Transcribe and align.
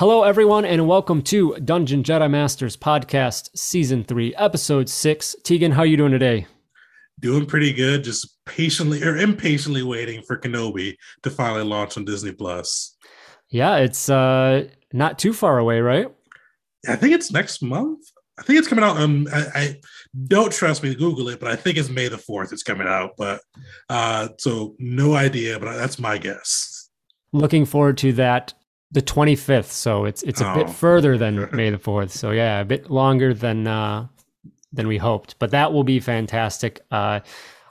Hello, 0.00 0.22
everyone, 0.22 0.64
and 0.64 0.88
welcome 0.88 1.20
to 1.24 1.54
Dungeon 1.56 2.02
Jedi 2.02 2.30
Masters 2.30 2.74
Podcast, 2.74 3.50
Season 3.54 4.02
3, 4.02 4.34
Episode 4.36 4.88
6. 4.88 5.36
Tegan, 5.44 5.72
how 5.72 5.80
are 5.80 5.86
you 5.86 5.98
doing 5.98 6.10
today? 6.10 6.46
Doing 7.20 7.44
pretty 7.44 7.74
good. 7.74 8.02
Just 8.02 8.38
patiently 8.46 9.04
or 9.04 9.18
impatiently 9.18 9.82
waiting 9.82 10.22
for 10.22 10.38
Kenobi 10.38 10.96
to 11.22 11.28
finally 11.28 11.64
launch 11.64 11.98
on 11.98 12.06
Disney 12.06 12.32
Plus. 12.32 12.96
Yeah, 13.50 13.76
it's 13.76 14.08
uh 14.08 14.68
not 14.94 15.18
too 15.18 15.34
far 15.34 15.58
away, 15.58 15.80
right? 15.80 16.06
I 16.88 16.96
think 16.96 17.12
it's 17.12 17.30
next 17.30 17.62
month. 17.62 18.00
I 18.38 18.42
think 18.42 18.58
it's 18.58 18.68
coming 18.68 18.84
out. 18.86 18.96
Um, 18.96 19.28
I, 19.30 19.46
I 19.54 19.80
don't 20.28 20.50
trust 20.50 20.82
me 20.82 20.94
to 20.94 20.98
Google 20.98 21.28
it, 21.28 21.40
but 21.40 21.50
I 21.50 21.56
think 21.56 21.76
it's 21.76 21.90
May 21.90 22.08
the 22.08 22.16
fourth. 22.16 22.54
It's 22.54 22.62
coming 22.62 22.88
out, 22.88 23.10
but 23.18 23.42
uh, 23.90 24.28
so 24.38 24.76
no 24.78 25.12
idea. 25.12 25.60
But 25.60 25.76
that's 25.76 25.98
my 25.98 26.16
guess. 26.16 26.88
Looking 27.34 27.66
forward 27.66 27.98
to 27.98 28.14
that 28.14 28.54
the 28.92 29.02
25th 29.02 29.70
so 29.70 30.04
it's 30.04 30.22
it's 30.22 30.40
a 30.40 30.50
oh. 30.50 30.54
bit 30.54 30.70
further 30.70 31.16
than 31.16 31.48
may 31.52 31.70
the 31.70 31.78
4th 31.78 32.10
so 32.10 32.30
yeah 32.30 32.60
a 32.60 32.64
bit 32.64 32.90
longer 32.90 33.32
than 33.32 33.66
uh 33.66 34.06
than 34.72 34.86
we 34.86 34.98
hoped 34.98 35.38
but 35.38 35.50
that 35.50 35.72
will 35.72 35.84
be 35.84 36.00
fantastic 36.00 36.80
uh 36.90 37.20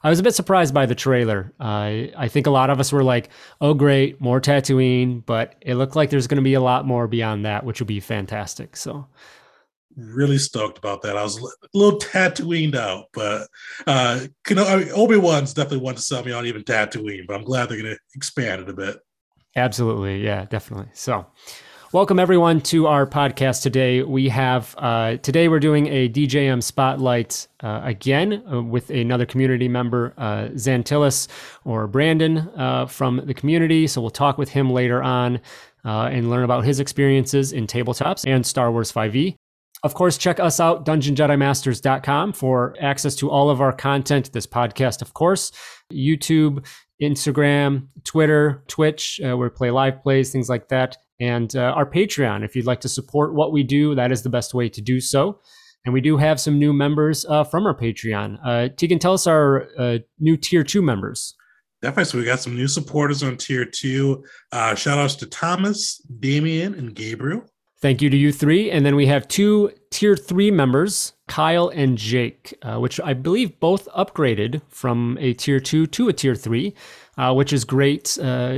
I 0.03 0.09
was 0.09 0.19
a 0.19 0.23
bit 0.23 0.35
surprised 0.35 0.73
by 0.73 0.85
the 0.85 0.95
trailer. 0.95 1.53
Uh, 1.59 2.07
I 2.17 2.29
think 2.29 2.47
a 2.47 2.51
lot 2.51 2.69
of 2.69 2.79
us 2.79 2.91
were 2.91 3.03
like, 3.03 3.29
"Oh, 3.59 3.73
great, 3.73 4.21
more 4.21 4.39
Tatooine," 4.39 5.25
but 5.25 5.55
it 5.61 5.75
looked 5.75 5.95
like 5.95 6.09
there's 6.09 6.27
going 6.27 6.37
to 6.37 6.41
be 6.41 6.53
a 6.53 6.61
lot 6.61 6.87
more 6.87 7.07
beyond 7.07 7.45
that, 7.45 7.65
which 7.65 7.79
will 7.79 7.87
be 7.87 7.99
fantastic. 7.99 8.77
So, 8.77 9.07
really 9.97 10.37
stoked 10.37 10.77
about 10.77 11.01
that. 11.01 11.17
I 11.17 11.23
was 11.23 11.37
a 11.37 11.47
little 11.73 11.99
Tatooined 11.99 12.75
out, 12.75 13.07
but 13.13 13.47
uh, 13.87 14.21
you 14.49 14.55
know, 14.55 14.65
I 14.65 14.77
mean, 14.77 14.89
Obi 14.93 15.17
Wan's 15.17 15.53
definitely 15.53 15.83
one 15.83 15.95
to 15.95 16.01
sell 16.01 16.23
me 16.23 16.31
on 16.31 16.45
even 16.45 16.63
Tatooine. 16.63 17.27
But 17.27 17.35
I'm 17.35 17.43
glad 17.43 17.67
they're 17.67 17.81
going 17.81 17.93
to 17.93 17.99
expand 18.15 18.61
it 18.61 18.69
a 18.69 18.73
bit. 18.73 18.99
Absolutely. 19.55 20.23
Yeah, 20.23 20.45
definitely. 20.45 20.87
So, 20.93 21.25
welcome 21.91 22.19
everyone 22.19 22.61
to 22.61 22.87
our 22.87 23.07
podcast 23.07 23.63
today. 23.63 24.03
We 24.03 24.29
have, 24.29 24.75
uh, 24.77 25.17
today 25.17 25.47
we're 25.47 25.59
doing 25.59 25.87
a 25.87 26.07
DJM 26.07 26.61
spotlight 26.61 27.47
uh, 27.61 27.81
again 27.83 28.43
uh, 28.51 28.61
with 28.61 28.89
another 28.91 29.25
community 29.25 29.67
member, 29.67 30.13
uh, 30.17 30.49
Xantillis 30.53 31.27
or 31.65 31.87
Brandon 31.87 32.37
uh, 32.55 32.85
from 32.85 33.25
the 33.25 33.33
community. 33.33 33.87
So, 33.87 34.01
we'll 34.01 34.11
talk 34.11 34.37
with 34.37 34.49
him 34.49 34.71
later 34.71 35.01
on 35.01 35.41
uh, 35.83 36.09
and 36.11 36.29
learn 36.29 36.43
about 36.43 36.63
his 36.63 36.79
experiences 36.79 37.51
in 37.51 37.67
tabletops 37.67 38.27
and 38.27 38.45
Star 38.45 38.71
Wars 38.71 38.91
5e. 38.91 39.35
Of 39.81 39.93
course, 39.93 40.17
check 40.17 40.41
us 40.41 40.59
out, 40.59 40.85
dungeonjedimasters.com, 40.85 42.33
for 42.33 42.75
access 42.81 43.15
to 43.15 43.29
all 43.29 43.49
of 43.49 43.61
our 43.61 43.71
content, 43.71 44.33
this 44.33 44.45
podcast, 44.45 45.01
of 45.01 45.13
course, 45.13 45.53
YouTube, 45.91 46.65
Instagram, 47.01 47.87
Twitter, 48.03 48.63
Twitch, 48.67 49.19
uh, 49.23 49.37
where 49.37 49.49
we 49.49 49.49
play 49.49 49.71
live 49.71 50.01
plays, 50.01 50.31
things 50.31 50.49
like 50.49 50.69
that, 50.69 50.97
and 51.19 51.55
uh, 51.55 51.73
our 51.75 51.89
Patreon. 51.89 52.43
If 52.43 52.55
you'd 52.55 52.65
like 52.65 52.81
to 52.81 52.89
support 52.89 53.33
what 53.33 53.51
we 53.51 53.63
do, 53.63 53.95
that 53.95 54.11
is 54.11 54.23
the 54.23 54.29
best 54.29 54.53
way 54.53 54.69
to 54.69 54.81
do 54.81 54.99
so. 54.99 55.39
And 55.85 55.93
we 55.93 56.01
do 56.01 56.17
have 56.17 56.39
some 56.39 56.59
new 56.59 56.73
members 56.73 57.25
uh, 57.25 57.43
from 57.45 57.65
our 57.65 57.75
Patreon. 57.75 58.37
Uh, 58.43 58.69
Tegan, 58.75 58.99
tell 58.99 59.13
us 59.13 59.27
our 59.27 59.69
uh, 59.77 59.99
new 60.19 60.35
tier 60.35 60.63
two 60.63 60.81
members. 60.81 61.35
Definitely. 61.81 62.05
So 62.05 62.17
we 62.17 62.25
got 62.25 62.41
some 62.41 62.55
new 62.55 62.67
supporters 62.67 63.23
on 63.23 63.37
tier 63.37 63.63
two. 63.63 64.23
Uh, 64.51 64.75
shout 64.75 64.97
outs 64.97 65.15
to 65.15 65.25
Thomas, 65.25 65.99
Damien, 66.19 66.73
and 66.73 66.93
Gabriel. 66.93 67.45
Thank 67.81 68.01
you 68.01 68.09
to 68.09 68.17
you 68.17 68.33
three. 68.33 68.69
And 68.69 68.85
then 68.85 68.97
we 68.97 69.05
have 69.07 69.25
two 69.29 69.71
tier 69.89 70.17
three 70.17 70.51
members, 70.51 71.13
Kyle 71.29 71.69
and 71.69 71.97
Jake, 71.97 72.53
uh, 72.61 72.77
which 72.77 72.99
I 72.99 73.13
believe 73.13 73.57
both 73.61 73.87
upgraded 73.95 74.61
from 74.67 75.17
a 75.21 75.33
tier 75.33 75.61
two 75.61 75.87
to 75.87 76.09
a 76.09 76.13
tier 76.13 76.35
three, 76.35 76.75
uh, 77.19 77.33
which 77.33 77.51
is 77.51 77.65
great 77.65 78.17
uh, 78.21 78.55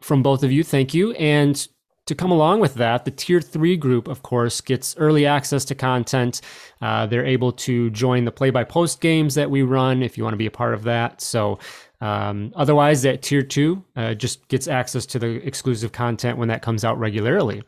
from 0.00 0.22
both 0.22 0.44
of 0.44 0.52
you. 0.52 0.62
Thank 0.62 0.94
you. 0.94 1.12
And 1.14 1.66
to 2.06 2.14
come 2.14 2.30
along 2.30 2.60
with 2.60 2.74
that, 2.74 3.04
the 3.04 3.10
tier 3.10 3.40
three 3.40 3.76
group, 3.76 4.08
of 4.08 4.22
course, 4.22 4.60
gets 4.60 4.96
early 4.98 5.26
access 5.26 5.64
to 5.64 5.74
content. 5.74 6.40
Uh, 6.80 7.06
they're 7.06 7.26
able 7.26 7.50
to 7.52 7.90
join 7.90 8.24
the 8.24 8.30
play 8.30 8.50
by 8.50 8.62
post 8.62 9.00
games 9.00 9.34
that 9.34 9.50
we 9.50 9.62
run 9.62 10.02
if 10.02 10.16
you 10.16 10.22
want 10.22 10.34
to 10.34 10.38
be 10.38 10.46
a 10.46 10.50
part 10.50 10.74
of 10.74 10.84
that. 10.84 11.20
So, 11.20 11.58
um, 12.00 12.52
otherwise, 12.54 13.02
that 13.02 13.22
tier 13.22 13.42
two 13.42 13.82
uh, 13.96 14.14
just 14.14 14.46
gets 14.48 14.68
access 14.68 15.06
to 15.06 15.18
the 15.18 15.44
exclusive 15.46 15.92
content 15.92 16.38
when 16.38 16.48
that 16.48 16.62
comes 16.62 16.84
out 16.84 16.98
regularly. 16.98 17.62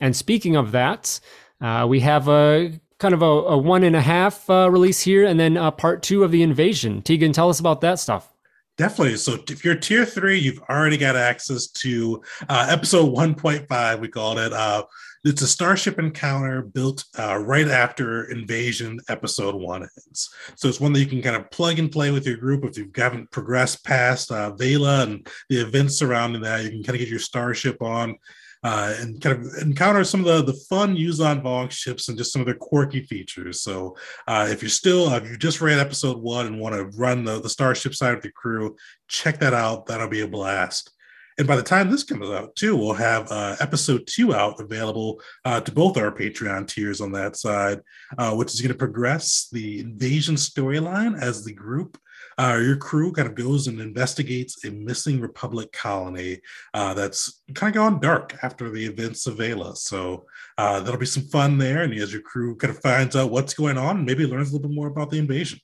And 0.00 0.14
speaking 0.14 0.56
of 0.56 0.72
that, 0.72 1.20
uh, 1.60 1.86
we 1.88 2.00
have 2.00 2.28
a 2.28 2.78
kind 2.98 3.14
of 3.14 3.22
a, 3.22 3.24
a 3.24 3.56
one 3.56 3.84
and 3.84 3.96
a 3.96 4.00
half 4.02 4.50
uh, 4.50 4.68
release 4.70 5.00
here, 5.00 5.24
and 5.24 5.38
then 5.40 5.56
uh, 5.56 5.70
part 5.70 6.02
two 6.02 6.24
of 6.24 6.32
the 6.32 6.42
invasion. 6.42 7.02
Tegan, 7.02 7.32
tell 7.32 7.48
us 7.48 7.60
about 7.60 7.80
that 7.82 7.98
stuff. 7.98 8.32
Definitely. 8.76 9.16
So 9.16 9.38
if 9.48 9.64
you're 9.64 9.74
tier 9.74 10.04
three, 10.04 10.38
you've 10.38 10.60
already 10.68 10.98
got 10.98 11.16
access 11.16 11.68
to 11.68 12.22
uh, 12.48 12.66
episode 12.68 13.14
1.5. 13.14 14.00
We 14.00 14.08
called 14.08 14.38
it. 14.38 14.52
Uh, 14.52 14.84
it's 15.24 15.42
a 15.42 15.48
starship 15.48 15.98
encounter 15.98 16.62
built 16.62 17.04
uh, 17.18 17.38
right 17.38 17.66
after 17.66 18.30
invasion 18.30 19.00
episode 19.08 19.54
one 19.54 19.82
ends. 19.82 20.30
So 20.56 20.68
it's 20.68 20.78
one 20.78 20.92
that 20.92 21.00
you 21.00 21.06
can 21.06 21.22
kind 21.22 21.36
of 21.36 21.50
plug 21.50 21.78
and 21.78 21.90
play 21.90 22.10
with 22.10 22.26
your 22.26 22.36
group 22.36 22.64
if 22.64 22.76
you 22.76 22.90
haven't 22.94 23.30
progressed 23.30 23.84
past 23.84 24.30
uh, 24.30 24.52
Vaila 24.52 25.04
and 25.04 25.26
the 25.48 25.60
events 25.60 25.98
surrounding 25.98 26.42
that. 26.42 26.62
You 26.62 26.70
can 26.70 26.82
kind 26.82 26.96
of 26.96 27.00
get 27.00 27.08
your 27.08 27.18
starship 27.18 27.80
on 27.82 28.16
uh, 28.66 28.96
and 28.98 29.20
kind 29.20 29.38
of 29.38 29.62
encounter 29.62 30.02
some 30.02 30.26
of 30.26 30.26
the, 30.26 30.52
the 30.52 30.58
fun 30.68 30.96
Yuuzhan 30.96 31.40
Vong 31.40 31.70
ships 31.70 32.08
and 32.08 32.18
just 32.18 32.32
some 32.32 32.42
of 32.42 32.46
their 32.46 32.56
quirky 32.56 33.00
features. 33.00 33.60
So 33.60 33.96
uh, 34.26 34.48
if 34.50 34.60
you're 34.60 34.68
still, 34.68 35.08
uh, 35.08 35.18
if 35.18 35.30
you 35.30 35.36
just 35.36 35.60
read 35.60 35.78
episode 35.78 36.18
one 36.18 36.46
and 36.46 36.58
want 36.58 36.74
to 36.74 36.98
run 36.98 37.22
the, 37.22 37.40
the 37.40 37.48
Starship 37.48 37.94
side 37.94 38.14
of 38.14 38.22
the 38.22 38.32
crew, 38.32 38.74
check 39.06 39.38
that 39.38 39.54
out. 39.54 39.86
That'll 39.86 40.08
be 40.08 40.22
a 40.22 40.26
blast. 40.26 40.90
And 41.38 41.46
by 41.46 41.54
the 41.54 41.62
time 41.62 41.92
this 41.92 42.02
comes 42.02 42.28
out, 42.28 42.56
too, 42.56 42.74
we'll 42.76 42.94
have 42.94 43.30
uh, 43.30 43.54
episode 43.60 44.04
two 44.08 44.34
out 44.34 44.58
available 44.58 45.20
uh, 45.44 45.60
to 45.60 45.70
both 45.70 45.96
our 45.96 46.10
Patreon 46.10 46.66
tiers 46.66 47.00
on 47.00 47.12
that 47.12 47.36
side, 47.36 47.82
uh, 48.18 48.34
which 48.34 48.52
is 48.52 48.60
going 48.60 48.72
to 48.72 48.78
progress 48.78 49.48
the 49.52 49.78
invasion 49.78 50.34
storyline 50.34 51.16
as 51.20 51.44
the 51.44 51.52
group 51.52 51.98
uh, 52.38 52.58
your 52.62 52.76
crew 52.76 53.12
kind 53.12 53.28
of 53.28 53.34
goes 53.34 53.66
and 53.66 53.80
investigates 53.80 54.64
a 54.64 54.70
missing 54.70 55.20
Republic 55.20 55.72
colony 55.72 56.40
uh, 56.74 56.92
that's 56.94 57.42
kind 57.54 57.74
of 57.74 57.74
gone 57.74 58.00
dark 58.00 58.36
after 58.42 58.70
the 58.70 58.84
events 58.84 59.26
of 59.26 59.36
Vaila. 59.36 59.76
So 59.76 60.26
uh, 60.58 60.80
that'll 60.80 61.00
be 61.00 61.06
some 61.06 61.24
fun 61.24 61.58
there. 61.58 61.82
And 61.82 61.94
as 61.94 62.12
your 62.12 62.22
crew 62.22 62.56
kind 62.56 62.74
of 62.74 62.82
finds 62.82 63.16
out 63.16 63.30
what's 63.30 63.54
going 63.54 63.78
on, 63.78 64.04
maybe 64.04 64.26
learns 64.26 64.50
a 64.50 64.52
little 64.54 64.68
bit 64.68 64.74
more 64.74 64.88
about 64.88 65.10
the 65.10 65.18
invasion. 65.18 65.60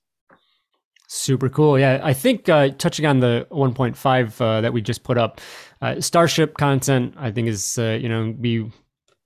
Super 1.15 1.51
cool. 1.51 1.79
Yeah, 1.79 2.01
I 2.03 2.15
think 2.15 2.49
uh, 2.49 2.71
touching 2.71 3.05
on 3.05 3.21
the 3.21 3.47
1.5 3.51 4.41
uh, 4.41 4.63
that 4.63 4.73
we 4.73 4.81
just 4.81 5.03
put 5.03 5.19
up, 5.19 5.43
uh, 5.83 6.01
Starship 6.01 6.57
content, 6.57 7.15
I 7.19 7.31
think 7.31 7.49
is 7.49 7.79
uh, 7.79 7.99
you 8.01 8.09
know 8.09 8.33
be 8.33 8.73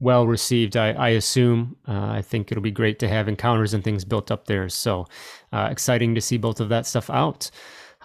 well 0.01 0.27
received. 0.27 0.77
I, 0.77 0.93
I 0.93 1.09
assume. 1.11 1.77
Uh, 1.87 2.07
I 2.07 2.23
think 2.23 2.51
it'll 2.51 2.63
be 2.63 2.71
great 2.71 2.99
to 3.01 3.09
have 3.09 3.29
encounters 3.29 3.75
and 3.75 3.83
things 3.83 4.05
built 4.05 4.31
up 4.31 4.47
there. 4.47 4.69
So 4.69 5.07
uh, 5.53 5.69
exciting 5.71 6.15
to 6.15 6.21
see 6.21 6.37
both 6.37 6.61
of 6.61 6.69
that 6.69 6.87
stuff 6.87 7.11
out. 7.11 7.51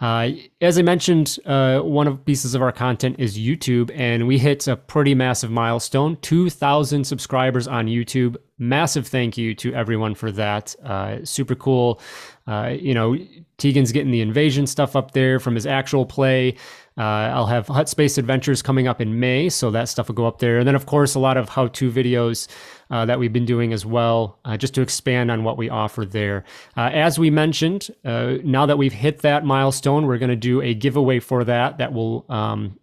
Uh, 0.02 0.32
as 0.62 0.80
I 0.80 0.82
mentioned, 0.82 1.38
uh, 1.46 1.80
one 1.82 2.08
of 2.08 2.26
pieces 2.26 2.56
of 2.56 2.62
our 2.64 2.72
content 2.72 3.18
is 3.20 3.38
YouTube, 3.38 3.92
and 3.94 4.28
we 4.28 4.40
hit 4.40 4.68
a 4.68 4.76
pretty 4.76 5.14
massive 5.14 5.52
milestone 5.52 6.18
2,000 6.22 7.04
subscribers 7.04 7.68
on 7.68 7.86
YouTube. 7.86 8.36
Massive 8.58 9.08
thank 9.08 9.38
you 9.38 9.54
to 9.56 9.76
everyone 9.76 10.16
for 10.16 10.32
that. 10.32 10.76
Uh, 10.84 11.24
super 11.24 11.54
cool. 11.54 12.02
Uh, 12.48 12.74
you 12.80 12.96
know, 12.96 13.16
Tegan's 13.60 13.92
getting 13.92 14.10
the 14.10 14.22
invasion 14.22 14.66
stuff 14.66 14.96
up 14.96 15.12
there 15.12 15.40
from 15.40 15.54
his 15.54 15.68
actual 15.68 16.08
play. 16.08 16.56
Uh, 16.98 17.02
I'll 17.02 17.46
have 17.46 17.68
Hutt 17.68 17.88
Space 17.88 18.18
Adventures 18.18 18.62
coming 18.62 18.88
up 18.88 19.00
in 19.00 19.20
May, 19.20 19.50
so 19.50 19.72
that 19.72 19.88
stuff 19.88 20.10
will 20.10 20.16
go 20.16 20.28
up 20.28 20.40
there. 20.40 20.60
And 20.60 20.68
then, 20.68 20.76
of 20.76 20.86
course, 20.86 21.16
a 21.16 21.20
lot 21.20 21.38
of 21.38 21.50
how 21.50 21.68
to 21.68 21.92
videos 21.92 22.48
uh, 22.90 23.06
that 23.06 23.18
we've 23.18 23.32
been 23.32 23.46
doing 23.46 23.72
as 23.72 23.86
well, 23.86 24.40
uh, 24.44 24.58
just 24.58 24.74
to 24.76 24.82
expand 24.82 25.32
on 25.32 25.44
what 25.44 25.58
we 25.58 25.70
offer 25.70 26.06
there. 26.06 26.44
Uh, 26.76 26.90
as 26.92 27.18
we 27.18 27.30
mentioned, 27.30 27.90
uh, 28.04 28.36
now 28.44 28.66
that 28.66 28.78
we've 28.78 28.94
hit 28.94 29.20
that 29.20 29.46
milestone, 29.46 30.06
we're 30.06 30.18
going 30.18 30.30
to 30.30 30.36
do 30.36 30.62
a 30.62 30.74
giveaway 30.74 31.20
for 31.20 31.44
that 31.46 31.78
that 31.78 31.94
will. 31.94 32.26
Um, 32.30 32.80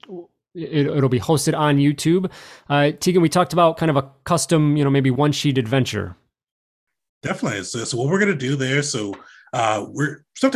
it, 0.54 0.88
will 0.88 1.08
be 1.08 1.20
hosted 1.20 1.56
on 1.56 1.76
YouTube. 1.76 2.32
Uh, 2.69 2.90
Tegan, 2.90 3.22
we 3.22 3.28
talked 3.28 3.52
about 3.52 3.76
kind 3.76 3.90
of 3.90 3.96
a 3.96 4.11
custom, 4.25 4.76
you 4.76 4.82
know, 4.82 4.90
maybe 4.90 5.11
one 5.11 5.31
sheet 5.31 5.56
adventure. 5.56 6.16
Definitely. 7.22 7.62
So, 7.62 7.84
so 7.84 7.96
what 7.96 8.08
we're 8.08 8.19
going 8.19 8.32
to 8.32 8.38
do 8.38 8.56
there, 8.56 8.82
so 8.82 9.14
uh, 9.52 9.87
we're 9.88 10.25
still 10.34 10.50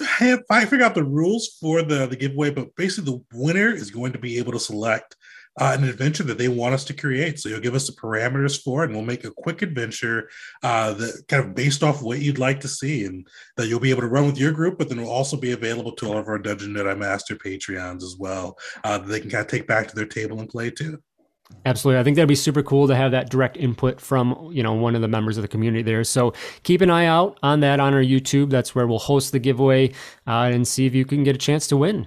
have, 0.00 0.42
I 0.50 0.64
figure 0.64 0.84
out 0.84 0.94
the 0.94 1.04
rules 1.04 1.56
for 1.60 1.82
the, 1.82 2.06
the 2.06 2.16
giveaway, 2.16 2.50
but 2.50 2.74
basically 2.76 3.12
the 3.12 3.38
winner 3.38 3.70
is 3.70 3.90
going 3.90 4.12
to 4.12 4.18
be 4.18 4.38
able 4.38 4.52
to 4.52 4.60
select 4.60 5.16
uh, 5.58 5.74
an 5.76 5.84
adventure 5.84 6.22
that 6.22 6.36
they 6.36 6.48
want 6.48 6.74
us 6.74 6.84
to 6.84 6.92
create. 6.92 7.38
So 7.38 7.48
you'll 7.48 7.60
give 7.60 7.74
us 7.74 7.86
the 7.86 7.94
parameters 7.94 8.62
for 8.62 8.82
it, 8.82 8.86
and 8.86 8.94
we'll 8.94 9.06
make 9.06 9.24
a 9.24 9.30
quick 9.30 9.62
adventure 9.62 10.28
uh, 10.62 10.92
that 10.94 11.24
kind 11.28 11.44
of 11.44 11.54
based 11.54 11.82
off 11.82 12.02
what 12.02 12.20
you'd 12.20 12.38
like 12.38 12.60
to 12.60 12.68
see, 12.68 13.04
and 13.04 13.26
that 13.56 13.66
you'll 13.66 13.80
be 13.80 13.90
able 13.90 14.02
to 14.02 14.08
run 14.08 14.26
with 14.26 14.38
your 14.38 14.52
group. 14.52 14.78
But 14.78 14.88
then 14.88 15.00
will 15.00 15.08
also 15.08 15.36
be 15.36 15.52
available 15.52 15.92
to 15.92 16.08
all 16.08 16.18
of 16.18 16.28
our 16.28 16.38
Dungeon 16.38 16.74
Jedi 16.74 16.98
Master 16.98 17.36
Patreons 17.36 18.02
as 18.02 18.16
well. 18.18 18.58
Uh, 18.84 18.98
that 18.98 19.06
they 19.06 19.20
can 19.20 19.30
kind 19.30 19.42
of 19.42 19.50
take 19.50 19.66
back 19.66 19.88
to 19.88 19.94
their 19.94 20.06
table 20.06 20.40
and 20.40 20.48
play 20.48 20.70
too. 20.70 21.02
Absolutely. 21.64 22.00
I 22.00 22.04
think 22.04 22.16
that'd 22.16 22.28
be 22.28 22.36
super 22.36 22.62
cool 22.62 22.86
to 22.86 22.94
have 22.94 23.10
that 23.10 23.28
direct 23.28 23.56
input 23.56 24.00
from, 24.00 24.50
you 24.52 24.62
know, 24.62 24.72
one 24.72 24.94
of 24.94 25.02
the 25.02 25.08
members 25.08 25.36
of 25.36 25.42
the 25.42 25.48
community 25.48 25.82
there. 25.82 26.04
So 26.04 26.32
keep 26.62 26.80
an 26.80 26.90
eye 26.90 27.06
out 27.06 27.38
on 27.42 27.60
that 27.60 27.80
on 27.80 27.92
our 27.92 28.02
YouTube. 28.02 28.50
That's 28.50 28.74
where 28.74 28.86
we'll 28.86 29.00
host 29.00 29.32
the 29.32 29.38
giveaway 29.38 29.90
uh, 30.26 30.50
and 30.52 30.66
see 30.66 30.86
if 30.86 30.94
you 30.94 31.04
can 31.04 31.24
get 31.24 31.34
a 31.34 31.38
chance 31.38 31.66
to 31.68 31.76
win. 31.76 32.06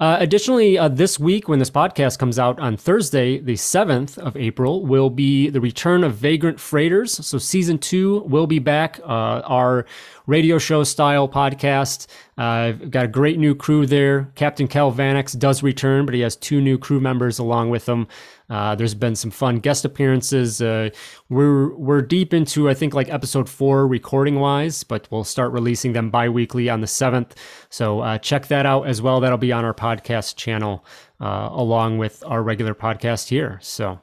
Uh, 0.00 0.16
additionally, 0.18 0.76
uh, 0.76 0.88
this 0.88 1.20
week, 1.20 1.48
when 1.48 1.60
this 1.60 1.70
podcast 1.70 2.18
comes 2.18 2.36
out 2.36 2.58
on 2.58 2.76
Thursday, 2.76 3.38
the 3.38 3.54
7th 3.54 4.18
of 4.18 4.36
April, 4.36 4.84
will 4.84 5.08
be 5.08 5.48
the 5.50 5.60
return 5.60 6.02
of 6.02 6.16
Vagrant 6.16 6.58
Freighters. 6.58 7.24
So, 7.24 7.38
season 7.38 7.78
two 7.78 8.20
will 8.26 8.48
be 8.48 8.58
back. 8.58 8.98
Uh, 9.04 9.40
our 9.46 9.86
radio 10.26 10.58
show 10.58 10.82
style 10.82 11.28
podcast. 11.28 12.08
I've 12.36 12.82
uh, 12.82 12.86
got 12.86 13.04
a 13.04 13.08
great 13.08 13.38
new 13.38 13.54
crew 13.54 13.86
there. 13.86 14.32
Captain 14.34 14.66
Cal 14.66 14.92
Vanix 14.92 15.38
does 15.38 15.62
return, 15.62 16.06
but 16.06 16.14
he 16.14 16.22
has 16.22 16.34
two 16.34 16.60
new 16.60 16.76
crew 16.76 16.98
members 16.98 17.38
along 17.38 17.70
with 17.70 17.88
him. 17.88 18.08
Uh, 18.50 18.74
there's 18.74 18.94
been 18.94 19.16
some 19.16 19.30
fun 19.30 19.58
guest 19.58 19.84
appearances. 19.84 20.60
Uh, 20.60 20.90
we're 21.28 21.74
we're 21.76 22.02
deep 22.02 22.34
into 22.34 22.68
I 22.68 22.74
think 22.74 22.94
like 22.94 23.08
episode 23.08 23.48
four 23.48 23.86
recording 23.86 24.38
wise, 24.38 24.84
but 24.84 25.08
we'll 25.10 25.24
start 25.24 25.52
releasing 25.52 25.92
them 25.92 26.10
bi-weekly 26.10 26.68
on 26.68 26.80
the 26.80 26.86
seventh. 26.86 27.34
So 27.70 28.00
uh, 28.00 28.18
check 28.18 28.48
that 28.48 28.66
out 28.66 28.86
as 28.86 29.00
well. 29.00 29.20
That'll 29.20 29.38
be 29.38 29.52
on 29.52 29.64
our 29.64 29.74
podcast 29.74 30.36
channel 30.36 30.84
uh, 31.20 31.48
along 31.52 31.98
with 31.98 32.22
our 32.26 32.42
regular 32.42 32.74
podcast 32.74 33.28
here. 33.28 33.58
So. 33.62 34.00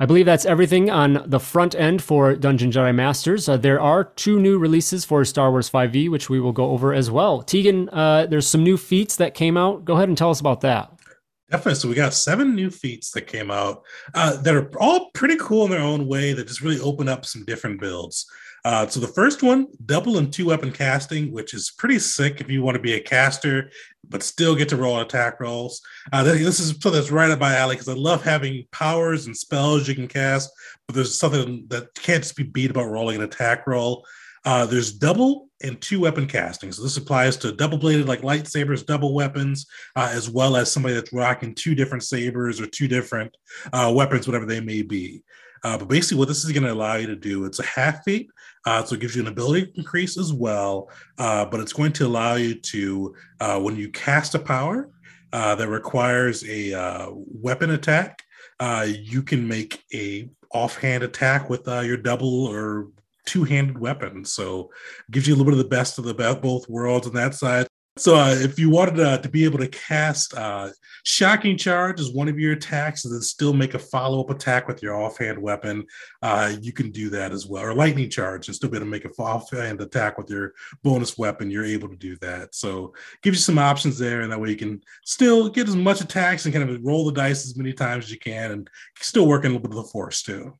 I 0.00 0.06
believe 0.06 0.26
that's 0.26 0.46
everything 0.46 0.90
on 0.90 1.24
the 1.26 1.40
front 1.40 1.74
end 1.74 2.02
for 2.02 2.36
Dungeon 2.36 2.70
Jedi 2.70 2.94
Masters. 2.94 3.48
Uh, 3.48 3.56
there 3.56 3.80
are 3.80 4.04
two 4.04 4.38
new 4.38 4.56
releases 4.56 5.04
for 5.04 5.24
Star 5.24 5.50
Wars 5.50 5.68
5e, 5.68 6.08
which 6.08 6.30
we 6.30 6.38
will 6.38 6.52
go 6.52 6.70
over 6.70 6.94
as 6.94 7.10
well. 7.10 7.42
Tegan, 7.42 7.88
uh, 7.88 8.26
there's 8.26 8.46
some 8.46 8.62
new 8.62 8.76
feats 8.76 9.16
that 9.16 9.34
came 9.34 9.56
out. 9.56 9.84
Go 9.84 9.94
ahead 9.94 10.08
and 10.08 10.16
tell 10.16 10.30
us 10.30 10.38
about 10.38 10.60
that. 10.60 10.92
Definitely. 11.50 11.76
So 11.76 11.88
we 11.88 11.94
got 11.94 12.12
seven 12.12 12.54
new 12.54 12.70
feats 12.70 13.10
that 13.12 13.22
came 13.22 13.50
out 13.50 13.82
uh, 14.14 14.36
that 14.42 14.54
are 14.54 14.70
all 14.78 15.10
pretty 15.14 15.36
cool 15.36 15.64
in 15.64 15.70
their 15.70 15.80
own 15.80 16.06
way 16.06 16.34
that 16.34 16.46
just 16.46 16.60
really 16.60 16.80
open 16.80 17.08
up 17.08 17.24
some 17.24 17.44
different 17.46 17.80
builds. 17.80 18.26
Uh, 18.64 18.86
so 18.86 19.00
the 19.00 19.06
first 19.06 19.42
one, 19.42 19.66
double 19.86 20.18
and 20.18 20.32
two 20.32 20.46
weapon 20.46 20.70
casting, 20.70 21.32
which 21.32 21.54
is 21.54 21.72
pretty 21.78 21.98
sick 21.98 22.40
if 22.40 22.50
you 22.50 22.62
want 22.62 22.74
to 22.74 22.82
be 22.82 22.94
a 22.94 23.00
caster, 23.00 23.70
but 24.08 24.22
still 24.22 24.54
get 24.54 24.68
to 24.68 24.76
roll 24.76 25.00
attack 25.00 25.40
rolls. 25.40 25.80
Uh, 26.12 26.22
this 26.22 26.60
is 26.60 26.76
so 26.80 26.90
that's 26.90 27.10
right 27.10 27.30
up 27.30 27.38
my 27.38 27.56
alley 27.56 27.76
because 27.76 27.88
I 27.88 27.94
love 27.94 28.22
having 28.22 28.66
powers 28.72 29.26
and 29.26 29.36
spells 29.36 29.88
you 29.88 29.94
can 29.94 30.08
cast, 30.08 30.50
but 30.86 30.96
there's 30.96 31.18
something 31.18 31.64
that 31.68 31.94
can't 31.94 32.22
just 32.22 32.36
be 32.36 32.42
beat 32.42 32.70
about 32.70 32.90
rolling 32.90 33.16
an 33.16 33.22
attack 33.22 33.66
roll. 33.66 34.04
Uh, 34.48 34.64
there's 34.64 34.94
double 34.94 35.50
and 35.62 35.78
two 35.82 36.00
weapon 36.00 36.26
casting. 36.26 36.72
So 36.72 36.82
this 36.82 36.96
applies 36.96 37.36
to 37.38 37.52
double 37.52 37.76
bladed 37.76 38.08
like 38.08 38.22
lightsabers, 38.22 38.86
double 38.86 39.12
weapons, 39.12 39.66
uh, 39.94 40.08
as 40.10 40.30
well 40.30 40.56
as 40.56 40.72
somebody 40.72 40.94
that's 40.94 41.12
rocking 41.12 41.54
two 41.54 41.74
different 41.74 42.02
sabers 42.02 42.58
or 42.58 42.66
two 42.66 42.88
different 42.88 43.36
uh, 43.74 43.92
weapons, 43.94 44.26
whatever 44.26 44.46
they 44.46 44.60
may 44.60 44.80
be. 44.80 45.22
Uh, 45.64 45.76
but 45.76 45.88
basically, 45.88 46.16
what 46.16 46.28
this 46.28 46.44
is 46.46 46.52
going 46.52 46.62
to 46.62 46.72
allow 46.72 46.94
you 46.94 47.06
to 47.06 47.14
do, 47.14 47.44
it's 47.44 47.58
a 47.58 47.66
half 47.66 48.02
feat, 48.04 48.30
uh, 48.64 48.82
so 48.82 48.94
it 48.94 49.02
gives 49.02 49.14
you 49.14 49.20
an 49.20 49.28
ability 49.28 49.70
increase 49.74 50.16
as 50.16 50.32
well. 50.32 50.88
Uh, 51.18 51.44
but 51.44 51.60
it's 51.60 51.74
going 51.74 51.92
to 51.92 52.06
allow 52.06 52.36
you 52.36 52.54
to, 52.54 53.14
uh, 53.40 53.60
when 53.60 53.76
you 53.76 53.90
cast 53.90 54.34
a 54.34 54.38
power 54.38 54.88
uh, 55.34 55.54
that 55.56 55.68
requires 55.68 56.42
a 56.48 56.72
uh, 56.72 57.10
weapon 57.12 57.72
attack, 57.72 58.22
you 58.86 59.22
can 59.22 59.46
make 59.46 59.84
a 59.92 60.30
offhand 60.52 61.02
attack 61.02 61.50
with 61.50 61.66
your 61.66 61.98
double 61.98 62.46
or 62.46 62.88
two-handed 63.28 63.78
weapon. 63.78 64.24
So 64.24 64.70
gives 65.10 65.26
you 65.26 65.34
a 65.34 65.36
little 65.36 65.50
bit 65.50 65.58
of 65.58 65.64
the 65.64 65.76
best 65.76 65.98
of 65.98 66.04
the 66.04 66.14
both 66.14 66.68
worlds 66.68 67.06
on 67.06 67.14
that 67.14 67.34
side. 67.34 67.66
So 67.98 68.14
uh, 68.14 68.30
if 68.30 68.60
you 68.60 68.70
wanted 68.70 69.00
uh, 69.00 69.18
to 69.18 69.28
be 69.28 69.44
able 69.44 69.58
to 69.58 69.66
cast 69.66 70.32
uh, 70.34 70.68
shocking 71.04 71.56
charge 71.56 71.98
as 71.98 72.12
one 72.12 72.28
of 72.28 72.38
your 72.38 72.52
attacks 72.52 73.04
and 73.04 73.12
then 73.12 73.20
still 73.20 73.52
make 73.52 73.74
a 73.74 73.78
follow-up 73.78 74.30
attack 74.30 74.68
with 74.68 74.84
your 74.84 74.94
offhand 74.94 75.36
weapon, 75.36 75.84
uh, 76.22 76.54
you 76.60 76.72
can 76.72 76.92
do 76.92 77.10
that 77.10 77.32
as 77.32 77.44
well. 77.46 77.64
Or 77.64 77.74
lightning 77.74 78.08
charge 78.08 78.46
and 78.46 78.54
still 78.54 78.70
be 78.70 78.76
able 78.76 78.86
to 78.86 78.90
make 78.90 79.04
a 79.04 79.10
offhand 79.20 79.80
attack 79.80 80.16
with 80.16 80.30
your 80.30 80.54
bonus 80.84 81.18
weapon. 81.18 81.50
You're 81.50 81.64
able 81.64 81.88
to 81.88 81.96
do 81.96 82.16
that. 82.18 82.54
So 82.54 82.94
gives 83.24 83.38
you 83.38 83.42
some 83.42 83.58
options 83.58 83.98
there, 83.98 84.20
and 84.20 84.30
that 84.30 84.40
way 84.40 84.50
you 84.50 84.56
can 84.56 84.80
still 85.04 85.48
get 85.48 85.68
as 85.68 85.74
much 85.74 86.00
attacks 86.00 86.44
and 86.44 86.54
kind 86.54 86.70
of 86.70 86.84
roll 86.84 87.04
the 87.04 87.12
dice 87.12 87.46
as 87.46 87.56
many 87.56 87.72
times 87.72 88.04
as 88.04 88.12
you 88.12 88.20
can, 88.20 88.52
and 88.52 88.70
still 89.00 89.26
work 89.26 89.44
in 89.44 89.50
a 89.50 89.54
little 89.54 89.68
bit 89.68 89.76
of 89.76 89.84
the 89.84 89.90
force 89.90 90.22
too. 90.22 90.56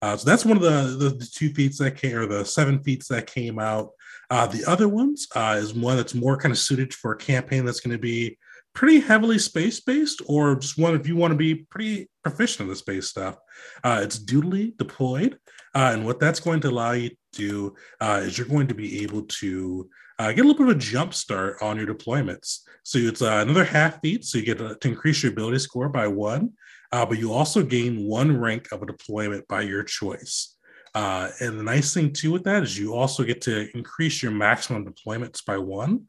Uh, 0.00 0.16
so 0.16 0.28
that's 0.28 0.44
one 0.44 0.56
of 0.56 0.62
the, 0.62 0.96
the, 0.96 1.10
the 1.10 1.28
two 1.32 1.50
feats 1.50 1.78
that 1.78 1.96
came, 1.96 2.16
or 2.16 2.26
the 2.26 2.44
seven 2.44 2.82
feats 2.82 3.08
that 3.08 3.26
came 3.26 3.58
out. 3.58 3.90
Uh, 4.30 4.46
the 4.46 4.64
other 4.66 4.88
ones 4.88 5.26
uh, 5.34 5.56
is 5.58 5.74
one 5.74 5.96
that's 5.96 6.14
more 6.14 6.36
kind 6.36 6.52
of 6.52 6.58
suited 6.58 6.92
for 6.94 7.12
a 7.12 7.16
campaign 7.16 7.64
that's 7.64 7.80
going 7.80 7.96
to 7.96 8.00
be 8.00 8.38
pretty 8.74 9.00
heavily 9.00 9.38
space 9.38 9.80
based, 9.80 10.22
or 10.26 10.54
just 10.54 10.78
one 10.78 10.94
if 10.94 11.08
you 11.08 11.16
want 11.16 11.32
to 11.32 11.36
be 11.36 11.54
pretty 11.54 12.08
proficient 12.22 12.60
in 12.60 12.68
the 12.68 12.76
space 12.76 13.08
stuff. 13.08 13.36
Uh, 13.82 14.00
it's 14.02 14.18
dually 14.18 14.76
deployed, 14.76 15.38
uh, 15.74 15.90
and 15.92 16.04
what 16.04 16.20
that's 16.20 16.40
going 16.40 16.60
to 16.60 16.68
allow 16.68 16.92
you 16.92 17.08
to 17.08 17.16
do 17.32 17.74
uh, 18.00 18.20
is 18.22 18.38
you're 18.38 18.46
going 18.46 18.68
to 18.68 18.74
be 18.74 19.02
able 19.02 19.22
to 19.22 19.88
get 20.18 20.38
a 20.38 20.42
little 20.42 20.54
bit 20.54 20.68
of 20.68 20.76
a 20.76 20.78
jump 20.78 21.14
start 21.14 21.56
on 21.62 21.76
your 21.76 21.86
deployments. 21.86 22.60
So 22.82 22.98
it's 22.98 23.20
another 23.20 23.64
half 23.64 24.00
feat, 24.00 24.24
so 24.24 24.38
you 24.38 24.44
get 24.44 24.58
to 24.58 24.76
increase 24.88 25.22
your 25.22 25.32
ability 25.32 25.58
score 25.58 25.88
by 25.88 26.06
one 26.06 26.52
uh, 26.92 27.04
but 27.04 27.18
you 27.18 27.32
also 27.32 27.62
gain 27.62 28.06
one 28.06 28.38
rank 28.38 28.68
of 28.72 28.82
a 28.82 28.86
deployment 28.86 29.46
by 29.48 29.62
your 29.62 29.82
choice. 29.82 30.56
Uh, 30.94 31.30
and 31.40 31.58
the 31.58 31.62
nice 31.62 31.92
thing 31.92 32.12
too 32.12 32.32
with 32.32 32.44
that 32.44 32.62
is 32.62 32.78
you 32.78 32.94
also 32.94 33.22
get 33.22 33.40
to 33.42 33.68
increase 33.76 34.22
your 34.22 34.32
maximum 34.32 34.84
deployments 34.84 35.44
by 35.44 35.58
one. 35.58 36.04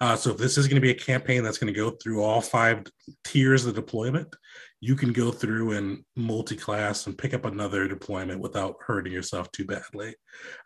Uh, 0.00 0.16
so 0.16 0.30
if 0.30 0.38
this 0.38 0.58
is 0.58 0.66
going 0.66 0.76
to 0.76 0.80
be 0.80 0.90
a 0.90 0.94
campaign 0.94 1.42
that's 1.42 1.58
going 1.58 1.72
to 1.72 1.78
go 1.78 1.90
through 1.90 2.22
all 2.22 2.40
five 2.40 2.84
tiers 3.24 3.66
of 3.66 3.74
deployment, 3.74 4.34
you 4.80 4.94
can 4.94 5.14
go 5.14 5.30
through 5.30 5.72
and 5.72 6.04
multi-class 6.14 7.06
and 7.06 7.16
pick 7.16 7.32
up 7.32 7.46
another 7.46 7.88
deployment 7.88 8.40
without 8.40 8.76
hurting 8.80 9.12
yourself 9.12 9.50
too 9.50 9.64
badly. 9.64 10.14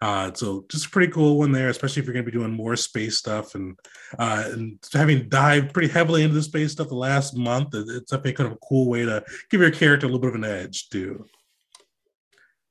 Uh, 0.00 0.32
so 0.34 0.64
just 0.68 0.86
a 0.86 0.90
pretty 0.90 1.12
cool 1.12 1.38
one 1.38 1.52
there, 1.52 1.68
especially 1.68 2.00
if 2.00 2.06
you're 2.06 2.14
going 2.14 2.24
to 2.24 2.30
be 2.30 2.36
doing 2.36 2.50
more 2.50 2.74
space 2.74 3.16
stuff 3.16 3.54
and 3.54 3.78
uh, 4.18 4.42
and 4.46 4.78
having 4.92 5.28
dived 5.28 5.72
pretty 5.72 5.86
heavily 5.86 6.24
into 6.24 6.34
the 6.34 6.42
space 6.42 6.72
stuff 6.72 6.88
the 6.88 6.96
last 6.96 7.36
month. 7.36 7.68
It's 7.74 8.10
definitely 8.10 8.32
kind 8.32 8.48
of 8.48 8.54
a 8.54 8.66
cool 8.66 8.88
way 8.88 9.04
to 9.04 9.22
give 9.50 9.60
your 9.60 9.70
character 9.70 10.06
a 10.06 10.08
little 10.08 10.20
bit 10.20 10.30
of 10.30 10.34
an 10.34 10.44
edge 10.44 10.88
too. 10.88 11.24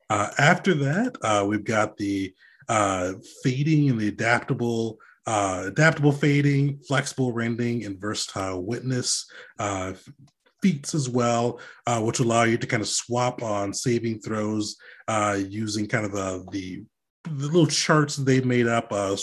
Uh, 0.09 0.31
after 0.37 0.73
that, 0.73 1.15
uh, 1.21 1.45
we've 1.47 1.65
got 1.65 1.95
the 1.95 2.33
uh, 2.67 3.13
fading 3.41 3.89
and 3.89 3.99
the 3.99 4.09
adaptable 4.09 4.97
uh, 5.27 5.65
adaptable 5.67 6.13
fading, 6.13 6.79
flexible 6.87 7.33
rending, 7.33 7.85
and 7.85 7.99
versatile 7.99 8.63
witness. 8.63 9.29
Uh, 9.59 9.93
feats 10.61 10.95
as 10.95 11.07
well, 11.07 11.59
uh, 11.85 12.01
which 12.01 12.19
allow 12.19 12.43
you 12.43 12.57
to 12.57 12.65
kind 12.65 12.81
of 12.81 12.87
swap 12.87 13.43
on 13.43 13.71
saving 13.71 14.19
throws 14.19 14.75
uh, 15.07 15.37
using 15.47 15.85
kind 15.85 16.03
of 16.03 16.11
the, 16.11 16.43
the, 16.51 16.83
little 17.29 17.67
charts 17.67 18.15
they've 18.15 18.45
made 18.45 18.67
up, 18.67 18.91
uh, 18.91 19.15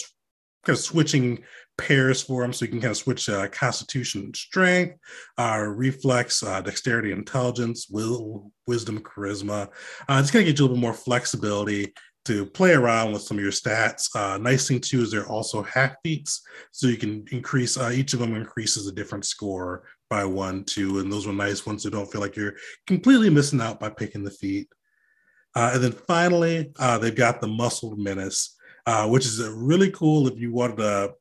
kind 0.65 0.77
of 0.77 0.79
switching 0.79 1.43
pairs 1.79 2.23
for 2.23 2.43
them, 2.43 2.53
so 2.53 2.65
you 2.65 2.71
can 2.71 2.81
kind 2.81 2.91
of 2.91 2.97
switch 2.99 3.29
uh, 3.29 3.49
Constitution, 3.49 4.33
Strength, 4.35 4.99
Reflex, 5.39 6.43
uh, 6.43 6.61
Dexterity, 6.61 7.13
Intelligence, 7.13 7.89
Will, 7.89 8.53
Wisdom, 8.67 9.01
Charisma. 9.01 9.69
Uh, 10.09 10.21
it's 10.21 10.31
going 10.31 10.45
to 10.45 10.53
get 10.53 10.59
you 10.59 10.65
a 10.65 10.67
little 10.67 10.77
bit 10.77 10.83
more 10.83 10.93
flexibility 10.93 11.95
to 12.25 12.47
play 12.47 12.73
around 12.73 13.13
with 13.13 13.23
some 13.23 13.37
of 13.37 13.43
your 13.43 13.53
stats. 13.53 14.09
Uh, 14.15 14.39
nice 14.39 14.67
thing 14.67 14.81
too 14.81 15.03
is 15.03 15.11
they're 15.11 15.27
also 15.27 15.63
half 15.63 15.95
feats, 16.03 16.43
so 16.71 16.87
you 16.87 16.97
can 16.97 17.25
increase 17.31 17.77
uh, 17.77 17.91
each 17.93 18.15
of 18.15 18.21
them 18.21 18.35
increases 18.35 18.87
a 18.87 18.93
different 18.93 19.25
score 19.25 19.85
by 20.11 20.25
one, 20.25 20.65
two, 20.65 21.01
and 21.01 21.13
those 21.13 21.27
were 21.27 21.33
nice 21.33 21.67
ones. 21.67 21.83
So 21.83 21.91
don't 21.91 22.11
feel 22.11 22.21
like 22.21 22.37
you're 22.37 22.55
completely 22.87 23.31
missing 23.31 23.61
out 23.61 23.81
by 23.81 23.91
picking 23.91 24.25
the 24.25 24.31
feat. 24.31 24.69
Uh, 25.55 25.73
and 25.75 25.85
then 25.85 25.93
finally, 25.93 26.73
uh, 26.79 26.99
they've 26.99 27.15
got 27.15 27.41
the 27.41 27.49
Muscled 27.49 27.99
Menace, 27.99 28.57
uh, 28.87 29.07
which 29.09 29.25
is 29.25 29.47
really 29.49 29.91
cool 29.91 30.27
if 30.27 30.39
you 30.39 30.53
wanted 30.53 30.79
to 30.79 31.15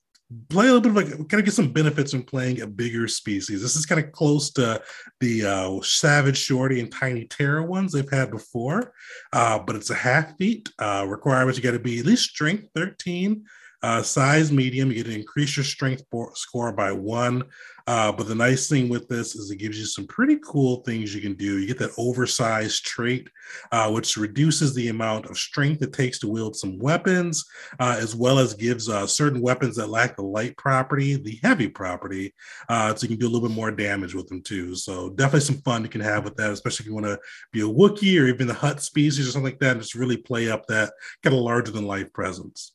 play 0.49 0.67
a 0.67 0.73
little 0.73 0.81
bit 0.81 0.89
of 0.91 0.95
like 0.95 1.29
kind 1.29 1.39
of 1.39 1.45
get 1.45 1.53
some 1.53 1.71
benefits 1.71 2.11
from 2.11 2.23
playing 2.23 2.61
a 2.61 2.67
bigger 2.67 3.07
species. 3.07 3.61
This 3.61 3.75
is 3.75 3.85
kind 3.85 4.03
of 4.03 4.11
close 4.11 4.51
to 4.53 4.81
the 5.19 5.45
uh, 5.45 5.81
Savage 5.81 6.37
Shorty 6.37 6.79
and 6.79 6.91
Tiny 6.91 7.25
Terror 7.25 7.63
ones 7.63 7.91
they've 7.91 8.09
had 8.09 8.31
before, 8.31 8.93
uh, 9.31 9.59
but 9.59 9.75
it's 9.75 9.89
a 9.89 9.95
half 9.95 10.37
feat 10.37 10.69
uh, 10.79 11.05
requirement. 11.07 11.57
You 11.57 11.63
got 11.63 11.71
to 11.71 11.79
be 11.79 11.99
at 11.99 12.05
least 12.05 12.29
strength 12.29 12.67
13 12.75 13.43
Uh, 13.83 14.01
size 14.01 14.49
medium, 14.49 14.89
you 14.89 14.95
get 14.95 15.07
to 15.07 15.13
increase 15.13 15.57
your 15.57 15.65
strength 15.65 16.03
score 16.35 16.71
by 16.71 16.89
one. 16.93 17.43
Uh, 17.85 18.11
but 18.11 18.27
the 18.27 18.35
nice 18.35 18.69
thing 18.69 18.87
with 18.87 19.07
this 19.09 19.35
is 19.35 19.51
it 19.51 19.57
gives 19.57 19.77
you 19.77 19.85
some 19.85 20.07
pretty 20.07 20.37
cool 20.45 20.77
things 20.83 21.13
you 21.13 21.21
can 21.21 21.33
do. 21.33 21.57
You 21.57 21.67
get 21.67 21.79
that 21.79 21.91
oversized 21.97 22.85
trait, 22.85 23.29
uh, 23.71 23.91
which 23.91 24.15
reduces 24.15 24.73
the 24.73 24.87
amount 24.87 25.25
of 25.25 25.37
strength 25.37 25.81
it 25.81 25.91
takes 25.91 26.19
to 26.19 26.29
wield 26.29 26.55
some 26.55 26.79
weapons, 26.79 27.45
uh, 27.79 27.97
as 27.99 28.15
well 28.15 28.39
as 28.39 28.53
gives 28.53 28.87
uh, 28.87 29.05
certain 29.05 29.41
weapons 29.41 29.75
that 29.75 29.89
lack 29.89 30.15
the 30.15 30.23
light 30.23 30.55
property 30.57 31.13
the 31.23 31.39
heavy 31.43 31.67
property, 31.67 32.33
uh, 32.69 32.93
so 32.95 33.03
you 33.03 33.09
can 33.09 33.19
do 33.19 33.27
a 33.27 33.29
little 33.29 33.47
bit 33.47 33.55
more 33.55 33.71
damage 33.71 34.13
with 34.13 34.27
them 34.27 34.41
too. 34.41 34.75
So 34.75 35.09
definitely 35.09 35.41
some 35.41 35.61
fun 35.61 35.83
you 35.83 35.89
can 35.89 36.01
have 36.01 36.23
with 36.23 36.35
that, 36.37 36.51
especially 36.51 36.83
if 36.83 36.87
you 36.87 36.93
want 36.93 37.05
to 37.05 37.19
be 37.51 37.61
a 37.61 37.63
Wookiee 37.63 38.21
or 38.21 38.27
even 38.27 38.47
the 38.47 38.53
Hutt 38.53 38.81
species 38.81 39.27
or 39.27 39.31
something 39.31 39.51
like 39.51 39.59
that, 39.59 39.71
and 39.71 39.81
just 39.81 39.95
really 39.95 40.17
play 40.17 40.49
up 40.49 40.65
that 40.67 40.93
kind 41.21 41.35
of 41.35 41.41
larger 41.41 41.71
than 41.71 41.85
life 41.85 42.11
presence. 42.13 42.73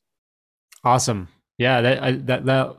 Awesome. 0.85 1.29
Yeah, 1.57 1.81
that 1.81 2.03
I, 2.03 2.13
that 2.13 2.45
that 2.47 2.77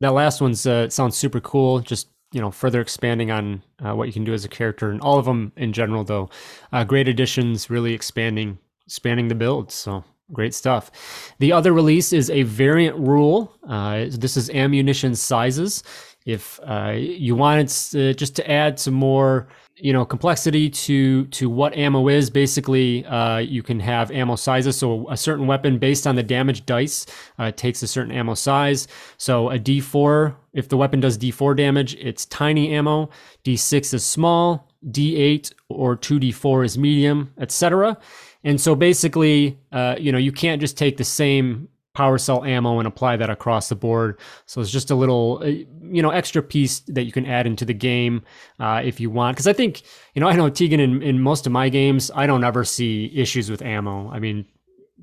that 0.00 0.12
last 0.12 0.40
one's 0.40 0.66
uh, 0.66 0.88
sounds 0.88 1.16
super 1.16 1.40
cool. 1.40 1.80
Just 1.80 2.08
you 2.32 2.40
know, 2.40 2.50
further 2.50 2.80
expanding 2.80 3.30
on 3.30 3.62
uh, 3.84 3.94
what 3.94 4.06
you 4.06 4.12
can 4.12 4.24
do 4.24 4.32
as 4.32 4.44
a 4.44 4.48
character, 4.48 4.90
and 4.90 5.00
all 5.00 5.18
of 5.18 5.24
them 5.24 5.52
in 5.56 5.72
general, 5.72 6.04
though, 6.04 6.30
uh, 6.72 6.84
great 6.84 7.08
additions, 7.08 7.70
really 7.70 7.92
expanding 7.92 8.58
expanding 8.86 9.28
the 9.28 9.34
build. 9.34 9.70
So 9.72 10.04
great 10.32 10.54
stuff. 10.54 10.90
The 11.38 11.52
other 11.52 11.72
release 11.72 12.12
is 12.12 12.30
a 12.30 12.42
variant 12.42 12.96
rule. 12.96 13.52
Uh, 13.68 14.06
this 14.10 14.36
is 14.36 14.50
ammunition 14.50 15.14
sizes. 15.14 15.82
If 16.26 16.60
uh, 16.64 16.94
you 16.96 17.34
wanted 17.34 17.68
to, 17.68 18.14
just 18.14 18.36
to 18.36 18.50
add 18.50 18.78
some 18.78 18.94
more 18.94 19.48
you 19.82 19.92
know 19.92 20.04
complexity 20.04 20.70
to 20.70 21.26
to 21.26 21.48
what 21.48 21.76
ammo 21.76 22.08
is. 22.08 22.30
Basically 22.30 23.04
uh, 23.06 23.38
you 23.38 23.62
can 23.62 23.80
have 23.80 24.10
ammo 24.10 24.36
sizes. 24.36 24.76
So 24.76 25.08
a 25.10 25.16
certain 25.16 25.46
weapon 25.46 25.78
based 25.78 26.06
on 26.06 26.16
the 26.16 26.22
damage 26.22 26.66
dice 26.66 27.06
uh, 27.38 27.50
takes 27.50 27.82
a 27.82 27.86
certain 27.86 28.12
ammo 28.12 28.34
size. 28.34 28.88
So 29.16 29.50
a 29.50 29.58
d4 29.58 30.34
if 30.52 30.68
the 30.68 30.76
weapon 30.76 31.00
does 31.00 31.18
d4 31.18 31.56
damage 31.56 31.94
it's 31.94 32.26
tiny 32.26 32.74
ammo. 32.74 33.10
D6 33.44 33.94
is 33.94 34.04
small 34.04 34.68
d8 34.88 35.52
or 35.68 35.96
2d4 35.96 36.64
is 36.64 36.78
medium 36.78 37.32
etc 37.38 37.98
and 38.44 38.60
so 38.60 38.74
basically 38.74 39.58
uh, 39.72 39.94
you 39.98 40.10
know 40.10 40.18
you 40.18 40.32
can't 40.32 40.60
just 40.60 40.78
take 40.78 40.96
the 40.96 41.04
same 41.04 41.68
power 41.94 42.18
cell 42.18 42.44
ammo 42.44 42.78
and 42.78 42.86
apply 42.86 43.16
that 43.16 43.30
across 43.30 43.68
the 43.68 43.74
board. 43.74 44.18
So 44.46 44.60
it's 44.60 44.70
just 44.70 44.90
a 44.90 44.94
little, 44.94 45.40
uh, 45.42 45.46
you 45.46 46.02
know, 46.02 46.10
extra 46.10 46.42
piece 46.42 46.80
that 46.80 47.04
you 47.04 47.12
can 47.12 47.26
add 47.26 47.46
into 47.46 47.64
the 47.64 47.74
game 47.74 48.22
uh, 48.60 48.80
if 48.84 49.00
you 49.00 49.10
want. 49.10 49.36
Because 49.36 49.46
I 49.46 49.52
think, 49.52 49.82
you 50.14 50.20
know, 50.20 50.28
I 50.28 50.36
know 50.36 50.48
Tegan 50.48 50.80
in, 50.80 51.02
in 51.02 51.20
most 51.20 51.46
of 51.46 51.52
my 51.52 51.68
games, 51.68 52.10
I 52.14 52.26
don't 52.26 52.44
ever 52.44 52.64
see 52.64 53.10
issues 53.14 53.50
with 53.50 53.62
ammo. 53.62 54.10
I 54.10 54.20
mean, 54.20 54.46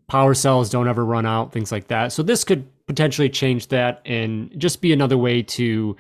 power 0.08 0.34
cells 0.34 0.70
don't 0.70 0.88
ever 0.88 1.06
run 1.06 1.25
out, 1.25 1.51
things 1.51 1.72
like 1.72 1.88
that. 1.88 2.13
So 2.13 2.24
this 2.24 2.44
could 2.44 2.65
potentially 2.88 3.29
change 3.29 3.67
that 3.67 4.01
and 4.06 4.53
just 4.58 4.82
be 4.82 4.94
another 4.94 5.17
way 5.17 5.41
to 5.44 5.98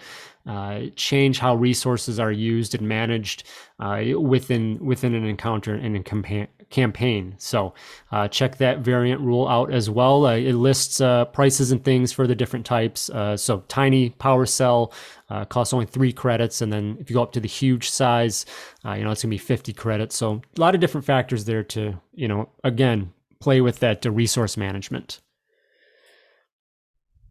uh, 0.47 0.83
change 0.95 1.39
how 1.39 1.55
resources 1.55 2.19
are 2.19 2.31
used 2.31 2.73
and 2.73 2.87
managed 2.87 3.43
uh, 3.79 4.01
within 4.17 4.79
within 4.83 5.13
an 5.13 5.25
encounter 5.25 5.75
and 5.75 5.97
a 5.97 6.01
campaign 6.01 6.47
campaign. 6.69 7.35
So 7.37 7.73
uh, 8.11 8.27
check 8.27 8.57
that 8.57 8.79
variant 8.79 9.21
rule 9.21 9.47
out 9.47 9.71
as 9.71 9.89
well. 9.89 10.25
Uh, 10.25 10.35
it 10.35 10.53
lists 10.53 10.99
uh, 10.99 11.25
prices 11.25 11.71
and 11.71 11.83
things 11.83 12.11
for 12.11 12.27
the 12.27 12.35
different 12.35 12.65
types. 12.65 13.09
Uh, 13.09 13.37
so 13.37 13.63
tiny 13.67 14.09
power 14.11 14.45
cell 14.45 14.93
uh, 15.29 15.45
costs 15.45 15.73
only 15.73 15.85
three 15.85 16.11
credits, 16.13 16.61
and 16.61 16.71
then 16.71 16.97
if 16.99 17.09
you 17.09 17.15
go 17.15 17.23
up 17.23 17.31
to 17.33 17.39
the 17.39 17.47
huge 17.47 17.89
size, 17.89 18.45
uh, 18.85 18.93
you 18.93 19.03
know 19.03 19.11
it's 19.11 19.23
gonna 19.23 19.29
be 19.29 19.37
50 19.37 19.73
credits. 19.73 20.15
So 20.15 20.41
a 20.57 20.61
lot 20.61 20.75
of 20.75 20.81
different 20.81 21.05
factors 21.05 21.45
there 21.45 21.63
to 21.63 21.99
you 22.13 22.27
know 22.27 22.49
again 22.63 23.13
play 23.39 23.61
with 23.61 23.79
that 23.79 24.05
resource 24.05 24.57
management. 24.57 25.19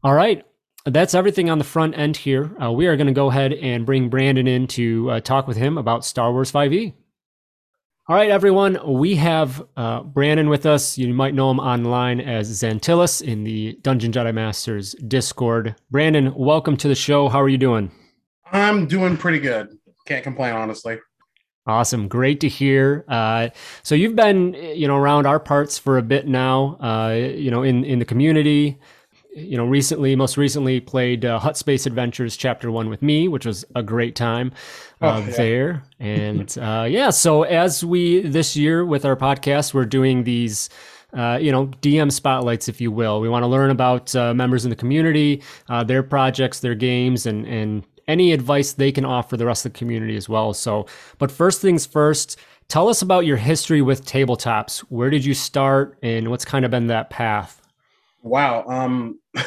All 0.03 0.15
right, 0.15 0.45
that's 0.85 1.15
everything 1.15 1.51
on 1.51 1.59
the 1.59 1.65
front 1.65 1.99
end 1.99 2.17
here. 2.17 2.51
Uh, 2.63 2.71
we 2.71 2.87
are 2.87 2.97
going 2.97 3.09
to 3.09 3.13
go 3.13 3.29
ahead 3.29 3.53
and 3.53 3.85
bring 3.85 4.09
Brandon 4.09 4.47
in 4.47 4.67
to 4.69 5.11
uh, 5.11 5.21
talk 5.21 5.49
with 5.49 5.57
him 5.57 5.77
about 5.77 6.05
Star 6.05 6.33
Wars 6.33 6.53
5e. 6.53 6.95
All 8.09 8.15
right, 8.15 8.31
everyone, 8.31 8.79
we 8.87 9.17
have 9.17 9.67
uh, 9.77 10.05
Brandon 10.05 10.49
with 10.49 10.65
us. 10.65 10.97
You 10.97 11.13
might 11.13 11.35
know 11.35 11.51
him 11.51 11.59
online 11.59 12.21
as 12.21 12.49
Xantilus 12.49 13.21
in 13.21 13.43
the 13.43 13.77
Dungeon 13.83 14.13
Jedi 14.13 14.33
Masters 14.33 14.93
Discord. 15.09 15.75
Brandon, 15.91 16.33
welcome 16.37 16.77
to 16.77 16.87
the 16.87 16.95
show. 16.95 17.29
How 17.29 17.43
are 17.43 17.49
you 17.49 17.59
doing? 17.59 17.91
I'm 18.53 18.87
doing 18.87 19.17
pretty 19.17 19.41
good. 19.41 19.77
Can't 20.05 20.23
complain, 20.23 20.55
honestly. 20.55 21.01
Awesome, 21.67 22.07
great 22.07 22.39
to 22.43 22.49
hear. 22.49 23.05
Uh, 23.09 23.49
so 23.83 23.97
you've 23.97 24.15
been, 24.15 24.55
you 24.55 24.87
know, 24.87 24.97
around 24.97 25.27
our 25.27 25.41
parts 25.41 25.77
for 25.77 25.99
a 25.99 26.03
bit 26.03 26.29
now. 26.29 26.77
Uh, 26.81 27.13
you 27.13 27.51
know, 27.51 27.65
in 27.65 27.83
in 27.83 27.99
the 27.99 28.05
community, 28.05 28.79
you 29.37 29.57
know, 29.57 29.67
recently, 29.67 30.17
most 30.17 30.39
recently 30.39 30.81
played 30.81 31.25
uh, 31.25 31.39
Hutt 31.39 31.57
Space 31.59 31.85
Adventures 31.85 32.37
Chapter 32.37 32.71
One 32.71 32.89
with 32.89 33.03
me, 33.03 33.29
which 33.29 33.45
was 33.45 33.65
a 33.75 33.83
great 33.83 34.17
time 34.17 34.53
uh, 35.03 35.21
oh, 35.23 35.29
yeah. 35.29 35.37
there. 35.37 35.83
And 36.01 36.59
uh, 36.61 36.87
yeah, 36.89 37.11
so 37.11 37.43
as 37.43 37.85
we 37.85 38.23
this 38.23 38.57
year 38.57 38.85
with 38.85 39.05
our 39.05 39.17
podcast, 39.17 39.75
we're 39.75 39.85
doing 39.85 40.25
these. 40.25 40.69
Uh, 41.17 41.39
you 41.39 41.51
know, 41.51 41.69
DM 41.81 42.13
spotlights, 42.13 42.69
if 42.69 42.79
you 42.79 42.91
will. 42.91 43.21
We 43.21 43.29
want 43.31 43.43
to 43.43 43.47
learn 43.47 43.71
about 43.71 44.15
uh, 44.15 44.35
members 44.35 44.65
in 44.65 44.71
the 44.71 44.77
community, 44.77 45.41
uh, 45.71 45.83
their 45.83 46.03
projects, 46.03 46.61
their 46.61 46.75
games, 46.75 47.25
and 47.25 47.47
and 47.47 47.87
any 48.07 48.33
advice 48.33 48.73
they 48.73 48.93
can 48.93 49.07
offer 49.07 49.37
the 49.37 49.47
rest 49.47 49.65
of 49.65 49.73
the 49.73 49.79
community 49.79 50.17
as 50.17 50.29
well. 50.29 50.53
So, 50.53 50.87
but 51.19 51.31
first 51.31 51.63
things 51.63 51.87
first, 51.87 52.39
tell 52.69 52.89
us 52.89 53.01
about 53.01 53.25
your 53.25 53.39
history 53.39 53.81
with 53.81 54.05
tabletops. 54.05 54.81
Where 54.81 55.09
did 55.09 55.25
you 55.25 55.33
start, 55.33 55.97
and 56.03 56.29
what's 56.29 56.45
kind 56.45 56.67
of 56.67 56.71
been 56.71 56.89
that 56.89 57.09
path? 57.09 57.66
Wow. 58.27 58.65
Um, 58.67 59.21
this 59.35 59.47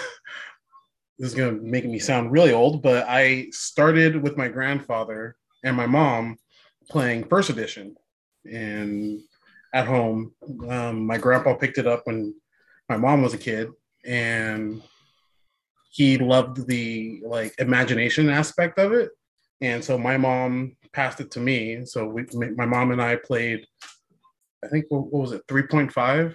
is 1.20 1.36
going 1.36 1.60
to 1.60 1.62
make 1.62 1.84
me 1.84 2.00
sound 2.00 2.32
really 2.32 2.54
old, 2.54 2.82
but 2.82 3.06
I 3.10 3.48
started 3.52 4.24
with 4.24 4.38
my 4.38 4.48
grandfather 4.48 5.36
and 5.66 5.76
my 5.76 5.86
mom 5.86 6.38
playing 6.90 7.26
first 7.26 7.50
edition 7.50 7.96
and 8.50 9.20
at 9.74 9.86
home. 9.86 10.32
Um, 10.70 11.06
my 11.06 11.18
grandpa 11.18 11.56
picked 11.56 11.78
it 11.78 11.88
up 11.88 12.04
when 12.06 12.34
my 12.88 12.96
mom 12.96 13.22
was 13.22 13.34
a 13.34 13.38
kid 13.38 13.68
and 14.06 14.82
he 15.92 16.18
loved 16.18 16.66
the 16.66 17.22
like 17.26 17.54
imagination 17.60 18.30
aspect 18.30 18.80
of 18.80 18.94
it. 18.94 19.10
And 19.60 19.84
so 19.84 19.98
my 19.98 20.16
mom 20.16 20.78
passed 20.94 21.20
it 21.20 21.32
to 21.32 21.42
me. 21.42 21.86
So 21.86 22.08
we, 22.08 22.26
my 22.56 22.66
mom 22.66 22.92
and 22.92 23.02
I 23.02 23.18
played, 23.18 23.66
I 24.64 24.70
think, 24.70 24.86
what, 24.88 25.12
was 25.12 25.34
it, 25.34 25.46
3.5 25.48 26.34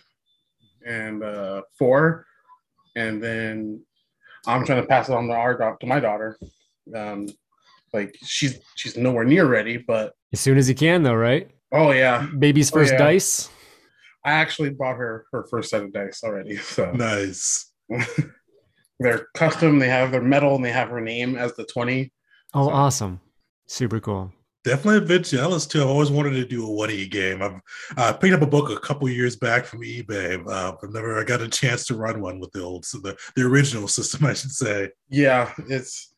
and 0.86 1.24
uh, 1.24 1.62
four 1.78 2.26
and 2.96 3.22
then 3.22 3.82
I'm 4.46 4.64
trying 4.64 4.82
to 4.82 4.88
pass 4.88 5.08
it 5.08 5.14
on 5.14 5.26
to 5.28 5.34
our 5.34 5.76
to 5.78 5.86
my 5.86 6.00
daughter. 6.00 6.38
Um, 6.94 7.28
like 7.92 8.16
she's 8.24 8.58
she's 8.74 8.96
nowhere 8.96 9.24
near 9.24 9.46
ready, 9.46 9.78
but 9.78 10.14
as 10.32 10.40
soon 10.40 10.58
as 10.58 10.68
you 10.68 10.74
can, 10.74 11.02
though, 11.02 11.14
right? 11.14 11.50
Oh 11.72 11.92
yeah, 11.92 12.26
baby's 12.38 12.72
oh, 12.72 12.74
first 12.74 12.92
oh, 12.92 12.96
yeah. 12.96 13.04
dice. 13.04 13.50
I 14.24 14.32
actually 14.32 14.70
bought 14.70 14.96
her 14.96 15.26
her 15.32 15.46
first 15.50 15.70
set 15.70 15.82
of 15.82 15.92
dice 15.92 16.22
already. 16.24 16.56
So 16.56 16.90
nice. 16.92 17.72
They're 19.00 19.26
custom. 19.34 19.78
They 19.78 19.88
have 19.88 20.12
their 20.12 20.22
metal 20.22 20.54
and 20.54 20.64
they 20.64 20.72
have 20.72 20.88
her 20.88 21.00
name 21.00 21.36
as 21.36 21.54
the 21.56 21.64
twenty. 21.64 22.12
Oh, 22.54 22.68
so. 22.68 22.72
awesome! 22.72 23.20
Super 23.66 24.00
cool 24.00 24.32
definitely 24.64 24.98
a 24.98 25.08
bit 25.08 25.24
jealous 25.24 25.66
too. 25.66 25.82
I've 25.82 25.88
always 25.88 26.10
wanted 26.10 26.32
to 26.32 26.44
do 26.44 26.66
a 26.66 26.70
one 26.70 26.90
E 26.90 27.06
game. 27.06 27.42
I've 27.42 27.60
uh, 27.96 28.12
picked 28.14 28.34
up 28.34 28.42
a 28.42 28.46
book 28.46 28.70
a 28.70 28.80
couple 28.80 29.08
years 29.08 29.36
back 29.36 29.64
from 29.66 29.82
eBay. 29.82 30.44
Uh, 30.46 30.74
I've 30.82 30.90
never 30.90 31.22
got 31.24 31.42
a 31.42 31.48
chance 31.48 31.86
to 31.86 31.94
run 31.94 32.20
one 32.20 32.40
with 32.40 32.50
the 32.52 32.62
old, 32.62 32.84
so 32.84 32.98
the 32.98 33.16
the 33.36 33.42
original 33.42 33.86
system, 33.86 34.24
I 34.26 34.34
should 34.34 34.50
say. 34.50 34.90
Yeah, 35.08 35.52
it's 35.68 36.12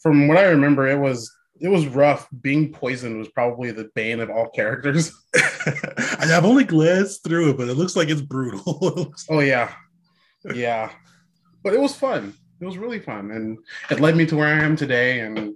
from 0.00 0.28
what 0.28 0.38
I 0.38 0.44
remember, 0.44 0.88
it 0.88 0.98
was 0.98 1.30
it 1.60 1.68
was 1.68 1.86
rough. 1.88 2.28
Being 2.40 2.72
poisoned 2.72 3.18
was 3.18 3.28
probably 3.28 3.72
the 3.72 3.90
bane 3.94 4.20
of 4.20 4.30
all 4.30 4.48
characters. 4.50 5.12
I've 6.20 6.44
only 6.44 6.64
glanced 6.64 7.24
through 7.24 7.50
it, 7.50 7.56
but 7.56 7.68
it 7.68 7.74
looks 7.74 7.96
like 7.96 8.08
it's 8.08 8.22
brutal. 8.22 9.12
oh 9.28 9.40
yeah, 9.40 9.72
yeah, 10.54 10.90
but 11.62 11.74
it 11.74 11.80
was 11.80 11.94
fun. 11.94 12.34
It 12.60 12.64
was 12.64 12.78
really 12.78 13.00
fun, 13.00 13.30
and 13.32 13.58
it 13.90 14.00
led 14.00 14.16
me 14.16 14.26
to 14.26 14.36
where 14.36 14.48
I 14.48 14.64
am 14.64 14.76
today, 14.76 15.20
and 15.20 15.54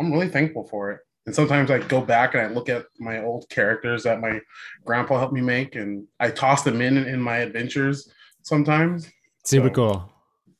I'm 0.00 0.12
really 0.12 0.28
thankful 0.28 0.64
for 0.64 0.92
it. 0.92 1.00
And 1.26 1.34
sometimes 1.34 1.70
I 1.70 1.78
go 1.78 2.00
back 2.00 2.34
and 2.34 2.42
I 2.42 2.48
look 2.48 2.68
at 2.68 2.84
my 2.98 3.22
old 3.22 3.48
characters 3.48 4.02
that 4.02 4.20
my 4.20 4.40
grandpa 4.84 5.18
helped 5.18 5.32
me 5.32 5.40
make, 5.40 5.74
and 5.74 6.06
I 6.20 6.30
toss 6.30 6.62
them 6.62 6.82
in 6.82 6.98
in 6.98 7.20
my 7.20 7.38
adventures 7.38 8.10
sometimes. 8.42 9.10
Super 9.44 9.68
so. 9.68 9.74
cool. 9.74 10.12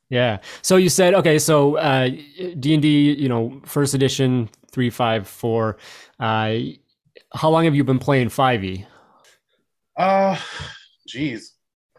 Yeah. 0.09 0.39
So 0.61 0.77
you 0.77 0.89
said 0.89 1.13
okay. 1.15 1.37
So 1.39 1.77
uh, 1.77 2.09
D 2.59 2.73
and 2.73 2.81
D, 2.81 3.13
you 3.13 3.29
know, 3.29 3.61
first 3.65 3.93
edition 3.93 4.49
three 4.71 4.89
five 4.89 5.27
four. 5.27 5.77
Uh, 6.19 6.57
how 7.33 7.49
long 7.49 7.65
have 7.65 7.75
you 7.75 7.83
been 7.83 7.99
playing 7.99 8.29
five 8.29 8.63
e? 8.63 8.85
Uh, 9.97 10.37
geez, 11.07 11.53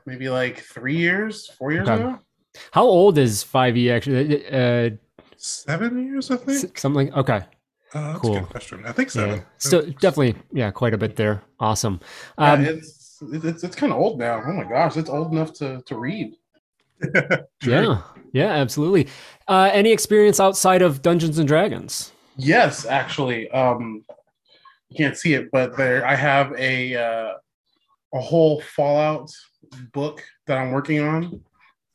maybe 0.06 0.28
like 0.28 0.60
three 0.60 0.96
years, 0.96 1.48
four 1.58 1.72
years 1.72 1.88
okay. 1.88 2.02
now. 2.02 2.20
How 2.72 2.84
old 2.84 3.18
is 3.18 3.42
five 3.42 3.76
e 3.76 3.90
actually? 3.90 4.46
Uh, 4.46 4.90
Seven 5.36 6.06
years, 6.06 6.30
I 6.30 6.36
think. 6.36 6.78
Something. 6.78 7.12
Okay. 7.12 7.42
Uh, 7.94 8.12
that's 8.12 8.18
cool. 8.20 8.36
a 8.36 8.40
good 8.40 8.48
question. 8.48 8.84
I 8.84 8.92
think 8.92 9.10
so. 9.10 9.26
Yeah. 9.26 9.40
So 9.58 9.82
definitely, 9.82 10.34
yeah, 10.52 10.70
quite 10.70 10.94
a 10.94 10.98
bit 10.98 11.16
there. 11.16 11.42
Awesome. 11.60 12.00
Um, 12.38 12.64
yeah, 12.64 12.70
it's 12.70 13.22
it's, 13.32 13.64
it's 13.64 13.76
kind 13.76 13.92
of 13.92 13.98
old 13.98 14.18
now. 14.18 14.42
Oh 14.44 14.52
my 14.52 14.64
gosh, 14.64 14.96
it's 14.96 15.08
old 15.08 15.32
enough 15.32 15.52
to 15.54 15.82
to 15.82 15.98
read. 15.98 16.34
Yeah, 17.64 18.02
yeah, 18.32 18.52
absolutely. 18.52 19.08
Uh, 19.48 19.70
any 19.72 19.92
experience 19.92 20.40
outside 20.40 20.82
of 20.82 21.02
Dungeons 21.02 21.38
and 21.38 21.48
Dragons? 21.48 22.12
Yes, 22.36 22.84
actually. 22.86 23.50
Um, 23.50 24.04
you 24.88 24.96
can't 24.96 25.16
see 25.16 25.34
it, 25.34 25.50
but 25.50 25.76
there 25.76 26.06
I 26.06 26.14
have 26.14 26.52
a 26.56 26.94
uh, 26.94 27.32
a 28.14 28.20
whole 28.20 28.60
Fallout 28.60 29.30
book 29.92 30.22
that 30.46 30.58
I'm 30.58 30.70
working 30.70 31.00
on 31.00 31.40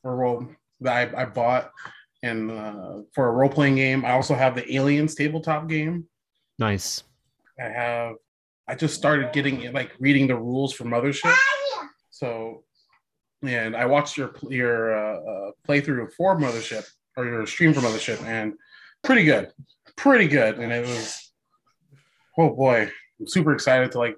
or 0.03 0.15
role 0.15 0.47
that 0.81 1.15
I, 1.15 1.21
I 1.21 1.25
bought 1.25 1.71
and 2.23 2.51
uh, 2.51 2.99
for 3.13 3.27
a 3.27 3.31
role 3.31 3.49
playing 3.49 3.75
game. 3.75 4.05
I 4.05 4.11
also 4.11 4.35
have 4.35 4.55
the 4.55 4.75
Aliens 4.75 5.15
tabletop 5.15 5.67
game. 5.67 6.05
Nice. 6.59 7.03
I 7.59 7.69
have. 7.69 8.15
I 8.67 8.75
just 8.75 8.95
started 8.95 9.33
getting 9.33 9.71
like 9.73 9.91
reading 9.99 10.27
the 10.27 10.35
rules 10.35 10.73
for 10.73 10.85
Mothership. 10.85 11.35
So, 12.09 12.63
and 13.43 13.75
I 13.75 13.85
watched 13.85 14.17
your 14.17 14.33
your 14.49 14.95
uh, 14.95 15.19
uh, 15.19 15.51
playthrough 15.67 16.13
for 16.13 16.37
Mothership 16.37 16.87
or 17.17 17.25
your 17.25 17.45
stream 17.47 17.73
for 17.73 17.81
Mothership, 17.81 18.23
and 18.23 18.53
pretty 19.03 19.23
good, 19.23 19.51
pretty 19.97 20.27
good. 20.27 20.59
And 20.59 20.71
it 20.71 20.85
was, 20.85 21.31
oh 22.37 22.55
boy, 22.55 22.89
I'm 23.19 23.27
super 23.27 23.53
excited 23.53 23.91
to 23.93 23.99
like 23.99 24.15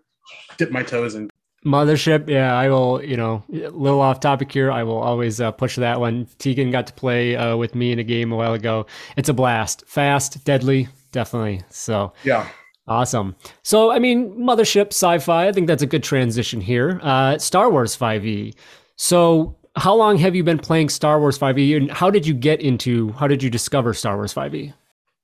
dip 0.58 0.72
my 0.72 0.84
toes 0.84 1.16
in. 1.16 1.30
Mothership, 1.66 2.28
yeah, 2.30 2.56
I 2.58 2.70
will. 2.70 3.04
You 3.04 3.18
know, 3.18 3.44
a 3.54 3.70
little 3.70 4.02
off 4.02 4.20
topic 4.20 4.52
here. 4.52 4.72
I 4.72 4.84
will 4.84 4.98
always 4.98 5.40
uh, 5.40 5.52
push 5.52 5.76
that 5.78 6.00
one. 6.00 6.28
Tegan 6.38 6.72
got 6.72 6.88
to 6.88 6.94
play 6.94 7.36
uh, 7.36 7.56
with 7.56 7.74
me 7.76 7.92
in 7.92 8.00
a 8.00 8.04
game 8.04 8.32
a 8.32 8.36
while 8.36 8.54
ago. 8.54 8.86
It's 9.16 9.30
a 9.30 9.34
blast, 9.34 9.84
fast, 9.88 10.44
deadly, 10.46 10.88
definitely. 11.12 11.62
So 11.70 12.12
Yeah. 12.24 12.50
awesome. 12.88 13.36
So 13.64 13.92
I 13.92 14.00
mean, 14.00 14.38
Mothership, 14.38 14.88
sci-fi. 14.88 15.48
I 15.48 15.52
think 15.54 15.68
that's 15.68 15.84
a 15.84 15.88
good 15.88 16.04
transition 16.04 16.60
here. 16.60 17.00
Uh, 17.02 17.38
Star 17.38 17.70
Wars 17.72 17.96
5e. 17.96 18.54
So 18.98 19.56
how 19.76 19.96
long 19.96 20.18
have 20.18 20.36
you 20.36 20.44
been 20.44 20.60
playing 20.60 20.90
Star 20.90 21.20
Wars 21.20 21.38
5e, 21.40 21.76
and 21.78 21.92
how 21.92 22.10
did 22.10 22.28
you 22.28 22.34
get 22.34 22.62
into? 22.62 23.12
How 23.14 23.28
did 23.28 23.42
you 23.42 23.50
discover 23.50 23.94
Star 23.94 24.18
Wars 24.18 24.34
5e? 24.34 24.74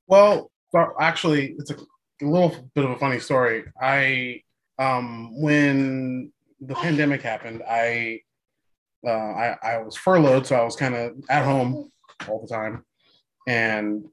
Well, 0.07 0.49
actually, 0.99 1.55
it's 1.59 1.69
a, 1.71 1.75
a 1.75 2.25
little 2.25 2.55
bit 2.73 2.85
of 2.85 2.91
a 2.91 2.95
funny 2.97 3.19
story. 3.19 3.65
I 3.81 4.41
um 4.79 5.39
when 5.39 6.31
the 6.61 6.75
pandemic 6.75 7.21
happened, 7.21 7.61
I 7.69 8.21
uh, 9.05 9.11
I, 9.11 9.57
I 9.63 9.77
was 9.77 9.95
furloughed, 9.95 10.45
so 10.45 10.55
I 10.55 10.63
was 10.63 10.75
kind 10.75 10.95
of 10.95 11.13
at 11.29 11.45
home 11.45 11.91
all 12.27 12.41
the 12.41 12.53
time, 12.53 12.83
and 13.47 14.05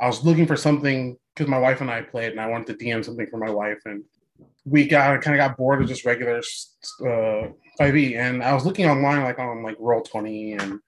I 0.00 0.06
was 0.06 0.24
looking 0.24 0.46
for 0.46 0.56
something 0.56 1.16
because 1.34 1.48
my 1.48 1.58
wife 1.58 1.80
and 1.80 1.90
I 1.90 2.02
played, 2.02 2.32
and 2.32 2.40
I 2.40 2.46
wanted 2.46 2.78
to 2.78 2.84
DM 2.84 3.04
something 3.04 3.26
for 3.26 3.38
my 3.38 3.50
wife, 3.50 3.78
and 3.84 4.04
we 4.64 4.86
got 4.86 5.22
kind 5.22 5.38
of 5.38 5.44
got 5.44 5.56
bored 5.56 5.82
of 5.82 5.88
just 5.88 6.04
regular 6.04 6.38
uh, 6.38 7.48
5e, 7.80 8.16
and 8.16 8.42
I 8.42 8.54
was 8.54 8.64
looking 8.64 8.86
online 8.86 9.22
like 9.22 9.38
on 9.38 9.62
like 9.62 9.76
Roll 9.80 10.02
Twenty, 10.02 10.52
and 10.52 10.78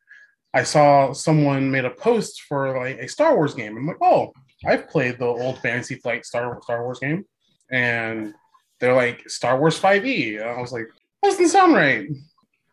I 0.55 0.63
saw 0.63 1.13
someone 1.13 1.71
made 1.71 1.85
a 1.85 1.91
post 1.91 2.43
for 2.43 2.79
like 2.79 2.99
a 2.99 3.09
Star 3.09 3.35
Wars 3.35 3.55
game. 3.55 3.77
I'm 3.77 3.87
like, 3.87 4.03
oh, 4.03 4.33
I've 4.65 4.89
played 4.89 5.19
the 5.19 5.27
old 5.27 5.59
Fantasy 5.59 5.97
Flight 5.97 6.25
Star 6.25 6.61
Star 6.63 6.85
Wars 6.85 7.01
game, 7.01 7.25
and 7.71 8.35
they're 8.81 8.95
like 8.95 9.29
Star 9.29 9.59
Wars 9.59 9.79
5e. 9.79 10.41
And 10.41 10.51
I 10.51 10.61
was 10.61 10.73
like, 10.73 10.89
that 11.23 11.29
doesn't 11.29 11.49
sound 11.49 11.75
right, 11.75 12.09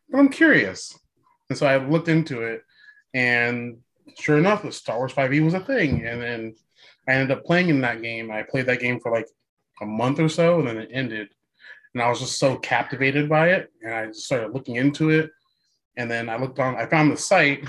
but 0.09 0.19
I'm 0.19 0.29
curious, 0.29 0.97
and 1.49 1.57
so 1.57 1.67
I 1.67 1.85
looked 1.85 2.07
into 2.07 2.43
it, 2.43 2.63
and 3.13 3.79
sure 4.17 4.37
enough, 4.37 4.63
the 4.63 4.71
Star 4.71 4.97
Wars 4.97 5.13
5e 5.13 5.43
was 5.43 5.53
a 5.53 5.59
thing, 5.59 6.05
and 6.05 6.21
then 6.21 6.55
I 7.09 7.13
ended 7.13 7.37
up 7.37 7.43
playing 7.43 7.67
in 7.67 7.81
that 7.81 8.01
game. 8.01 8.31
I 8.31 8.43
played 8.43 8.67
that 8.67 8.79
game 8.79 9.01
for 9.01 9.11
like 9.11 9.27
a 9.81 9.85
month 9.85 10.21
or 10.21 10.29
so, 10.29 10.59
and 10.59 10.67
then 10.69 10.77
it 10.77 10.89
ended, 10.93 11.27
and 11.93 12.01
I 12.01 12.07
was 12.07 12.21
just 12.21 12.39
so 12.39 12.55
captivated 12.57 13.27
by 13.27 13.49
it, 13.49 13.69
and 13.81 13.93
I 13.93 14.05
just 14.05 14.23
started 14.23 14.53
looking 14.53 14.77
into 14.77 15.09
it, 15.09 15.29
and 15.97 16.09
then 16.09 16.29
I 16.29 16.37
looked 16.37 16.59
on, 16.59 16.77
I 16.77 16.85
found 16.85 17.11
the 17.11 17.17
site, 17.17 17.65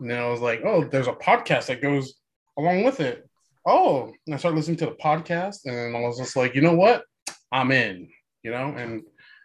and 0.00 0.10
then 0.10 0.20
I 0.20 0.28
was 0.28 0.40
like, 0.40 0.62
oh, 0.64 0.82
there's 0.82 1.06
a 1.06 1.12
podcast 1.12 1.66
that 1.66 1.80
goes 1.80 2.14
along 2.56 2.82
with 2.82 2.98
it. 2.98 3.24
Oh, 3.64 4.12
and 4.26 4.34
I 4.34 4.38
started 4.38 4.56
listening 4.56 4.78
to 4.78 4.86
the 4.86 4.92
podcast, 4.92 5.66
and 5.66 5.96
I 5.96 6.00
was 6.00 6.18
just 6.18 6.34
like, 6.34 6.56
you 6.56 6.60
know 6.60 6.74
what? 6.74 7.04
I'm 7.52 7.72
in, 7.72 8.08
you 8.42 8.50
know, 8.50 8.74
and 8.76 9.02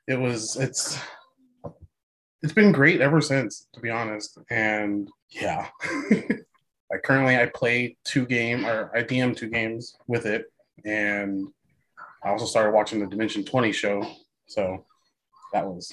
it 0.07 0.19
was, 0.19 0.55
it's, 0.57 0.99
it's 2.43 2.53
been 2.53 2.71
great 2.71 3.01
ever 3.01 3.21
since, 3.21 3.67
to 3.73 3.79
be 3.79 3.89
honest. 3.89 4.37
And 4.49 5.09
yeah, 5.29 5.69
I 6.93 6.97
currently 7.03 7.37
I 7.37 7.47
play 7.47 7.97
two 8.03 8.25
game 8.25 8.65
or 8.65 8.91
I 8.95 9.01
DM 9.03 9.35
two 9.35 9.49
games 9.49 9.95
with 10.07 10.25
it, 10.25 10.45
and 10.85 11.47
I 12.23 12.29
also 12.29 12.45
started 12.45 12.71
watching 12.71 12.99
the 12.99 13.07
Dimension 13.07 13.43
Twenty 13.45 13.71
show. 13.71 14.05
So 14.47 14.85
that 15.53 15.65
was 15.65 15.91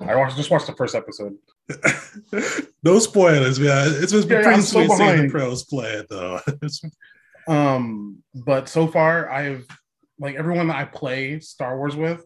I 0.00 0.16
watched 0.16 0.36
just 0.36 0.50
watched 0.50 0.66
the 0.66 0.74
first 0.74 0.94
episode. 0.94 1.36
no 2.82 2.98
spoilers, 2.98 3.60
man. 3.60 3.92
It's 4.02 4.12
been 4.12 4.22
Yeah, 4.22 4.42
pretty 4.42 4.48
I'm 4.48 4.62
so 4.62 4.86
sweet 4.86 4.96
seeing 4.96 5.22
the 5.26 5.28
pros 5.28 5.64
play 5.64 5.92
it 5.92 6.06
though. 6.08 6.40
Um, 7.48 8.22
but 8.34 8.68
so 8.68 8.86
far 8.86 9.28
I've 9.28 9.66
like 10.20 10.36
everyone 10.36 10.68
that 10.68 10.76
I 10.76 10.84
play 10.84 11.40
Star 11.40 11.76
Wars 11.76 11.96
with, 11.96 12.24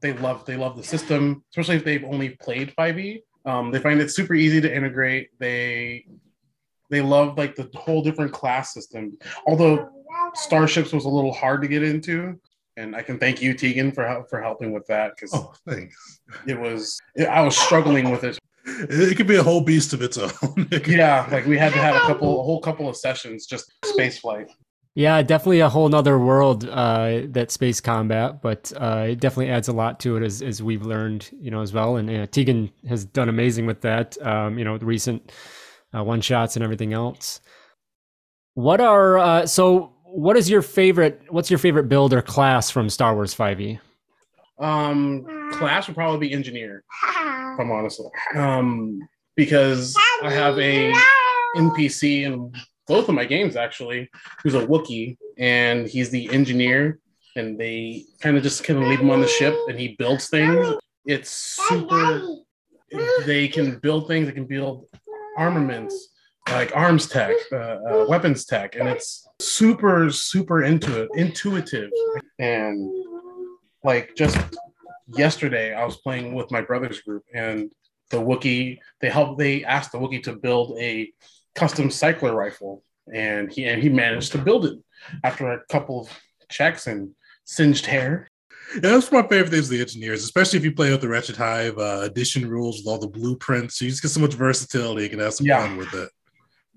they 0.00 0.12
love 0.14 0.44
they 0.46 0.56
love 0.56 0.76
the 0.76 0.82
system, 0.82 1.44
especially 1.50 1.76
if 1.76 1.84
they've 1.84 2.04
only 2.04 2.30
played 2.30 2.74
5e. 2.76 3.22
Um, 3.44 3.70
they 3.70 3.78
find 3.78 4.00
it 4.00 4.10
super 4.10 4.34
easy 4.34 4.60
to 4.60 4.74
integrate. 4.74 5.30
They 5.38 6.06
they 6.90 7.02
love 7.02 7.36
like 7.36 7.54
the 7.54 7.70
whole 7.74 8.02
different 8.02 8.32
class 8.32 8.72
system. 8.72 9.18
Although 9.46 9.90
Starships 10.34 10.92
was 10.92 11.04
a 11.04 11.08
little 11.08 11.32
hard 11.32 11.62
to 11.62 11.68
get 11.68 11.82
into, 11.82 12.38
and 12.76 12.96
I 12.96 13.02
can 13.02 13.18
thank 13.18 13.42
you, 13.42 13.54
Tegan, 13.54 13.92
for 13.92 14.06
hel- 14.06 14.24
for 14.24 14.40
helping 14.40 14.72
with 14.72 14.86
that 14.86 15.14
because 15.14 15.32
oh, 15.34 15.52
thanks. 15.68 16.20
it 16.46 16.58
was 16.58 16.98
I 17.28 17.42
was 17.42 17.56
struggling 17.56 18.10
with 18.10 18.24
it. 18.24 18.38
It 18.66 19.16
could 19.16 19.26
be 19.26 19.36
a 19.36 19.42
whole 19.42 19.62
beast 19.62 19.92
of 19.92 20.02
its 20.02 20.18
own. 20.18 20.68
Yeah, 20.86 21.26
like 21.30 21.46
we 21.46 21.58
had 21.58 21.72
to 21.72 21.78
have 21.78 21.96
a 21.96 22.00
couple 22.00 22.40
a 22.40 22.44
whole 22.44 22.60
couple 22.60 22.88
of 22.88 22.96
sessions 22.96 23.46
just 23.46 23.72
space 23.84 24.18
flight. 24.18 24.50
Yeah, 24.98 25.22
definitely 25.22 25.60
a 25.60 25.68
whole 25.68 25.88
nother 25.88 26.18
world 26.18 26.68
uh, 26.68 27.20
that 27.26 27.52
space 27.52 27.80
combat, 27.80 28.42
but 28.42 28.72
uh, 28.76 29.06
it 29.10 29.20
definitely 29.20 29.48
adds 29.48 29.68
a 29.68 29.72
lot 29.72 30.00
to 30.00 30.16
it 30.16 30.24
as, 30.24 30.42
as 30.42 30.60
we've 30.60 30.82
learned, 30.82 31.30
you 31.40 31.52
know, 31.52 31.60
as 31.60 31.72
well. 31.72 31.98
And 31.98 32.10
uh, 32.10 32.26
Tegan 32.26 32.68
has 32.88 33.04
done 33.04 33.28
amazing 33.28 33.66
with 33.66 33.82
that, 33.82 34.20
um, 34.26 34.58
you 34.58 34.64
know, 34.64 34.76
the 34.76 34.86
recent 34.86 35.30
uh, 35.96 36.02
one 36.02 36.20
shots 36.20 36.56
and 36.56 36.64
everything 36.64 36.94
else. 36.94 37.40
What 38.54 38.80
are 38.80 39.18
uh, 39.18 39.46
so? 39.46 39.92
What 40.02 40.36
is 40.36 40.50
your 40.50 40.62
favorite? 40.62 41.22
What's 41.28 41.48
your 41.48 41.58
favorite 41.58 41.88
build 41.88 42.12
or 42.12 42.20
class 42.20 42.68
from 42.68 42.90
Star 42.90 43.14
Wars 43.14 43.34
E? 43.34 43.36
5e? 43.36 43.80
Um, 44.58 45.24
class 45.52 45.86
would 45.86 45.94
probably 45.94 46.26
be 46.26 46.34
engineer, 46.34 46.82
if 47.06 47.60
I'm 47.60 47.70
honest. 47.70 48.02
Um, 48.34 48.98
because 49.36 49.94
I 50.24 50.32
have 50.32 50.58
a 50.58 50.92
NPC 51.54 52.22
in 52.22 52.52
both 52.88 53.08
of 53.08 53.14
my 53.14 53.24
games 53.24 53.56
actually, 53.56 54.10
who's 54.42 54.54
a 54.54 54.66
Wookiee, 54.66 55.16
and 55.38 55.86
he's 55.86 56.10
the 56.10 56.28
engineer, 56.32 56.98
and 57.36 57.58
they 57.58 58.04
kind 58.20 58.36
of 58.36 58.42
just 58.42 58.64
kind 58.64 58.82
of 58.82 58.88
leave 58.88 59.00
him 59.00 59.10
on 59.10 59.20
the 59.20 59.28
ship, 59.28 59.54
and 59.68 59.78
he 59.78 59.94
builds 59.98 60.28
things. 60.28 60.74
It's 61.06 61.30
super. 61.68 62.22
They 63.24 63.48
can 63.48 63.78
build 63.78 64.08
things. 64.08 64.26
They 64.26 64.32
can 64.32 64.46
build 64.46 64.86
armaments, 65.36 66.08
like 66.48 66.74
arms 66.74 67.06
tech, 67.06 67.36
uh, 67.52 67.56
uh, 67.56 68.06
weapons 68.08 68.44
tech, 68.46 68.76
and 68.76 68.88
it's 68.88 69.28
super, 69.40 70.10
super 70.10 70.64
into 70.64 71.02
it, 71.02 71.10
intuitive, 71.14 71.90
and 72.38 72.90
like 73.84 74.16
just 74.16 74.38
yesterday 75.16 75.74
I 75.74 75.84
was 75.84 75.96
playing 75.98 76.34
with 76.34 76.50
my 76.50 76.60
brother's 76.60 77.00
group 77.00 77.24
and 77.32 77.70
the 78.10 78.18
Wookiee 78.18 78.78
they 79.00 79.10
helped 79.10 79.38
they 79.38 79.64
asked 79.64 79.92
the 79.92 79.98
Wookiee 79.98 80.22
to 80.24 80.34
build 80.34 80.78
a 80.78 81.10
custom 81.58 81.90
cycler 81.90 82.34
rifle 82.34 82.82
and 83.12 83.50
he 83.52 83.64
and 83.66 83.82
he 83.82 83.88
managed 83.88 84.32
to 84.32 84.38
build 84.38 84.64
it 84.66 84.78
after 85.24 85.50
a 85.52 85.60
couple 85.70 86.00
of 86.02 86.08
checks 86.50 86.86
and 86.86 87.10
singed 87.44 87.86
hair. 87.86 88.28
Yeah, 88.74 88.80
that's 88.92 89.10
my 89.10 89.22
favorite 89.26 89.50
things 89.50 89.68
the 89.68 89.80
engineers, 89.80 90.22
especially 90.22 90.58
if 90.58 90.64
you 90.64 90.72
play 90.72 90.90
with 90.90 91.00
the 91.00 91.08
Wretched 91.08 91.36
Hive 91.36 91.78
uh, 91.78 92.00
edition 92.02 92.48
rules 92.48 92.78
with 92.78 92.86
all 92.86 92.98
the 92.98 93.08
blueprints. 93.08 93.78
So 93.78 93.84
You 93.86 93.90
just 93.90 94.02
get 94.02 94.10
so 94.10 94.20
much 94.20 94.34
versatility. 94.34 95.04
You 95.04 95.08
can 95.10 95.20
have 95.20 95.32
some 95.34 95.46
Yeah. 95.46 95.66
fun 95.66 95.76
with 95.78 95.92
it. 95.94 96.10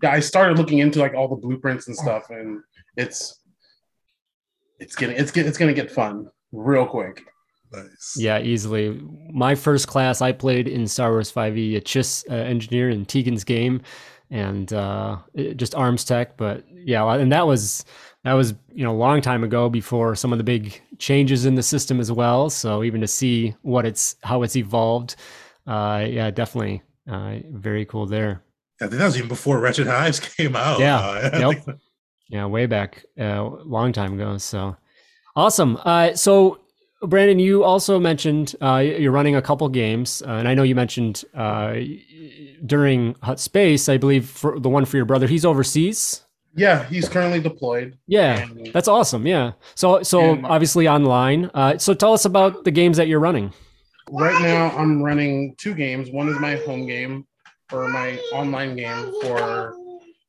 Yeah, 0.02 0.12
I 0.12 0.20
started 0.22 0.58
looking 0.58 0.80
into 0.80 1.00
like 1.00 1.13
all 1.13 1.28
the 1.28 1.36
blueprints 1.36 1.88
and 1.88 1.96
stuff 1.96 2.30
and 2.30 2.62
it's 2.98 3.39
it's 4.80 4.96
getting 4.96 5.15
it's 5.17 5.32
get, 5.32 5.46
it's 5.46 5.58
gonna 5.58 5.74
get 5.74 5.91
fun 5.91 6.28
real 6.52 6.86
quick. 6.86 7.22
Nice. 7.74 8.15
Yeah, 8.17 8.39
easily. 8.39 9.00
My 9.32 9.56
first 9.56 9.88
class 9.88 10.22
I 10.22 10.32
played 10.34 10.67
in 10.67 10.88
Star 10.88 11.12
Wars 11.12 11.32
5e, 11.32 11.78
a 11.78 11.82
Chiss 11.82 12.30
uh, 12.30 12.34
engineer 12.34 12.89
in 12.89 13.06
Tegan's 13.06 13.46
game, 13.46 13.82
and 14.32 14.74
uh, 14.74 15.17
it- 15.36 15.58
just 15.58 15.76
arms 15.76 16.04
tech. 16.04 16.38
But 16.38 16.63
yeah, 16.74 17.06
and 17.13 17.32
that 17.32 17.46
was 17.46 17.86
that 18.24 18.34
was 18.34 18.54
you 18.74 18.84
know 18.84 18.91
a 18.91 18.98
long 18.98 19.22
time 19.22 19.44
ago 19.44 19.70
before 19.70 20.15
some 20.15 20.32
of 20.32 20.38
the 20.39 20.44
big 20.44 20.82
changes 20.98 21.46
in 21.46 21.54
the 21.56 21.63
system 21.63 22.00
as 22.00 22.12
well. 22.12 22.50
So 22.50 22.84
even 22.84 23.02
to 23.02 23.08
see 23.08 23.56
what 23.62 23.86
it's 23.86 24.15
how 24.24 24.41
it's 24.41 24.56
evolved, 24.56 25.15
uh, 25.67 26.06
yeah, 26.10 26.32
definitely 26.32 26.82
uh, 27.08 27.36
very 27.52 27.86
cool 27.86 28.06
there. 28.08 28.41
I 28.80 28.86
think 28.88 28.98
that 28.98 29.06
was 29.06 29.17
even 29.17 29.28
before 29.28 29.60
Wretched 29.60 29.86
Hives 29.86 30.20
came 30.38 30.56
out. 30.56 30.80
Yeah. 30.80 30.98
Uh, 31.00 31.52
Yep. 31.67 31.80
Yeah, 32.30 32.46
way 32.46 32.65
back, 32.65 33.04
a 33.17 33.26
uh, 33.26 33.44
long 33.65 33.91
time 33.91 34.13
ago. 34.13 34.38
So 34.38 34.78
awesome. 35.36 35.78
Uh, 35.84 36.13
so 36.15 36.61
Brandon, 37.02 37.40
you 37.40 37.64
also 37.64 38.00
mentioned 38.00 38.56
uh, 38.62 38.78
you're 38.78 39.12
running 39.12 39.36
a 39.36 39.42
couple 39.42 39.68
games, 39.70 40.22
uh, 40.26 40.32
and 40.32 40.48
I 40.48 40.54
know 40.54 40.64
you 40.64 40.76
mentioned 40.76 41.24
uh, 41.34 41.76
during 42.66 43.16
Hutt 43.24 43.40
Space, 43.40 43.90
I 43.90 43.98
believe 43.98 44.30
for 44.30 44.60
the 44.60 44.70
one 44.70 44.86
for 44.86 44.98
your 44.98 45.06
brother, 45.06 45.28
he's 45.28 45.44
overseas. 45.46 46.24
Yeah, 46.54 46.84
he's 46.86 47.08
currently 47.08 47.40
deployed. 47.40 47.98
Yeah, 48.08 48.46
that's 48.74 48.88
awesome. 48.88 49.26
Yeah, 49.26 49.54
so 49.76 50.04
so 50.04 50.34
And- 50.34 50.46
obviously 50.46 50.88
online. 50.88 51.50
Uh, 51.54 51.78
so 51.78 51.94
tell 51.94 52.14
us 52.14 52.26
about 52.26 52.66
the 52.66 52.72
games 52.72 52.98
that 52.98 53.08
you're 53.08 53.20
running. 53.22 53.54
Right 54.12 54.40
now, 54.42 54.70
I'm 54.78 55.02
running 55.02 55.56
two 55.58 55.74
games. 55.74 56.10
One 56.12 56.28
is 56.28 56.38
my 56.40 56.56
home 56.58 56.86
game 56.86 57.26
or 57.72 57.88
my 57.88 58.18
online 58.34 58.76
game 58.76 59.14
for 59.22 59.74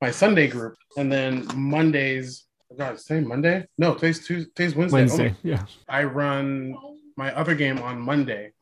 my 0.00 0.10
Sunday 0.12 0.46
group, 0.46 0.76
and 0.96 1.10
then 1.10 1.46
Mondays. 1.54 2.44
God, 2.76 2.94
is 2.94 3.04
today 3.04 3.20
Monday? 3.26 3.66
No, 3.78 3.94
today's 3.94 4.24
Tuesday. 4.26 4.50
Today's 4.54 4.74
Wednesday. 4.74 5.30
Oh. 5.34 5.36
Yeah. 5.42 5.64
I 5.88 6.04
run 6.04 6.74
my 7.16 7.34
other 7.34 7.54
game 7.54 7.78
on 7.78 8.00
Monday. 8.00 8.52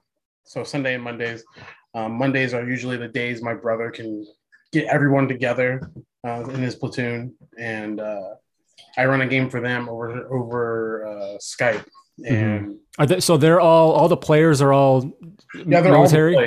So 0.44 0.64
Sunday 0.64 0.94
and 0.94 1.04
Mondays. 1.04 1.44
Um, 1.94 2.12
Mondays 2.12 2.54
are 2.54 2.64
usually 2.68 2.96
the 2.96 3.08
days 3.08 3.42
my 3.42 3.54
brother 3.54 3.90
can 3.90 4.26
get 4.72 4.86
everyone 4.86 5.28
together 5.28 5.90
uh, 6.26 6.44
in 6.44 6.60
his 6.60 6.74
platoon, 6.74 7.34
and 7.58 8.00
uh, 8.00 8.34
I 8.96 9.06
run 9.06 9.20
a 9.22 9.26
game 9.26 9.48
for 9.50 9.60
them 9.60 9.88
over 9.88 10.26
over 10.32 11.06
uh, 11.06 11.38
Skype. 11.38 11.84
And 12.24 12.76
Are 12.98 13.06
they, 13.06 13.20
so 13.20 13.36
they're 13.36 13.60
all 13.60 13.92
all 13.92 14.08
the 14.08 14.16
players 14.16 14.60
are 14.60 14.72
all 14.72 15.12
yeah, 15.54 15.80
they're 15.80 15.92
military. 15.92 16.34
all. 16.36 16.42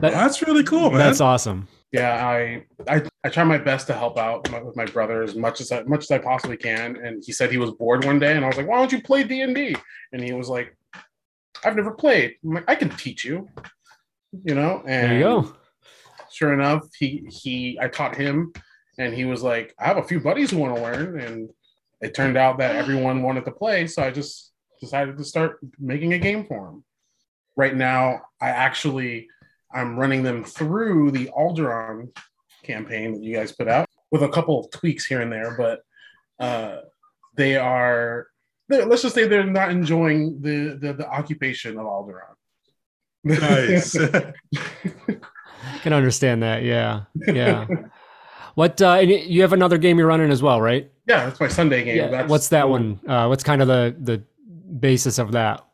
That- 0.00 0.12
That's 0.12 0.40
really 0.42 0.62
cool, 0.64 0.90
man. 0.90 0.98
that's 0.98 1.20
awesome. 1.20 1.68
Yeah, 1.92 2.26
I, 2.26 2.64
I 2.88 3.02
I 3.26 3.28
try 3.28 3.42
my 3.42 3.58
best 3.58 3.88
to 3.88 3.92
help 3.92 4.18
out 4.18 4.48
my, 4.52 4.62
with 4.62 4.76
my 4.76 4.84
brother 4.84 5.24
as 5.24 5.34
much 5.34 5.60
as 5.60 5.72
I, 5.72 5.82
much 5.82 6.04
as 6.04 6.12
I 6.12 6.18
possibly 6.18 6.56
can. 6.56 6.94
And 6.94 7.24
he 7.26 7.32
said 7.32 7.50
he 7.50 7.58
was 7.58 7.72
bored 7.72 8.04
one 8.04 8.20
day, 8.20 8.36
and 8.36 8.44
I 8.44 8.48
was 8.48 8.56
like, 8.56 8.68
"Why 8.68 8.76
don't 8.76 8.92
you 8.92 9.02
play 9.02 9.24
D 9.24 9.40
and 9.40 9.52
D?" 9.52 9.74
And 10.12 10.22
he 10.22 10.32
was 10.32 10.48
like, 10.48 10.76
"I've 11.64 11.74
never 11.74 11.90
played. 11.90 12.36
I'm 12.44 12.54
like, 12.54 12.70
I 12.70 12.76
can 12.76 12.90
teach 12.90 13.24
you." 13.24 13.48
You 14.44 14.54
know, 14.54 14.80
and 14.86 15.10
There 15.10 15.18
you 15.18 15.24
go. 15.24 15.56
sure 16.30 16.54
enough, 16.54 16.86
he 16.96 17.26
he 17.28 17.76
I 17.82 17.88
taught 17.88 18.14
him, 18.14 18.52
and 18.96 19.12
he 19.12 19.24
was 19.24 19.42
like, 19.42 19.74
"I 19.76 19.86
have 19.86 19.96
a 19.96 20.04
few 20.04 20.20
buddies 20.20 20.52
who 20.52 20.58
want 20.58 20.76
to 20.76 20.82
learn," 20.82 21.18
and 21.18 21.50
it 22.00 22.14
turned 22.14 22.36
out 22.36 22.58
that 22.58 22.76
everyone 22.76 23.24
wanted 23.24 23.44
to 23.46 23.50
play, 23.50 23.88
so 23.88 24.04
I 24.04 24.12
just 24.12 24.52
decided 24.80 25.18
to 25.18 25.24
start 25.24 25.58
making 25.80 26.12
a 26.12 26.18
game 26.20 26.44
for 26.46 26.68
him. 26.68 26.84
Right 27.56 27.74
now, 27.74 28.22
I 28.40 28.50
actually 28.50 29.26
I'm 29.74 29.98
running 29.98 30.22
them 30.22 30.44
through 30.44 31.10
the 31.10 31.26
Alderaan 31.36 32.10
campaign 32.66 33.12
that 33.14 33.22
you 33.22 33.34
guys 33.36 33.52
put 33.52 33.68
out 33.68 33.86
with 34.10 34.22
a 34.22 34.28
couple 34.28 34.58
of 34.60 34.70
tweaks 34.70 35.06
here 35.06 35.20
and 35.20 35.32
there, 35.32 35.54
but 35.56 35.80
uh, 36.38 36.80
they 37.36 37.56
are. 37.56 38.26
they're- 38.68 38.84
Let's 38.86 39.02
just 39.02 39.14
say 39.14 39.26
they're 39.26 39.44
not 39.44 39.70
enjoying 39.70 40.40
the 40.40 40.76
the, 40.80 40.92
the 40.94 41.08
occupation 41.08 41.78
of 41.78 41.86
Alderaan. 41.86 42.34
nice. 43.24 43.96
Can 45.82 45.92
understand 45.92 46.42
that. 46.42 46.62
Yeah. 46.62 47.02
Yeah. 47.26 47.66
what 48.54 48.80
uh, 48.82 48.94
and 49.00 49.10
you 49.10 49.42
have 49.42 49.52
another 49.52 49.78
game 49.78 49.98
you're 49.98 50.06
running 50.06 50.30
as 50.30 50.42
well, 50.42 50.60
right? 50.60 50.90
yeah, 51.08 51.26
that's 51.26 51.38
my 51.40 51.48
Sunday 51.48 51.84
game. 51.84 51.96
Yeah. 51.96 52.08
That's 52.08 52.30
What's 52.30 52.48
that 52.48 52.68
one? 52.68 53.00
Uh, 53.06 53.26
what's 53.26 53.42
kind 53.44 53.62
of 53.62 53.68
the 53.68 53.94
the 53.98 54.22
basis 54.78 55.18
of 55.18 55.32
that? 55.32 55.64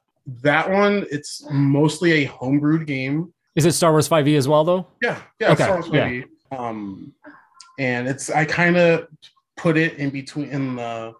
That 0.42 0.70
one, 0.70 1.04
it's 1.10 1.44
mostly 1.50 2.24
a 2.24 2.28
homebrewed 2.28 2.86
game. 2.86 3.32
Is 3.56 3.66
it 3.66 3.72
Star 3.72 3.90
Wars 3.90 4.08
5e 4.08 4.36
as 4.36 4.46
well, 4.48 4.62
though? 4.64 4.86
Yeah, 5.02 5.20
yeah, 5.40 5.52
Okay, 5.52 5.64
Star 5.64 5.74
Wars 5.80 5.88
yeah. 5.92 6.22
Movie. 6.52 6.62
Um, 6.62 7.14
and 7.78 8.06
it's 8.08 8.30
I 8.30 8.44
kind 8.44 8.76
of 8.76 9.08
put 9.56 9.76
it 9.76 9.94
in 9.94 10.10
between 10.10 10.48
in 10.50 10.76
the. 10.76 11.14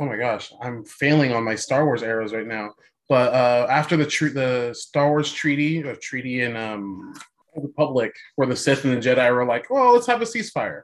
Oh 0.00 0.06
my 0.06 0.16
gosh, 0.16 0.52
I'm 0.60 0.84
failing 0.84 1.32
on 1.32 1.44
my 1.44 1.54
Star 1.54 1.84
Wars 1.84 2.02
arrows 2.02 2.32
right 2.32 2.46
now. 2.46 2.70
But 3.08 3.32
uh, 3.34 3.66
after 3.70 3.96
the 3.96 4.06
tre- 4.06 4.30
the 4.30 4.74
Star 4.74 5.10
Wars 5.10 5.32
treaty, 5.32 5.84
or 5.84 5.94
treaty 5.96 6.42
in 6.42 6.56
um, 6.56 7.14
Old 7.54 7.66
Republic, 7.66 8.14
where 8.36 8.48
the 8.48 8.56
Sith 8.56 8.84
and 8.84 8.94
the 8.94 9.06
Jedi 9.06 9.32
were 9.34 9.44
like, 9.44 9.68
"Well, 9.70 9.92
let's 9.92 10.06
have 10.06 10.22
a 10.22 10.24
ceasefire." 10.24 10.82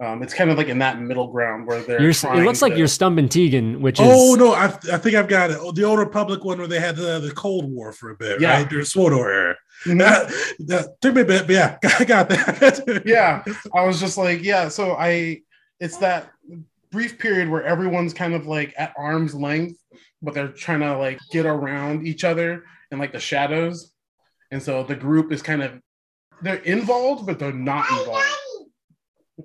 Um, 0.00 0.22
it's 0.22 0.32
kind 0.34 0.48
of 0.50 0.56
like 0.56 0.68
in 0.68 0.78
that 0.78 1.00
middle 1.00 1.28
ground 1.28 1.66
where 1.66 1.80
they're. 1.82 2.00
You're, 2.00 2.10
it 2.10 2.16
trying 2.16 2.44
looks 2.44 2.62
like 2.62 2.76
you're 2.76 2.86
stumping 2.86 3.28
Tegan, 3.28 3.80
which 3.80 3.98
is 3.98 4.06
oh 4.08 4.34
no, 4.36 4.52
I, 4.52 4.66
I 4.66 4.98
think 4.98 5.16
I've 5.16 5.28
got 5.28 5.50
it. 5.50 5.58
Oh, 5.60 5.72
the 5.72 5.82
old 5.84 5.98
Republic 5.98 6.44
one 6.44 6.58
where 6.58 6.68
they 6.68 6.78
had 6.80 6.96
the, 6.96 7.18
the 7.18 7.32
Cold 7.32 7.70
War 7.72 7.92
for 7.92 8.10
a 8.10 8.16
bit, 8.16 8.40
Yeah. 8.40 8.58
right? 8.58 8.68
During 8.68 8.84
SWTOR 8.84 9.26
era. 9.26 9.56
Mhm. 9.88 9.98
That, 9.98 10.66
that 10.68 11.00
took 11.00 11.14
me 11.14 11.22
a 11.22 11.24
bit, 11.24 11.46
but 11.46 11.52
yeah, 11.54 11.78
I 11.98 12.04
got 12.04 12.28
that. 12.28 13.02
yeah 13.06 13.42
i 13.74 13.84
was 13.84 14.00
just 14.00 14.16
like 14.18 14.42
yeah 14.42 14.68
so 14.68 14.92
i 14.96 15.40
it's 15.80 15.96
that 15.98 16.30
brief 16.90 17.18
period 17.18 17.48
where 17.48 17.62
everyone's 17.64 18.14
kind 18.14 18.34
of 18.34 18.46
like 18.46 18.74
at 18.78 18.92
arm's 18.98 19.34
length 19.34 19.78
but 20.22 20.34
they're 20.34 20.48
trying 20.48 20.80
to 20.80 20.96
like 20.96 21.18
get 21.30 21.46
around 21.46 22.06
each 22.06 22.24
other 22.24 22.64
and 22.90 22.98
like 23.00 23.12
the 23.12 23.20
shadows 23.20 23.92
and 24.50 24.62
so 24.62 24.82
the 24.82 24.96
group 24.96 25.32
is 25.32 25.42
kind 25.42 25.62
of 25.62 25.72
they're 26.42 26.56
involved 26.64 27.26
but 27.26 27.38
they're 27.38 27.52
not 27.52 27.88
involved 27.90 28.26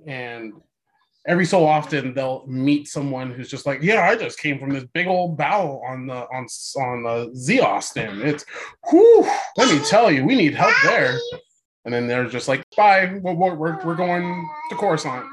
and 0.08 0.53
every 1.25 1.45
so 1.45 1.65
often 1.65 2.13
they'll 2.13 2.45
meet 2.47 2.88
someone 2.88 3.31
who's 3.31 3.49
just 3.49 3.65
like 3.65 3.81
yeah 3.81 4.09
i 4.09 4.15
just 4.15 4.39
came 4.39 4.59
from 4.59 4.69
this 4.71 4.83
big 4.93 5.07
old 5.07 5.38
battle 5.38 5.81
on 5.88 6.05
the 6.05 6.13
on 6.13 6.45
on 6.77 7.03
the 7.03 7.31
zeos 7.33 7.95
and 7.95 8.21
it's 8.21 8.45
whew, 8.89 9.25
let 9.57 9.71
me 9.71 9.79
tell 9.86 10.12
you 10.12 10.25
we 10.25 10.36
need 10.36 10.53
help 10.53 10.73
there 10.83 11.17
and 11.86 11.93
then 11.93 12.07
they're 12.07 12.27
just 12.27 12.47
like, 12.47 12.63
bye, 12.75 13.19
we're, 13.21 13.33
we're, 13.33 13.83
we're 13.83 13.95
going 13.95 14.47
to 14.69 14.75
Coruscant. 14.75 15.25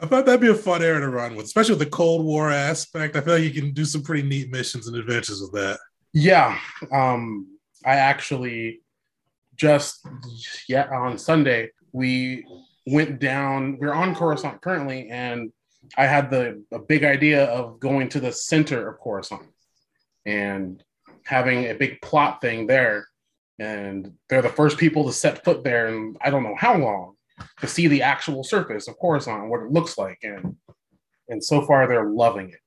I 0.00 0.06
thought 0.06 0.26
that'd 0.26 0.40
be 0.40 0.48
a 0.48 0.54
fun 0.54 0.82
era 0.82 1.00
to 1.00 1.08
run 1.08 1.34
with, 1.34 1.46
especially 1.46 1.72
with 1.72 1.80
the 1.80 1.90
Cold 1.90 2.24
War 2.24 2.50
aspect. 2.50 3.16
I 3.16 3.20
feel 3.20 3.34
like 3.34 3.42
you 3.42 3.50
can 3.50 3.72
do 3.72 3.84
some 3.84 4.02
pretty 4.02 4.26
neat 4.26 4.50
missions 4.50 4.86
and 4.86 4.96
adventures 4.96 5.40
with 5.40 5.52
that. 5.52 5.78
Yeah. 6.12 6.58
Um, 6.92 7.58
I 7.84 7.94
actually 7.94 8.80
just, 9.56 10.06
yeah, 10.68 10.88
on 10.92 11.18
Sunday, 11.18 11.70
we 11.92 12.44
went 12.92 13.18
down, 13.20 13.78
we're 13.78 13.92
on 13.92 14.14
Coruscant 14.14 14.60
currently, 14.60 15.08
and 15.10 15.52
I 15.96 16.06
had 16.06 16.30
the 16.30 16.64
a 16.72 16.78
big 16.78 17.04
idea 17.04 17.44
of 17.44 17.80
going 17.80 18.08
to 18.10 18.20
the 18.20 18.32
center 18.32 18.88
of 18.88 19.00
Coruscant 19.00 19.46
and 20.26 20.82
having 21.24 21.66
a 21.66 21.74
big 21.74 22.00
plot 22.02 22.40
thing 22.40 22.66
there. 22.66 23.08
And 23.58 24.12
they're 24.28 24.42
the 24.42 24.48
first 24.48 24.78
people 24.78 25.04
to 25.06 25.12
set 25.12 25.44
foot 25.44 25.64
there, 25.64 25.88
and 25.88 26.16
I 26.20 26.30
don't 26.30 26.44
know 26.44 26.56
how 26.56 26.76
long 26.76 27.14
to 27.60 27.66
see 27.66 27.88
the 27.88 28.02
actual 28.02 28.44
surface 28.44 28.88
of 28.88 28.98
Coruscant 28.98 29.48
what 29.48 29.62
it 29.62 29.72
looks 29.72 29.98
like. 29.98 30.18
And 30.22 30.56
and 31.28 31.42
so 31.42 31.62
far 31.62 31.86
they're 31.86 32.08
loving 32.08 32.50
it. 32.50 32.60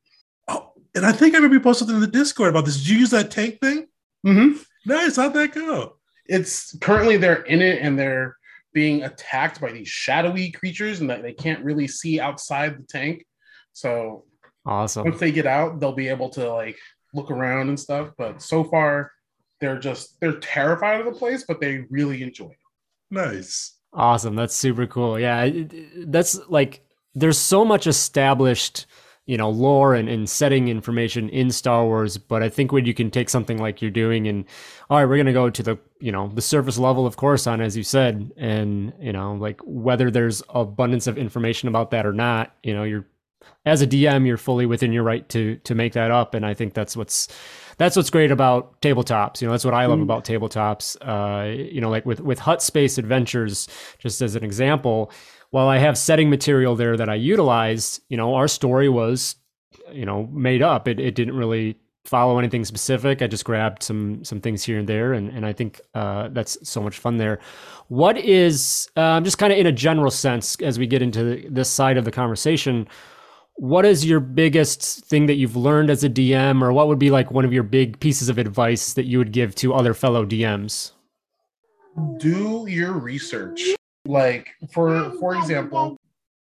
Oh, 0.48 0.74
and 0.96 1.06
I 1.06 1.12
think 1.12 1.36
I 1.36 1.40
maybe 1.40 1.60
posted 1.60 1.90
in 1.90 2.00
the 2.00 2.08
Discord 2.08 2.50
about 2.50 2.66
this. 2.66 2.78
Did 2.78 2.90
you 2.90 3.00
use 3.00 3.12
that 3.12 3.32
tank 3.32 3.60
thing? 3.60 3.88
Mm-hmm. 4.26 4.62
Nice. 4.86 5.16
How'd 5.16 5.34
that 5.34 5.54
go? 5.54 5.98
It's 6.28 6.78
currently 6.80 7.18
they're 7.18 7.44
in 7.44 7.62
it 7.62 7.82
and 7.82 7.98
they're 7.98 8.38
being 8.74 9.04
attacked 9.04 9.60
by 9.60 9.72
these 9.72 9.88
shadowy 9.88 10.52
creatures 10.52 11.02
and 11.02 11.10
that 11.10 11.22
they 11.22 11.34
can't 11.34 11.64
really 11.64 11.88
see 11.88 12.20
outside 12.20 12.78
the 12.78 12.84
tank. 12.84 13.26
So 13.74 14.26
awesome. 14.66 15.06
once 15.06 15.20
they 15.20 15.32
get 15.32 15.46
out, 15.46 15.80
they'll 15.80 15.92
be 15.94 16.08
able 16.10 16.30
to 16.32 16.52
like 16.54 16.78
look 17.14 17.32
around 17.32 17.70
and 17.70 17.80
stuff. 17.80 18.12
But 18.18 18.42
so 18.42 18.64
far, 18.64 19.12
they're 19.60 19.80
just 19.80 20.20
they're 20.20 20.40
terrified 20.40 21.00
of 21.02 21.06
the 21.06 21.12
place, 21.20 21.44
but 21.48 21.60
they 21.62 21.86
really 21.90 22.24
enjoy 22.24 22.48
it. 22.50 22.58
Nice. 23.10 23.78
Awesome. 23.94 24.36
That's 24.36 24.56
super 24.56 24.88
cool. 24.88 25.20
Yeah. 25.20 25.44
it- 25.44 25.74
it- 25.74 26.12
That's 26.12 26.40
like, 26.48 26.82
there's 27.14 27.38
so 27.38 27.66
much 27.66 27.88
established, 27.88 28.86
you 29.32 29.38
know, 29.38 29.50
lore 29.50 29.96
and, 29.96 30.10
and 30.10 30.30
setting 30.30 30.68
information 30.68 31.30
in 31.30 31.52
Star 31.52 31.86
Wars. 31.86 32.18
But 32.18 32.44
I 32.44 32.50
think 32.50 32.74
when 32.74 32.86
you 32.86 32.94
can 32.94 33.10
take 33.10 33.30
something 33.30 33.58
like 33.60 33.82
you're 33.82 33.90
doing 34.04 34.28
and, 34.28 34.44
all 34.90 34.98
right, 34.98 35.06
we're 35.06 35.16
going 35.16 35.26
to 35.28 35.32
go 35.44 35.50
to 35.50 35.64
the, 35.64 35.78
you 36.02 36.12
know, 36.12 36.28
the 36.36 36.42
surface 36.42 36.78
level 36.78 37.06
of 37.06 37.16
Coruscant, 37.16 37.62
as 37.62 37.78
you 37.78 37.84
said, 37.84 38.30
and, 38.36 38.92
you 39.00 39.14
know, 39.14 39.34
like 39.36 39.62
whether 39.64 40.12
there's 40.12 40.44
abundance 40.50 41.08
of 41.08 41.18
information 41.18 41.70
about 41.70 41.92
that 41.92 42.06
or 42.06 42.12
not, 42.12 42.54
you 42.62 42.74
know, 42.76 42.84
you're, 42.84 43.06
as 43.66 43.82
a 43.82 43.88
DM, 43.88 44.28
you're 44.28 44.38
fully 44.38 44.66
within 44.66 44.92
your 44.92 45.04
right 45.04 45.28
to 45.30 45.56
to 45.64 45.76
make 45.76 45.94
that 45.94 46.12
up, 46.12 46.34
and 46.36 46.46
I 46.46 46.54
think 46.54 46.74
that's 46.74 46.98
what's 46.98 47.28
that's 47.78 47.96
what's 47.96 48.10
great 48.10 48.32
about 48.32 48.80
tabletops. 48.82 49.42
You 49.42 49.48
know, 49.48 49.52
that's 49.54 49.66
what 49.66 49.74
I 49.74 49.86
love 49.86 50.00
Mm. 50.00 50.04
about 50.04 50.26
tabletops. 50.26 50.98
Uh, 51.02 51.46
you 51.76 51.80
know, 51.82 51.90
like 51.90 52.06
with 52.06 52.20
with 52.22 52.40
Hutt 52.40 52.62
Space 52.62 52.98
Adventures, 52.98 53.68
just 53.98 54.22
as 54.22 54.36
an 54.36 54.44
example. 54.44 55.12
While 55.52 55.68
I 55.68 55.78
have 55.78 55.98
setting 55.98 56.30
material 56.30 56.76
there 56.76 56.98
that 56.98 57.10
I 57.10 57.16
utilized, 57.16 58.02
you 58.10 58.18
know, 58.18 58.36
our 58.36 58.48
story 58.48 58.90
was, 58.90 59.36
you 59.92 60.06
know, 60.06 60.28
made 60.28 60.62
up. 60.62 60.88
It 60.88 61.00
it 61.00 61.16
didn't 61.16 61.36
really 61.36 61.78
follow 62.06 62.40
anything 62.40 62.66
specific. 62.66 63.22
I 63.22 63.28
just 63.28 63.46
grabbed 63.46 63.84
some 63.84 64.24
some 64.24 64.42
things 64.42 64.64
here 64.64 64.80
and 64.80 64.88
there, 64.88 65.14
and 65.14 65.30
and 65.30 65.46
I 65.46 65.54
think 65.54 65.80
uh, 65.94 66.30
that's 66.30 66.58
so 66.68 66.82
much 66.82 66.98
fun 66.98 67.18
there. 67.18 67.40
What 67.88 68.18
is 68.18 68.90
um, 68.96 69.24
just 69.24 69.38
kind 69.38 69.52
of 69.54 69.60
in 69.60 69.68
a 69.68 69.72
general 69.72 70.12
sense 70.12 70.56
as 70.62 70.80
we 70.80 70.88
get 70.88 71.02
into 71.02 71.46
this 71.50 71.70
side 71.70 71.98
of 71.98 72.06
the 72.06 72.12
conversation? 72.12 72.88
What 73.56 73.86
is 73.86 74.06
your 74.06 74.22
biggest 74.22 75.06
thing 75.06 75.28
that 75.28 75.36
you've 75.36 75.58
learned 75.58 75.90
as 75.90 76.04
a 76.04 76.10
DM, 76.10 76.62
or 76.64 76.74
what 76.74 76.88
would 76.88 76.98
be 76.98 77.12
like 77.12 77.30
one 77.30 77.46
of 77.46 77.54
your 77.54 77.64
big 77.64 78.00
pieces 78.00 78.30
of 78.30 78.38
advice 78.38 78.94
that 78.94 79.06
you 79.06 79.18
would 79.18 79.34
give 79.34 79.54
to 79.56 79.74
other 79.74 79.94
fellow 79.94 80.26
DMs? 80.26 80.94
do 82.18 82.66
your 82.68 82.94
research 82.94 83.76
like 84.06 84.50
for 84.74 85.12
for 85.20 85.36
example 85.36 85.98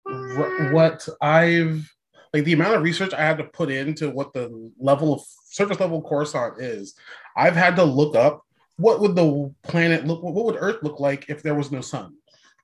wh- 0.07 0.73
what 0.73 1.09
i've 1.21 1.91
like 2.33 2.45
the 2.45 2.53
amount 2.53 2.75
of 2.75 2.83
research 2.83 3.15
I 3.15 3.23
had 3.23 3.39
to 3.39 3.45
put 3.45 3.71
into 3.71 4.11
what 4.11 4.33
the 4.33 4.71
level 4.79 5.15
of 5.15 5.23
surface 5.47 5.81
level 5.81 6.03
Coruscant 6.03 6.61
is. 6.61 6.95
I've 7.37 7.57
had 7.57 7.77
to 7.77 7.85
look 7.85 8.15
up 8.15 8.43
what 8.77 9.01
would 9.01 9.17
the 9.17 9.53
planet 9.65 10.07
look, 10.07 10.23
what 10.23 10.45
would 10.45 10.57
Earth 10.59 10.83
look 10.83 11.01
like 11.01 11.29
if 11.29 11.43
there 11.43 11.55
was 11.55 11.73
no 11.73 11.81
sun? 11.81 12.15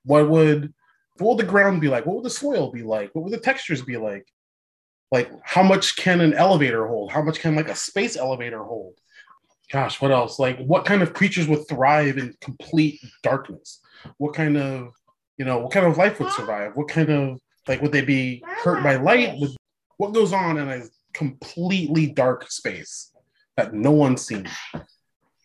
What 0.03 0.29
would 0.29 0.73
what 1.17 1.37
would 1.37 1.45
the 1.45 1.49
ground 1.49 1.81
be 1.81 1.87
like? 1.87 2.05
What 2.05 2.15
would 2.15 2.25
the 2.25 2.29
soil 2.29 2.71
be 2.71 2.83
like? 2.83 3.13
What 3.13 3.23
would 3.23 3.33
the 3.33 3.39
textures 3.39 3.81
be 3.81 3.97
like? 3.97 4.27
Like 5.11 5.31
how 5.43 5.63
much 5.63 5.97
can 5.97 6.21
an 6.21 6.33
elevator 6.33 6.87
hold? 6.87 7.11
How 7.11 7.21
much 7.21 7.39
can 7.39 7.55
like 7.55 7.69
a 7.69 7.75
space 7.75 8.15
elevator 8.15 8.63
hold? 8.63 8.99
Gosh, 9.71 10.01
what 10.01 10.11
else? 10.11 10.39
Like 10.39 10.59
what 10.59 10.85
kind 10.85 11.01
of 11.01 11.13
creatures 11.13 11.47
would 11.47 11.67
thrive 11.67 12.17
in 12.17 12.35
complete 12.41 12.99
darkness? 13.23 13.81
What 14.17 14.33
kind 14.33 14.57
of 14.57 14.89
you 15.37 15.45
know 15.45 15.59
what 15.59 15.71
kind 15.71 15.85
of 15.85 15.97
life 15.97 16.19
would 16.19 16.31
survive? 16.31 16.75
What 16.75 16.87
kind 16.87 17.09
of 17.09 17.39
like 17.67 17.81
would 17.81 17.91
they 17.91 18.03
be 18.03 18.43
hurt 18.45 18.83
by 18.83 18.95
light? 18.95 19.41
What 19.97 20.13
goes 20.13 20.33
on 20.33 20.57
in 20.57 20.69
a 20.69 20.83
completely 21.13 22.07
dark 22.07 22.51
space 22.51 23.11
that 23.57 23.73
no 23.73 23.91
one's 23.91 24.25
seen? 24.25 24.47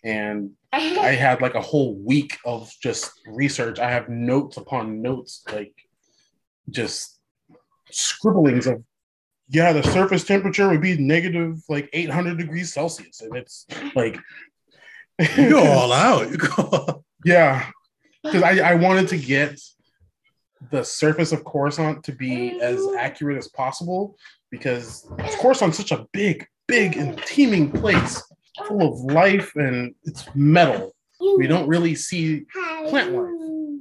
And 0.05 0.53
I 0.73 0.79
had 0.79 1.41
like 1.41 1.55
a 1.55 1.61
whole 1.61 1.97
week 1.97 2.39
of 2.45 2.71
just 2.83 3.13
research. 3.27 3.79
I 3.79 3.91
have 3.91 4.09
notes 4.09 4.57
upon 4.57 5.03
notes, 5.03 5.43
like 5.53 5.75
just 6.71 7.19
scribblings 7.91 8.67
of 8.67 8.83
yeah, 9.51 9.73
the 9.73 9.83
surface 9.83 10.25
temperature 10.25 10.69
would 10.69 10.81
be 10.81 10.97
negative 10.97 11.61
like 11.69 11.89
800 11.93 12.39
degrees 12.39 12.73
Celsius, 12.73 13.21
and 13.21 13.37
it's 13.37 13.67
like 13.95 14.19
you 15.37 15.51
go 15.51 15.65
all 15.73 15.93
out. 15.93 16.31
You 16.31 16.37
go. 16.39 17.05
yeah, 17.25 17.67
because 18.23 18.43
I, 18.43 18.59
I 18.71 18.75
wanted 18.75 19.09
to 19.09 19.17
get 19.19 19.61
the 20.71 20.85
surface 20.85 21.33
of 21.33 21.45
Coruscant 21.45 22.05
to 22.05 22.13
be 22.13 22.61
as 22.61 22.87
accurate 22.99 23.39
as 23.39 23.49
possible 23.49 24.17
because 24.51 25.07
Coruscant's 25.41 25.77
such 25.79 25.93
a 25.93 26.07
big, 26.13 26.47
big 26.69 26.97
and 26.97 27.19
teeming 27.25 27.71
place 27.73 28.23
full 28.69 28.83
of 28.83 29.01
life 29.13 29.53
and 29.57 29.95
it's 30.05 30.27
metal. 30.35 30.95
We 31.39 31.47
don't 31.47 31.67
really 31.69 31.95
see 31.95 32.47
plant 32.89 33.13
life 33.13 33.31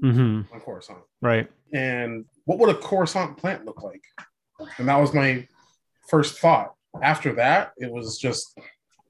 Mm-hmm. 0.01 0.53
on 0.53 0.61
Coruscant. 0.61 0.99
Right. 1.21 1.49
And 1.73 2.23
what 2.45 2.57
would 2.59 2.69
a 2.69 2.75
Coruscant 2.75 3.35
plant 3.35 3.65
look 3.65 3.83
like? 3.83 4.01
And 4.77 4.87
that 4.87 4.95
was 4.95 5.13
my 5.13 5.45
first 6.09 6.39
thought. 6.39 6.73
After 7.01 7.33
that, 7.35 7.73
it 7.77 7.91
was 7.91 8.17
just 8.17 8.57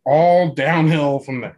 all 0.05 0.53
downhill 0.53 1.19
from 1.19 1.41
there. 1.41 1.57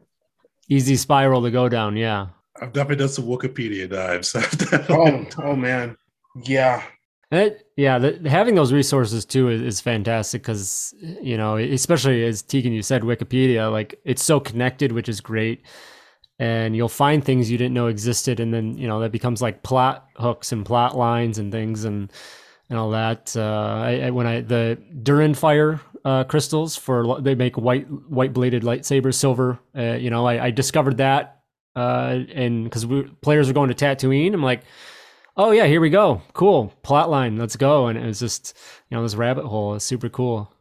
Easy 0.69 0.95
spiral 0.95 1.41
to 1.41 1.51
go 1.51 1.67
down. 1.67 1.97
Yeah. 1.97 2.27
I've 2.61 2.73
definitely 2.73 2.97
done 2.97 3.09
some 3.09 3.25
Wikipedia 3.25 3.89
dives. 3.89 4.35
Oh, 4.89 5.25
oh 5.43 5.55
man. 5.55 5.97
Yeah. 6.43 6.83
It, 7.31 7.65
yeah, 7.77 7.97
the, 7.97 8.29
having 8.29 8.55
those 8.55 8.73
resources 8.73 9.23
too 9.23 9.49
is, 9.49 9.61
is 9.61 9.81
fantastic 9.81 10.41
because 10.41 10.93
you 10.99 11.37
know, 11.37 11.55
especially 11.55 12.25
as 12.25 12.41
Tegan 12.41 12.73
you 12.73 12.81
said, 12.81 13.03
Wikipedia, 13.03 13.71
like 13.71 13.99
it's 14.03 14.23
so 14.23 14.39
connected, 14.39 14.91
which 14.91 15.07
is 15.07 15.21
great, 15.21 15.65
and 16.39 16.75
you'll 16.75 16.89
find 16.89 17.23
things 17.23 17.49
you 17.49 17.57
didn't 17.57 17.73
know 17.73 17.87
existed, 17.87 18.41
and 18.41 18.53
then 18.53 18.77
you 18.77 18.85
know 18.85 18.99
that 18.99 19.13
becomes 19.13 19.41
like 19.41 19.63
plot 19.63 20.07
hooks 20.17 20.51
and 20.51 20.65
plot 20.65 20.97
lines 20.97 21.37
and 21.37 21.53
things 21.53 21.85
and 21.85 22.11
and 22.71 22.79
all 22.79 22.89
that. 22.89 23.35
Uh, 23.37 23.81
I, 23.85 23.99
I, 24.05 24.09
when 24.09 24.25
I 24.25 24.41
the 24.41 24.81
Durin 25.03 25.35
fire 25.35 25.79
uh, 26.03 26.23
crystals 26.23 26.75
for 26.75 27.21
they 27.21 27.35
make 27.35 27.55
white 27.57 27.87
white 28.09 28.33
bladed 28.33 28.63
lightsabers, 28.63 29.13
silver. 29.13 29.59
Uh, 29.77 29.93
you 29.93 30.09
know, 30.09 30.25
I, 30.25 30.45
I 30.45 30.51
discovered 30.51 30.97
that, 30.97 31.43
uh, 31.75 32.21
and 32.33 32.63
because 32.63 32.87
players 33.21 33.47
were 33.47 33.53
going 33.53 33.69
to 33.71 33.75
Tatooine, 33.75 34.33
I'm 34.33 34.41
like 34.41 34.63
oh 35.37 35.51
yeah, 35.51 35.65
here 35.65 35.81
we 35.81 35.89
go. 35.89 36.21
Cool 36.33 36.73
plot 36.83 37.09
line. 37.09 37.37
Let's 37.37 37.55
go. 37.55 37.87
And 37.87 37.97
it 37.97 38.05
was 38.05 38.19
just 38.19 38.57
you 38.89 38.97
know 38.97 39.03
this 39.03 39.15
rabbit 39.15 39.45
hole 39.45 39.75
is 39.75 39.83
super 39.83 40.09
cool. 40.09 40.51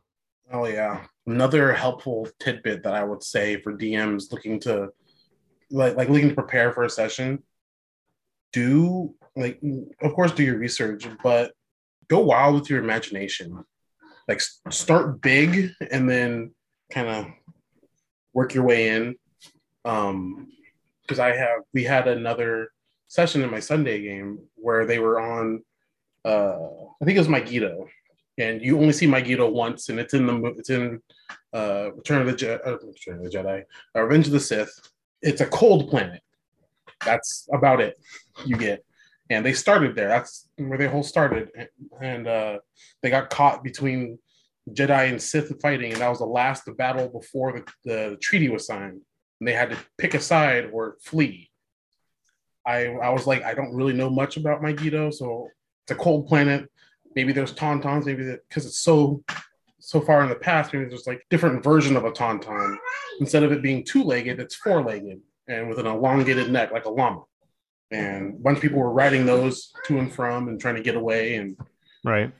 Oh 0.52 0.66
yeah. 0.66 1.04
Another 1.26 1.72
helpful 1.72 2.28
tidbit 2.40 2.82
that 2.82 2.94
I 2.94 3.04
would 3.04 3.22
say 3.22 3.60
for 3.60 3.76
DMs 3.76 4.32
looking 4.32 4.58
to 4.60 4.88
like 5.70 5.96
like 5.96 6.08
looking 6.08 6.30
to 6.30 6.34
prepare 6.34 6.72
for 6.72 6.84
a 6.84 6.90
session. 6.90 7.42
Do 8.52 9.14
like 9.36 9.60
of 10.02 10.14
course 10.14 10.32
do 10.32 10.42
your 10.42 10.58
research, 10.58 11.06
but 11.22 11.52
go 12.10 12.18
wild 12.18 12.56
with 12.56 12.68
your 12.68 12.82
imagination. 12.82 13.64
Like 14.28 14.42
start 14.70 15.22
big 15.22 15.70
and 15.90 16.10
then 16.10 16.52
kind 16.92 17.08
of 17.08 17.26
work 18.34 18.52
your 18.52 18.64
way 18.64 18.88
in. 18.88 19.16
Um 19.84 20.48
because 21.02 21.18
I 21.18 21.34
have 21.34 21.60
we 21.72 21.84
had 21.84 22.06
another 22.06 22.70
session 23.08 23.42
in 23.42 23.50
my 23.50 23.60
Sunday 23.60 24.02
game 24.02 24.38
where 24.56 24.84
they 24.86 24.98
were 24.98 25.20
on 25.20 25.62
uh 26.24 26.58
I 27.00 27.04
think 27.04 27.16
it 27.16 27.20
was 27.20 27.28
Mygeeto. 27.28 27.88
And 28.38 28.62
you 28.62 28.78
only 28.78 28.92
see 28.92 29.06
Mygeeto 29.06 29.52
once, 29.52 29.88
and 29.88 29.98
it's 29.98 30.14
in 30.14 30.26
the 30.26 30.36
it's 30.58 30.70
in 30.70 31.00
uh 31.52 31.92
Return 31.94 32.22
of 32.22 32.26
the, 32.26 32.36
Je- 32.36 32.60
uh, 32.66 32.78
Return 32.78 33.18
of 33.18 33.24
the 33.24 33.30
Jedi, 33.30 33.62
uh, 33.96 34.02
Revenge 34.02 34.26
of 34.26 34.32
the 34.32 34.40
Sith. 34.40 34.72
It's 35.22 35.40
a 35.40 35.46
cold 35.46 35.90
planet. 35.90 36.22
That's 37.04 37.48
about 37.52 37.80
it 37.80 37.98
you 38.44 38.56
get. 38.56 38.84
And 39.30 39.46
they 39.46 39.52
started 39.52 39.94
there. 39.94 40.08
That's 40.08 40.48
where 40.56 40.76
they 40.76 40.88
whole 40.88 41.04
started. 41.04 41.50
And 42.02 42.26
uh, 42.26 42.58
they 43.00 43.10
got 43.10 43.30
caught 43.30 43.62
between 43.62 44.18
Jedi 44.70 45.08
and 45.08 45.22
Sith 45.22 45.60
fighting, 45.62 45.92
and 45.92 46.00
that 46.00 46.08
was 46.08 46.18
the 46.18 46.26
last 46.26 46.68
battle 46.76 47.08
before 47.08 47.52
the, 47.52 47.64
the 47.84 48.16
treaty 48.20 48.48
was 48.48 48.66
signed. 48.66 49.00
And 49.38 49.48
they 49.48 49.52
had 49.52 49.70
to 49.70 49.78
pick 49.96 50.14
a 50.14 50.20
side 50.20 50.70
or 50.72 50.96
flee. 51.00 51.50
I 52.66 52.86
I 52.86 53.10
was 53.10 53.26
like, 53.26 53.42
I 53.42 53.54
don't 53.54 53.74
really 53.74 53.94
know 53.94 54.10
much 54.10 54.36
about 54.36 54.62
my 54.62 54.72
Mygeeto, 54.72 55.14
so 55.14 55.48
it's 55.84 55.92
a 55.92 55.94
cold 55.94 56.26
planet. 56.26 56.68
Maybe 57.16 57.32
there's 57.32 57.54
tauntauns, 57.54 58.04
maybe 58.04 58.36
because 58.48 58.66
it's 58.66 58.80
so 58.80 59.24
so 59.78 60.00
far 60.00 60.22
in 60.22 60.28
the 60.28 60.34
past, 60.34 60.72
maybe 60.72 60.84
there's 60.84 61.06
like 61.06 61.24
different 61.30 61.64
version 61.64 61.96
of 61.96 62.04
a 62.04 62.12
tauntaun. 62.12 62.76
Instead 63.18 63.42
of 63.42 63.50
it 63.50 63.62
being 63.62 63.82
two-legged, 63.82 64.38
it's 64.38 64.54
four-legged 64.54 65.20
and 65.48 65.68
with 65.68 65.78
an 65.78 65.86
elongated 65.86 66.50
neck 66.50 66.70
like 66.70 66.84
a 66.84 66.90
llama. 66.90 67.22
And 67.90 68.34
a 68.34 68.38
bunch 68.38 68.56
of 68.56 68.62
people 68.62 68.78
were 68.78 68.92
riding 68.92 69.26
those 69.26 69.72
to 69.86 69.98
and 69.98 70.12
from 70.12 70.48
and 70.48 70.60
trying 70.60 70.76
to 70.76 70.82
get 70.82 70.94
away. 70.94 71.36
And 71.36 71.56
Right. 72.04 72.32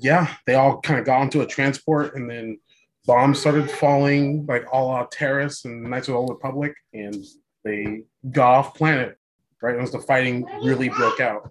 yeah, 0.00 0.34
they 0.46 0.54
all 0.54 0.80
kind 0.80 0.98
of 0.98 1.06
got 1.06 1.20
onto 1.20 1.40
a 1.40 1.46
transport 1.46 2.14
and 2.16 2.28
then 2.28 2.58
bombs 3.08 3.40
started 3.40 3.70
falling 3.70 4.44
like 4.46 4.66
all 4.72 4.94
out 4.94 5.12
Taris 5.12 5.64
and 5.64 5.82
Knights 5.82 6.08
of 6.08 6.12
the 6.12 6.18
Old 6.18 6.28
Republic, 6.30 6.74
and 6.92 7.24
they 7.64 8.02
got 8.30 8.54
off 8.54 8.74
planet 8.74 9.18
right 9.62 9.78
as 9.78 9.90
the 9.90 9.98
fighting 9.98 10.44
really 10.62 10.90
broke 10.90 11.18
out. 11.18 11.50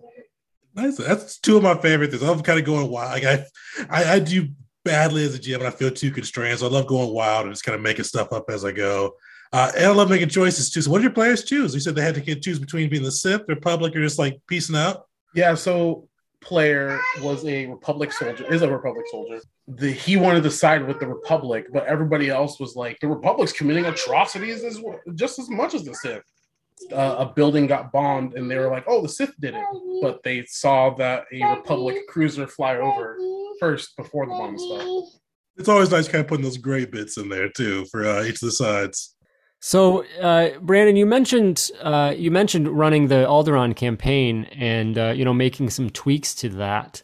Nice. 0.76 0.98
That's 0.98 1.40
two 1.40 1.58
of 1.58 1.64
my 1.64 1.76
favorite 1.76 2.12
things. 2.12 2.22
I'm 2.22 2.42
kind 2.42 2.60
of 2.60 2.66
going 2.66 2.90
wild. 2.90 3.12
Like 3.12 3.24
I, 3.24 3.46
I, 3.90 4.14
I 4.14 4.20
do 4.20 4.50
badly 4.86 5.26
as 5.26 5.36
a 5.36 5.40
GM, 5.40 5.56
and 5.56 5.68
I 5.68 5.72
feel 5.72 5.90
too 5.90 6.12
constrained. 6.12 6.60
So 6.60 6.68
I 6.68 6.70
love 6.70 6.86
going 6.86 7.10
wild 7.10 7.46
and 7.46 7.54
just 7.54 7.66
kind 7.66 7.76
of 7.76 7.82
making 7.82 8.06
stuff 8.06 8.32
up 8.32 8.50
as 8.50 8.64
I 8.64 8.72
go. 8.72 9.16
Uh, 9.54 9.72
and 9.76 9.86
I 9.86 9.90
love 9.90 10.10
making 10.10 10.30
choices 10.30 10.70
too. 10.70 10.82
So 10.82 10.92
what 10.92 11.00
did 11.00 11.04
your 11.04 11.14
players 11.14 11.44
choose? 11.44 11.74
You 11.74 11.80
said 11.80 11.96
they 11.96 12.02
had 12.02 12.16
to 12.16 12.22
get 12.22 12.42
choose 12.42 12.60
between 12.60 12.90
being 12.90 13.04
the 13.04 13.12
Sith, 13.12 13.44
Republic, 13.48 13.96
or 13.96 14.02
just 14.02 14.20
like 14.20 14.40
piecing 14.48 14.76
out. 14.76 15.08
Yeah, 15.34 15.56
so 15.56 16.08
player 16.42 17.00
was 17.22 17.46
a 17.46 17.66
Republic 17.68 18.12
soldier, 18.12 18.52
is 18.52 18.62
a 18.62 18.72
Republic 18.72 19.06
soldier. 19.12 19.42
The, 19.68 19.92
he 19.92 20.18
wanted 20.18 20.44
to 20.44 20.52
side 20.52 20.86
with 20.86 21.00
the 21.00 21.08
Republic, 21.08 21.68
but 21.72 21.86
everybody 21.86 22.30
else 22.30 22.60
was 22.60 22.76
like, 22.76 23.00
the 23.00 23.08
Republic's 23.08 23.52
committing 23.52 23.86
atrocities 23.86 24.64
as 24.64 24.80
well, 24.80 25.00
just 25.16 25.40
as 25.40 25.50
much 25.50 25.74
as 25.74 25.84
the 25.84 25.94
Sith. 25.94 26.24
Uh, 26.92 27.16
a 27.20 27.34
building 27.34 27.66
got 27.66 27.92
bombed, 27.92 28.36
and 28.36 28.50
they 28.52 28.56
were 28.56 28.70
like, 28.70 28.84
"Oh, 28.86 29.02
the 29.02 29.10
Sith 29.10 29.34
did 29.40 29.56
it," 29.56 29.66
but 30.00 30.22
they 30.22 30.46
saw 30.46 30.92
that 30.92 31.26
a 31.34 31.44
Republic 31.56 32.08
cruiser 32.08 32.46
fly 32.46 32.78
over 32.78 33.18
first 33.60 33.98
before 33.98 34.28
the 34.28 34.32
bomb 34.32 34.56
fell. 34.60 35.12
It's 35.58 35.70
always 35.70 35.90
nice 35.90 36.08
kind 36.08 36.22
of 36.22 36.28
putting 36.28 36.44
those 36.44 36.58
great 36.58 36.92
bits 36.92 37.18
in 37.18 37.30
there 37.30 37.50
too 37.50 37.86
for 37.86 38.06
uh, 38.06 38.24
each 38.26 38.36
of 38.36 38.42
the 38.42 38.52
sides. 38.52 39.16
So, 39.60 40.06
uh, 40.22 40.60
Brandon, 40.62 40.96
you 40.96 41.06
mentioned 41.06 41.72
uh, 41.82 42.14
you 42.16 42.30
mentioned 42.32 42.68
running 42.68 43.08
the 43.08 43.26
Alderaan 43.28 43.76
campaign 43.76 44.46
and 44.46 44.98
uh, 44.98 45.14
you 45.16 45.26
know 45.26 45.34
making 45.34 45.70
some 45.72 45.90
tweaks 45.90 46.36
to 46.36 46.50
that. 46.50 47.02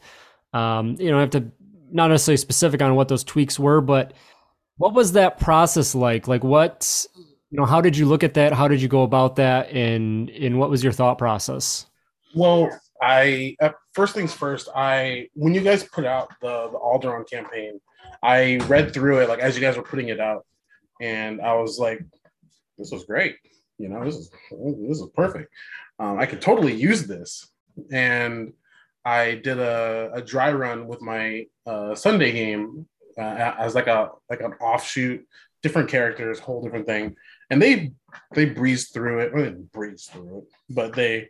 Um, 0.53 0.95
you 0.99 1.09
know, 1.09 1.17
I 1.17 1.21
have 1.21 1.31
to 1.31 1.51
not 1.91 2.09
necessarily 2.09 2.37
specific 2.37 2.81
on 2.81 2.95
what 2.95 3.07
those 3.07 3.23
tweaks 3.23 3.59
were, 3.59 3.81
but 3.81 4.13
what 4.77 4.93
was 4.93 5.13
that 5.13 5.39
process 5.39 5.95
like? 5.95 6.27
Like, 6.27 6.43
what 6.43 7.05
you 7.15 7.59
know, 7.59 7.65
how 7.65 7.81
did 7.81 7.95
you 7.95 8.07
look 8.07 8.23
at 8.23 8.33
that? 8.35 8.53
How 8.53 8.67
did 8.67 8.81
you 8.81 8.87
go 8.87 9.03
about 9.03 9.35
that? 9.37 9.69
And 9.71 10.29
and 10.29 10.59
what 10.59 10.69
was 10.69 10.83
your 10.83 10.93
thought 10.93 11.17
process? 11.17 11.85
Well, 12.35 12.69
I 13.01 13.55
uh, 13.61 13.69
first 13.93 14.15
things 14.15 14.33
first. 14.33 14.69
I 14.75 15.29
when 15.33 15.53
you 15.53 15.61
guys 15.61 15.83
put 15.83 16.05
out 16.05 16.29
the 16.41 16.69
the 16.71 16.79
Alderaan 16.79 17.29
campaign, 17.29 17.79
I 18.21 18.57
read 18.67 18.93
through 18.93 19.19
it 19.19 19.29
like 19.29 19.39
as 19.39 19.55
you 19.55 19.61
guys 19.61 19.77
were 19.77 19.83
putting 19.83 20.09
it 20.09 20.19
out, 20.19 20.45
and 21.01 21.41
I 21.41 21.53
was 21.53 21.77
like, 21.77 22.03
"This 22.83 22.91
was 22.91 23.05
great. 23.05 23.37
You 23.77 23.89
know, 23.89 24.03
this 24.03 24.15
is 24.15 24.29
this 24.51 24.99
is 24.99 25.09
perfect. 25.15 25.51
Um, 25.99 26.19
I 26.19 26.25
could 26.25 26.41
totally 26.41 26.73
use 26.73 27.07
this." 27.07 27.49
And 27.91 28.53
I 29.05 29.35
did 29.35 29.59
a, 29.59 30.11
a 30.13 30.21
dry 30.21 30.51
run 30.51 30.87
with 30.87 31.01
my 31.01 31.47
uh, 31.65 31.95
Sunday 31.95 32.31
game 32.31 32.87
uh, 33.17 33.53
as 33.57 33.75
like 33.75 33.87
a 33.87 34.09
like 34.29 34.41
an 34.41 34.53
offshoot, 34.53 35.25
different 35.61 35.89
characters, 35.89 36.39
whole 36.39 36.61
different 36.61 36.85
thing, 36.85 37.15
and 37.49 37.61
they 37.61 37.91
they 38.33 38.45
breezed 38.45 38.93
through 38.93 39.19
it. 39.19 39.33
Well, 39.33 39.43
they 39.43 39.49
didn't 39.49 39.71
breeze 39.71 40.09
through 40.11 40.39
it, 40.39 40.43
but 40.69 40.93
they 40.93 41.29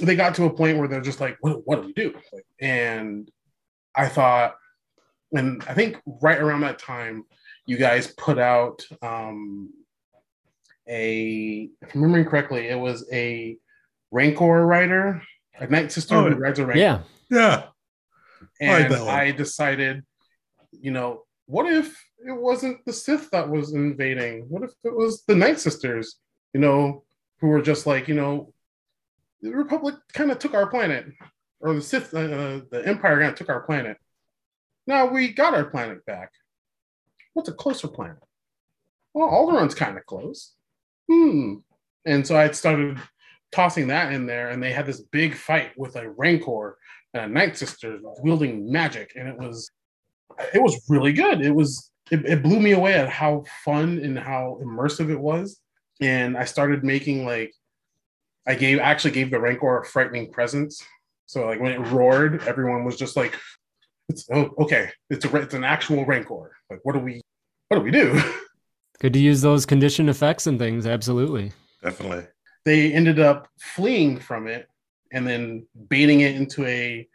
they 0.00 0.16
got 0.16 0.34
to 0.36 0.44
a 0.44 0.54
point 0.54 0.78
where 0.78 0.88
they're 0.88 1.00
just 1.00 1.20
like, 1.20 1.36
what, 1.40 1.66
what 1.66 1.82
do 1.82 1.86
we 1.88 1.92
do? 1.92 2.14
And 2.60 3.28
I 3.94 4.08
thought, 4.08 4.54
and 5.32 5.62
I 5.68 5.74
think 5.74 6.00
right 6.06 6.40
around 6.40 6.60
that 6.60 6.78
time, 6.78 7.24
you 7.66 7.76
guys 7.76 8.06
put 8.06 8.38
out 8.38 8.86
um, 9.02 9.72
a, 10.88 11.70
if 11.80 11.94
I'm 11.94 12.02
remembering 12.02 12.26
correctly, 12.26 12.68
it 12.68 12.78
was 12.78 13.08
a 13.12 13.56
Rancor 14.10 14.66
rider, 14.66 15.22
a 15.58 15.66
Night 15.66 15.92
Sister 15.92 16.14
Oh, 16.16 16.30
who 16.30 16.36
rides 16.36 16.58
a 16.58 16.66
Rancor. 16.66 16.80
Yeah. 16.80 17.00
Yeah. 17.30 17.64
And 18.60 18.92
that 18.92 19.00
one. 19.00 19.08
I 19.08 19.30
decided, 19.30 20.04
you 20.72 20.90
know, 20.90 21.22
what 21.46 21.66
if 21.66 22.00
it 22.26 22.32
wasn't 22.32 22.84
the 22.84 22.92
Sith 22.92 23.30
that 23.30 23.48
was 23.48 23.72
invading? 23.74 24.46
What 24.48 24.62
if 24.62 24.70
it 24.84 24.94
was 24.94 25.24
the 25.24 25.34
Night 25.34 25.60
Sisters? 25.60 26.16
You 26.52 26.60
know, 26.60 27.04
who 27.40 27.48
were 27.48 27.62
just 27.62 27.86
like, 27.86 28.08
you 28.08 28.14
know, 28.14 28.52
the 29.42 29.50
Republic 29.50 29.96
kind 30.12 30.30
of 30.30 30.38
took 30.38 30.54
our 30.54 30.68
planet, 30.68 31.06
or 31.60 31.74
the 31.74 31.82
Sith, 31.82 32.14
uh, 32.14 32.60
the 32.70 32.82
Empire 32.86 33.18
kind 33.18 33.32
of 33.32 33.34
took 33.34 33.48
our 33.48 33.62
planet. 33.62 33.98
Now 34.86 35.06
we 35.06 35.32
got 35.32 35.54
our 35.54 35.64
planet 35.64 36.04
back. 36.06 36.30
What's 37.32 37.48
a 37.48 37.52
closer 37.52 37.88
planet? 37.88 38.22
Well, 39.12 39.28
Alderaan's 39.28 39.74
kind 39.74 39.98
of 39.98 40.06
close. 40.06 40.54
Hmm. 41.10 41.56
And 42.04 42.26
so 42.26 42.36
I 42.36 42.50
started 42.50 42.98
tossing 43.52 43.88
that 43.88 44.12
in 44.12 44.26
there, 44.26 44.50
and 44.50 44.62
they 44.62 44.72
had 44.72 44.86
this 44.86 45.00
big 45.00 45.34
fight 45.34 45.70
with 45.76 45.96
a 45.96 46.10
Rancor 46.10 46.76
and 47.14 47.24
a 47.24 47.28
Night 47.28 47.56
Sister 47.56 47.98
wielding 48.22 48.70
magic, 48.70 49.12
and 49.16 49.28
it 49.28 49.38
was 49.38 49.70
it 50.52 50.62
was 50.62 50.84
really 50.88 51.12
good. 51.12 51.40
It 51.40 51.54
was 51.54 51.90
it, 52.10 52.24
it 52.26 52.42
blew 52.42 52.60
me 52.60 52.72
away 52.72 52.94
at 52.94 53.08
how 53.08 53.44
fun 53.64 53.98
and 54.02 54.18
how 54.18 54.58
immersive 54.62 55.10
it 55.10 55.20
was. 55.20 55.60
And 56.00 56.36
I 56.36 56.44
started 56.44 56.84
making 56.84 57.24
like 57.24 57.52
I 58.46 58.54
gave 58.54 58.78
actually 58.78 59.12
gave 59.12 59.30
the 59.30 59.40
Rancor 59.40 59.80
a 59.80 59.84
frightening 59.84 60.30
presence. 60.30 60.82
So 61.26 61.46
like 61.46 61.60
when 61.60 61.72
it 61.72 61.80
roared, 61.90 62.46
everyone 62.46 62.84
was 62.84 62.96
just 62.96 63.16
like, 63.16 63.38
"It's 64.08 64.28
oh, 64.30 64.50
okay. 64.58 64.90
It's 65.08 65.24
a 65.24 65.36
it's 65.36 65.54
an 65.54 65.64
actual 65.64 66.04
Rancor. 66.04 66.52
Like 66.68 66.80
what 66.82 66.92
do 66.92 66.98
we 66.98 67.22
what 67.68 67.78
do 67.78 67.84
we 67.84 67.90
do?" 67.90 68.20
Good 69.04 69.12
to 69.12 69.18
use 69.18 69.42
those 69.42 69.66
condition 69.66 70.08
effects 70.08 70.46
and 70.46 70.58
things. 70.58 70.86
Absolutely. 70.86 71.52
Definitely. 71.82 72.24
they 72.64 72.90
ended 72.90 73.20
up 73.20 73.48
fleeing 73.60 74.18
from 74.18 74.46
it 74.46 74.66
and 75.12 75.26
then 75.26 75.66
baiting 75.90 76.20
it 76.22 76.34
into 76.34 76.64
a 76.64 77.06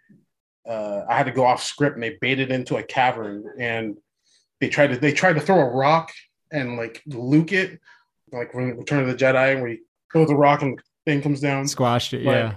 uh, 0.70 1.06
I 1.10 1.18
had 1.18 1.26
to 1.26 1.32
go 1.32 1.44
off 1.44 1.64
script 1.64 1.96
and 1.96 2.04
they 2.04 2.16
baited 2.22 2.52
into 2.52 2.78
a 2.78 2.84
cavern 2.84 3.44
and 3.60 3.98
they 4.62 4.70
tried 4.70 4.92
to 4.92 4.98
they 4.98 5.12
tried 5.12 5.34
to 5.34 5.40
throw 5.42 5.62
a 5.62 5.66
rock 5.66 6.12
and 6.52 6.78
like 6.78 7.02
luke 7.08 7.54
it 7.54 7.80
like 8.32 8.54
when 8.54 8.78
Return 8.78 9.00
of 9.02 9.08
the 9.08 9.16
Jedi 9.16 9.60
where 9.60 9.70
you 9.72 9.80
throw 10.12 10.26
the 10.26 10.36
rock 10.36 10.62
and 10.62 10.78
the 10.78 10.84
thing 11.12 11.24
comes 11.24 11.42
down 11.42 11.68
Squashed 11.68 12.14
it. 12.14 12.24
But- 12.24 12.32
Yeah. 12.36 12.56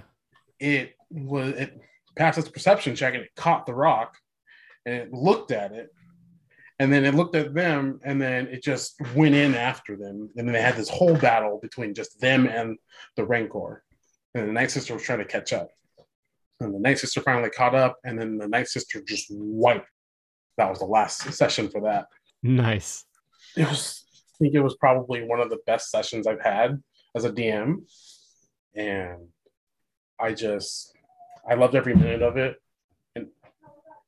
it 0.59 0.95
was 1.09 1.55
it 1.55 1.81
passed 2.15 2.37
its 2.37 2.49
perception 2.49 2.95
check 2.95 3.15
and 3.15 3.23
it 3.23 3.31
caught 3.35 3.65
the 3.65 3.73
rock 3.73 4.15
and 4.85 4.93
it 4.93 5.11
looked 5.11 5.49
at 5.49 5.71
it 5.71 5.89
and 6.79 6.91
then 6.91 7.05
it 7.05 7.13
looked 7.15 7.35
at 7.35 7.53
them 7.53 7.99
and 8.03 8.21
then 8.21 8.47
it 8.47 8.63
just 8.63 8.95
went 9.15 9.35
in 9.35 9.55
after 9.55 9.95
them 9.95 10.29
and 10.35 10.47
then 10.47 10.53
they 10.53 10.61
had 10.61 10.75
this 10.75 10.89
whole 10.89 11.15
battle 11.15 11.59
between 11.61 11.93
just 11.93 12.19
them 12.19 12.47
and 12.47 12.77
the 13.15 13.25
rancor 13.25 13.83
and 14.35 14.49
the 14.49 14.53
night 14.53 14.71
sister 14.71 14.93
was 14.93 15.03
trying 15.03 15.19
to 15.19 15.25
catch 15.25 15.53
up 15.53 15.69
and 16.59 16.73
the 16.73 16.79
night 16.79 16.97
sister 16.99 17.21
finally 17.21 17.49
caught 17.49 17.75
up 17.75 17.97
and 18.03 18.19
then 18.19 18.37
the 18.37 18.47
night 18.47 18.67
sister 18.67 19.01
just 19.07 19.27
wiped 19.29 19.87
that 20.57 20.69
was 20.69 20.79
the 20.79 20.85
last 20.85 21.31
session 21.33 21.69
for 21.69 21.81
that 21.81 22.07
Nice. 22.41 23.05
it 23.55 23.67
was 23.67 24.03
I 24.33 24.37
think 24.39 24.55
it 24.55 24.61
was 24.61 24.75
probably 24.75 25.23
one 25.23 25.39
of 25.39 25.49
the 25.49 25.59
best 25.67 25.91
sessions 25.91 26.25
I've 26.25 26.41
had 26.41 26.81
as 27.15 27.23
a 27.23 27.31
DM. 27.31 27.83
And 28.75 29.27
I 30.19 30.33
just 30.33 30.91
I 31.47 31.53
loved 31.53 31.75
every 31.75 31.95
minute 31.95 32.23
of 32.23 32.37
it. 32.37 32.57
And 33.15 33.27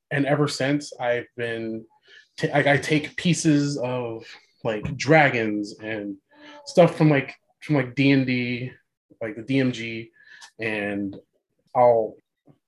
and 0.09 0.25
ever 0.25 0.47
since 0.47 0.91
I've 0.99 1.27
been 1.37 1.85
I, 2.53 2.73
I 2.73 2.77
take 2.77 3.15
pieces 3.17 3.77
of 3.77 4.25
like 4.63 4.97
dragons 4.97 5.75
and 5.79 6.17
stuff 6.65 6.95
from 6.95 7.09
like 7.09 7.35
from 7.61 7.75
like 7.75 7.95
D&D, 7.95 8.71
like 9.21 9.35
the 9.35 9.41
DMG 9.43 10.09
and 10.59 11.15
I'll 11.75 12.15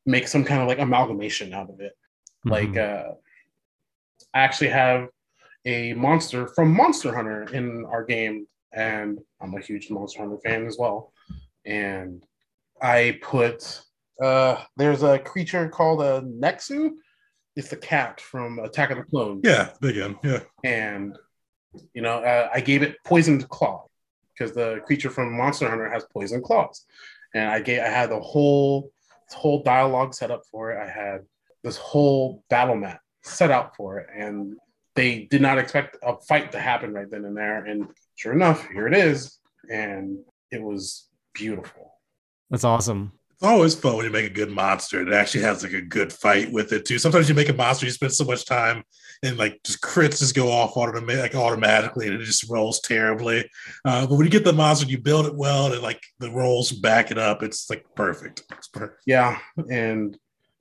make 0.05 0.27
some 0.27 0.43
kind 0.43 0.61
of 0.61 0.67
like 0.67 0.79
amalgamation 0.79 1.53
out 1.53 1.69
of 1.69 1.79
it 1.81 1.93
like 2.45 2.69
Mhm. 2.69 3.09
uh 3.09 3.13
i 4.33 4.39
actually 4.39 4.69
have 4.69 5.09
a 5.65 5.93
monster 5.93 6.47
from 6.47 6.73
monster 6.73 7.13
hunter 7.13 7.43
in 7.53 7.85
our 7.85 8.03
game 8.05 8.47
and 8.73 9.19
i'm 9.41 9.53
a 9.55 9.59
huge 9.59 9.89
monster 9.89 10.19
hunter 10.21 10.37
fan 10.45 10.65
as 10.65 10.77
well 10.79 11.11
and 11.65 12.23
i 12.81 13.19
put 13.21 13.81
uh 14.21 14.63
there's 14.77 15.03
a 15.03 15.19
creature 15.19 15.67
called 15.67 16.01
a 16.01 16.21
nexu 16.21 16.91
it's 17.57 17.69
the 17.69 17.75
cat 17.75 18.21
from 18.21 18.59
attack 18.59 18.89
of 18.91 18.97
the 18.97 19.03
clones 19.03 19.41
Yeah. 19.43 19.71
Big 19.81 19.99
one. 19.99 20.17
Yeah. 20.23 20.41
and 20.63 21.17
you 21.93 22.01
know 22.01 22.17
uh, 22.31 22.49
i 22.53 22.59
gave 22.61 22.81
it 22.81 22.95
poisoned 23.03 23.47
claw 23.49 23.85
because 24.33 24.55
the 24.55 24.79
creature 24.85 25.09
from 25.09 25.35
monster 25.35 25.67
hunter 25.69 25.89
has 25.89 26.05
poison 26.13 26.41
claws 26.41 26.85
and 27.35 27.49
i 27.49 27.59
gave 27.59 27.81
i 27.81 27.87
had 27.99 28.09
the 28.09 28.19
whole 28.19 28.89
this 29.27 29.37
whole 29.37 29.61
dialogue 29.63 30.13
set 30.13 30.31
up 30.31 30.43
for 30.51 30.71
it 30.71 30.77
i 30.81 30.89
had 30.89 31.19
this 31.63 31.77
whole 31.77 32.43
battle 32.49 32.75
map 32.75 33.01
set 33.23 33.51
out 33.51 33.75
for 33.75 33.99
it 33.99 34.07
and 34.15 34.55
they 34.95 35.27
did 35.29 35.41
not 35.41 35.57
expect 35.59 35.97
a 36.03 36.15
fight 36.29 36.51
to 36.51 36.59
happen 36.59 36.93
right 36.93 37.09
then 37.11 37.25
and 37.25 37.35
there 37.37 37.65
and 37.65 37.87
sure 38.15 38.33
enough 38.33 38.67
here 38.69 38.87
it 38.87 38.95
is 38.95 39.39
and 39.69 40.17
it 40.51 40.61
was 40.61 41.09
beautiful 41.33 41.85
That's 42.49 42.63
awesome. 42.63 43.11
It's 43.37 43.43
always 43.43 43.75
fun 43.75 43.95
when 43.97 44.05
you 44.05 44.11
make 44.11 44.25
a 44.25 44.33
good 44.33 44.49
monster. 44.49 44.99
and 44.99 45.09
It 45.09 45.13
actually 45.13 45.43
has 45.43 45.61
like 45.61 45.73
a 45.73 45.81
good 45.81 46.11
fight 46.11 46.51
with 46.51 46.73
it 46.73 46.85
too. 46.85 46.97
Sometimes 46.97 47.29
you 47.29 47.35
make 47.35 47.49
a 47.49 47.53
monster, 47.53 47.85
you 47.85 47.91
spend 47.91 48.11
so 48.11 48.25
much 48.25 48.45
time 48.45 48.83
and 49.21 49.37
like 49.37 49.61
just 49.63 49.79
crits 49.79 50.17
just 50.17 50.33
go 50.33 50.51
off 50.51 50.75
automatic, 50.75 51.21
like 51.21 51.35
automatically, 51.35 52.07
and 52.07 52.19
it 52.19 52.25
just 52.25 52.49
rolls 52.49 52.79
terribly. 52.79 53.47
Uh, 53.85 54.07
but 54.07 54.15
when 54.15 54.25
you 54.25 54.31
get 54.31 54.43
the 54.43 54.53
monster, 54.53 54.87
you 54.87 54.97
build 54.97 55.27
it 55.27 55.35
well, 55.35 55.71
and 55.71 55.83
like 55.83 56.01
the 56.17 56.31
rolls 56.31 56.71
back 56.71 57.11
it 57.11 57.19
up. 57.19 57.43
It's 57.43 57.69
like 57.69 57.85
perfect. 57.93 58.41
It's 58.53 58.69
perfect. 58.69 59.03
Yeah, 59.05 59.37
and 59.69 60.17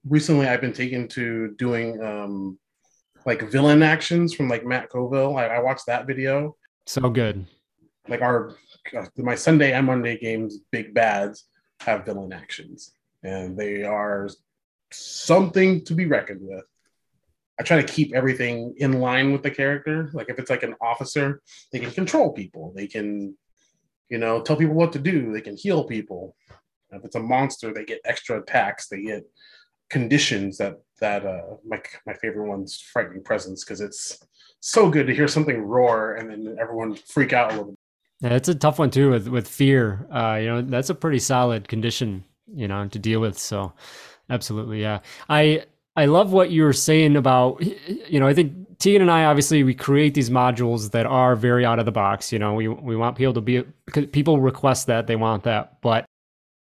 recently 0.06 0.46
I've 0.46 0.60
been 0.60 0.74
taken 0.74 1.08
to 1.08 1.54
doing 1.56 2.02
um 2.02 2.58
like 3.24 3.50
villain 3.50 3.82
actions 3.82 4.34
from 4.34 4.50
like 4.50 4.66
Matt 4.66 4.90
Colville. 4.90 5.38
I, 5.38 5.46
I 5.46 5.58
watched 5.60 5.86
that 5.86 6.06
video. 6.06 6.56
So 6.84 7.08
good. 7.08 7.46
Like 8.06 8.20
our 8.20 8.54
my 9.16 9.34
Sunday 9.34 9.72
and 9.72 9.86
Monday 9.86 10.18
games, 10.18 10.58
big 10.70 10.92
bads 10.92 11.44
have 11.80 12.04
villain 12.04 12.32
actions, 12.32 12.92
and 13.22 13.56
they 13.56 13.82
are 13.82 14.28
something 14.90 15.84
to 15.84 15.94
be 15.94 16.06
reckoned 16.06 16.40
with. 16.42 16.64
I 17.58 17.62
try 17.62 17.80
to 17.80 17.92
keep 17.92 18.14
everything 18.14 18.74
in 18.78 19.00
line 19.00 19.32
with 19.32 19.42
the 19.42 19.50
character. 19.50 20.10
Like 20.12 20.28
if 20.28 20.38
it's 20.38 20.50
like 20.50 20.62
an 20.62 20.74
officer, 20.80 21.40
they 21.72 21.78
can 21.78 21.90
control 21.90 22.32
people. 22.32 22.72
They 22.76 22.86
can, 22.86 23.36
you 24.10 24.18
know, 24.18 24.42
tell 24.42 24.56
people 24.56 24.74
what 24.74 24.92
to 24.92 24.98
do. 24.98 25.32
They 25.32 25.40
can 25.40 25.56
heal 25.56 25.84
people. 25.84 26.36
If 26.90 27.04
it's 27.04 27.16
a 27.16 27.20
monster, 27.20 27.72
they 27.72 27.84
get 27.84 28.00
extra 28.04 28.40
attacks. 28.40 28.88
They 28.88 29.02
get 29.02 29.24
conditions 29.88 30.58
that 30.58 30.74
that 31.00 31.24
uh 31.24 31.56
my 31.64 31.80
my 32.06 32.14
favorite 32.14 32.48
one's 32.48 32.80
frightening 32.80 33.22
presence 33.22 33.64
because 33.64 33.80
it's 33.80 34.18
so 34.60 34.90
good 34.90 35.06
to 35.06 35.14
hear 35.14 35.28
something 35.28 35.62
roar 35.62 36.14
and 36.14 36.28
then 36.30 36.56
everyone 36.60 36.96
freak 36.96 37.32
out 37.32 37.52
a 37.52 37.56
little 37.56 37.72
bit. 37.72 37.78
Yeah, 38.20 38.34
it's 38.34 38.48
a 38.48 38.54
tough 38.54 38.78
one 38.78 38.90
too 38.90 39.10
with 39.10 39.28
with 39.28 39.46
fear. 39.46 40.06
Uh, 40.10 40.38
you 40.40 40.46
know, 40.46 40.62
that's 40.62 40.90
a 40.90 40.94
pretty 40.94 41.18
solid 41.18 41.68
condition, 41.68 42.24
you 42.52 42.66
know, 42.66 42.88
to 42.88 42.98
deal 42.98 43.20
with. 43.20 43.38
So, 43.38 43.72
absolutely, 44.30 44.80
yeah. 44.80 45.00
I 45.28 45.64
I 45.96 46.06
love 46.06 46.32
what 46.32 46.50
you 46.50 46.62
were 46.62 46.72
saying 46.72 47.16
about, 47.16 47.62
you 47.62 48.20
know, 48.20 48.26
I 48.26 48.34
think 48.34 48.78
Tegan 48.78 49.02
and 49.02 49.10
I 49.10 49.24
obviously 49.24 49.64
we 49.64 49.74
create 49.74 50.14
these 50.14 50.30
modules 50.30 50.90
that 50.92 51.06
are 51.06 51.34
very 51.36 51.64
out 51.64 51.78
of 51.78 51.86
the 51.86 51.92
box. 51.92 52.32
You 52.32 52.38
know, 52.38 52.54
we 52.54 52.68
we 52.68 52.96
want 52.96 53.16
people 53.16 53.34
to 53.34 53.40
be 53.40 53.62
because 53.86 54.06
people 54.06 54.40
request 54.40 54.86
that 54.86 55.06
they 55.06 55.16
want 55.16 55.44
that, 55.44 55.80
but 55.82 56.06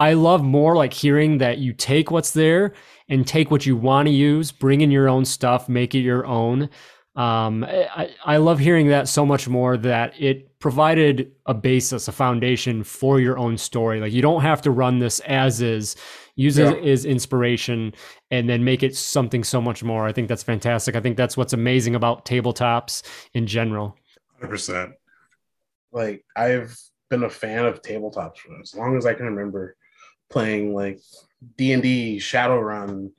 I 0.01 0.15
love 0.15 0.43
more 0.43 0.77
like 0.77 0.93
hearing 0.93 1.39
that 1.39 1.59
you 1.59 1.73
take 1.73 2.11
what's 2.11 2.31
there 2.33 2.73
and 3.09 3.27
take 3.27 3.51
what 3.51 3.67
you 3.67 3.77
want 3.77 4.07
to 4.07 4.13
use, 4.13 4.51
bring 4.51 4.81
in 4.81 4.91
your 4.91 5.09
own 5.09 5.25
stuff, 5.25 5.69
make 5.69 5.95
it 5.95 6.01
your 6.01 6.25
own. 6.27 6.71
Um, 7.17 7.65
I, 7.65 8.11
I 8.25 8.37
love 8.39 8.61
hearing 8.61 8.89
that 8.89 9.09
so 9.09 9.27
much 9.27 9.47
more 9.49 9.77
that 9.77 10.15
it 10.19 10.50
provided 10.61 11.33
a 11.47 11.55
basis, 11.55 12.07
a 12.07 12.13
foundation 12.13 12.85
for 12.85 13.19
your 13.19 13.39
own 13.39 13.57
story. 13.57 13.99
Like 13.99 14.13
you 14.13 14.23
don't 14.23 14.43
have 14.43 14.61
to 14.63 14.71
run 14.71 14.99
this 14.99 15.19
as 15.21 15.61
is, 15.63 15.97
use 16.37 16.59
Yeah. 16.59 16.73
it 16.73 16.85
as 16.87 17.05
inspiration 17.07 17.95
and 18.31 18.49
then 18.49 18.63
make 18.63 18.83
it 18.83 18.95
something 18.95 19.43
so 19.43 19.61
much 19.61 19.83
more. 19.83 20.07
I 20.07 20.13
think 20.13 20.29
that's 20.29 20.43
fantastic. 20.43 20.95
I 20.95 21.01
think 21.01 21.17
that's 21.17 21.37
what's 21.37 21.55
amazing 21.55 21.95
about 21.95 22.27
tabletops 22.27 23.03
in 23.33 23.47
general. 23.47 23.97
100%. 24.43 24.93
Like 25.93 26.25
I've 26.37 26.77
been 27.09 27.25
a 27.25 27.31
fan 27.31 27.65
of 27.65 27.81
tabletops 27.83 28.39
for 28.39 28.61
as 28.61 28.75
long 28.75 28.97
as 28.99 29.07
I 29.07 29.15
can 29.15 29.27
remember 29.27 29.77
playing 30.29 30.75
like 30.75 31.01
D&D, 31.57 32.19
Shadowrun, 32.19 33.11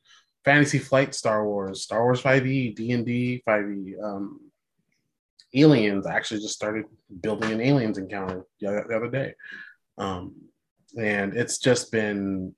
Fantasy 0.45 0.77
Flight 0.77 1.15
Star 1.15 1.43
Wars, 1.45 1.81
Star 1.81 2.03
Wars 2.03 2.21
5e, 2.21 2.75
D&D 2.75 3.43
5e, 3.47 4.01
um 4.03 4.39
Aliens. 5.53 6.05
I 6.07 6.13
actually 6.15 6.41
just 6.41 6.53
started 6.55 6.85
building 7.21 7.51
an 7.51 7.61
Aliens 7.61 7.97
encounter 7.97 8.45
the 8.59 8.67
other, 8.67 9.09
day. 9.09 9.33
Um 9.97 10.35
and 10.97 11.35
it's 11.35 11.57
just 11.57 11.91
been 11.91 12.53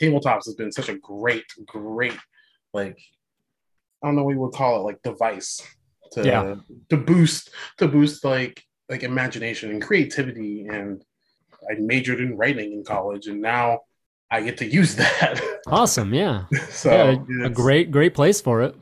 tabletops 0.00 0.44
has 0.46 0.54
been 0.54 0.70
such 0.72 0.88
a 0.88 0.94
great 0.98 1.44
great 1.66 2.16
like 2.72 2.98
I 4.02 4.06
don't 4.06 4.16
know 4.16 4.22
what 4.24 4.34
you 4.34 4.40
would 4.40 4.52
call 4.54 4.80
it, 4.80 4.84
like 4.84 5.02
device 5.02 5.60
to 6.12 6.24
Yeah. 6.24 6.54
to 6.90 6.96
boost 6.96 7.50
to 7.78 7.88
boost 7.88 8.24
like 8.24 8.62
like 8.88 9.02
imagination 9.02 9.70
and 9.70 9.82
creativity. 9.82 10.66
And 10.66 11.02
I 11.70 11.74
majored 11.80 12.20
in 12.20 12.36
writing 12.36 12.72
in 12.72 12.84
college, 12.84 13.26
and 13.26 13.40
now 13.42 13.80
I 14.30 14.40
get 14.42 14.56
to 14.58 14.66
use 14.66 14.94
that. 15.02 15.40
Awesome. 15.66 16.14
Yeah. 16.14 16.44
so 16.70 16.90
yeah, 17.28 17.46
a 17.46 17.50
great, 17.50 17.90
great 17.90 18.14
place 18.14 18.40
for 18.40 18.62
it. 18.62 18.74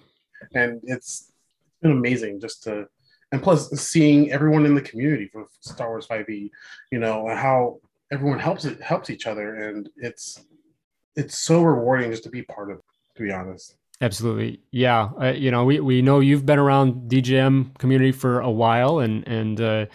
and 0.54 0.80
it's 0.84 1.32
been 1.82 1.92
amazing 1.92 2.40
just 2.40 2.62
to 2.64 2.86
and 3.32 3.42
plus 3.42 3.70
seeing 3.70 4.30
everyone 4.30 4.64
in 4.66 4.74
the 4.74 4.80
community 4.80 5.28
for 5.32 5.46
Star 5.60 5.88
Wars 5.88 6.06
5e, 6.06 6.50
you 6.92 6.98
know, 6.98 7.28
how 7.28 7.80
everyone 8.12 8.38
helps 8.38 8.64
it 8.64 8.80
helps 8.80 9.10
each 9.10 9.26
other 9.26 9.68
and 9.68 9.88
it's 9.96 10.44
it's 11.16 11.38
so 11.38 11.62
rewarding 11.62 12.10
just 12.10 12.22
to 12.22 12.30
be 12.30 12.42
part 12.42 12.70
of 12.70 12.80
to 13.16 13.22
be 13.22 13.32
honest. 13.32 13.76
Absolutely. 14.00 14.60
Yeah. 14.70 15.08
Uh, 15.20 15.32
you 15.32 15.50
know, 15.50 15.64
we, 15.64 15.80
we 15.80 16.02
know 16.02 16.20
you've 16.20 16.44
been 16.44 16.58
around 16.58 17.10
DJM 17.10 17.78
community 17.78 18.12
for 18.12 18.40
a 18.40 18.50
while 18.50 18.98
and, 18.98 19.26
and, 19.26 19.60
uh, 19.60 19.86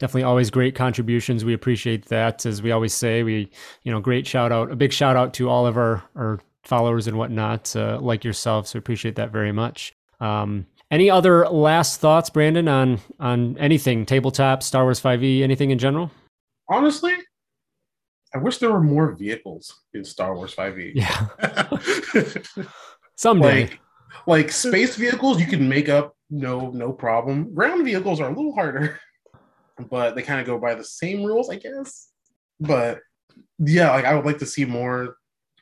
definitely 0.00 0.24
always 0.24 0.50
great 0.50 0.74
contributions. 0.74 1.44
We 1.44 1.54
appreciate 1.54 2.06
that. 2.06 2.44
As 2.46 2.62
we 2.62 2.72
always 2.72 2.92
say, 2.92 3.22
we, 3.22 3.50
you 3.84 3.92
know, 3.92 4.00
great 4.00 4.26
shout 4.26 4.50
out, 4.50 4.72
a 4.72 4.76
big 4.76 4.92
shout 4.92 5.16
out 5.16 5.34
to 5.34 5.48
all 5.48 5.68
of 5.68 5.76
our, 5.76 6.02
our 6.16 6.40
followers 6.64 7.06
and 7.06 7.16
whatnot, 7.16 7.74
uh, 7.76 7.98
like 8.00 8.24
yourself. 8.24 8.66
So 8.66 8.78
appreciate 8.78 9.14
that 9.16 9.30
very 9.30 9.52
much. 9.52 9.94
Um, 10.20 10.66
any 10.94 11.10
other 11.10 11.48
last 11.48 12.00
thoughts, 12.00 12.30
Brandon, 12.30 12.68
on, 12.68 13.00
on 13.18 13.58
anything 13.58 14.06
tabletop, 14.06 14.62
Star 14.62 14.84
Wars 14.84 15.00
5e, 15.00 15.42
anything 15.42 15.72
in 15.72 15.78
general? 15.78 16.08
Honestly, 16.68 17.14
I 18.32 18.38
wish 18.38 18.58
there 18.58 18.70
were 18.70 18.80
more 18.80 19.12
vehicles 19.12 19.82
in 19.92 20.04
Star 20.04 20.36
Wars 20.36 20.54
5e. 20.54 20.92
Yeah. 20.94 22.64
Someday. 23.16 23.62
Like 23.62 23.80
like 24.26 24.50
space 24.52 24.96
vehicles 24.96 25.40
you 25.40 25.46
can 25.46 25.68
make 25.68 25.88
up 25.88 26.16
no 26.30 26.70
no 26.70 26.92
problem. 26.92 27.52
Ground 27.52 27.84
vehicles 27.84 28.20
are 28.20 28.30
a 28.30 28.34
little 28.34 28.54
harder. 28.54 29.00
But 29.90 30.14
they 30.14 30.22
kind 30.22 30.38
of 30.38 30.46
go 30.46 30.56
by 30.56 30.76
the 30.76 30.84
same 30.84 31.24
rules, 31.24 31.50
I 31.50 31.56
guess. 31.56 32.10
But 32.60 33.00
yeah, 33.58 33.90
like 33.90 34.04
I 34.04 34.14
would 34.14 34.24
like 34.24 34.38
to 34.38 34.46
see 34.46 34.64
more 34.64 35.16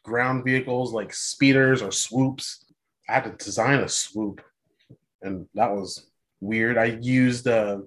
ground 0.04 0.44
vehicles 0.44 0.92
like 0.92 1.14
speeders 1.14 1.80
or 1.80 1.90
swoops. 1.90 2.66
I 3.08 3.14
had 3.14 3.24
to 3.24 3.42
design 3.42 3.78
a 3.78 3.88
swoop, 3.88 4.42
and 5.22 5.46
that 5.54 5.70
was 5.70 6.10
weird. 6.40 6.76
I 6.78 6.98
used 7.00 7.46
uh, 7.48 7.78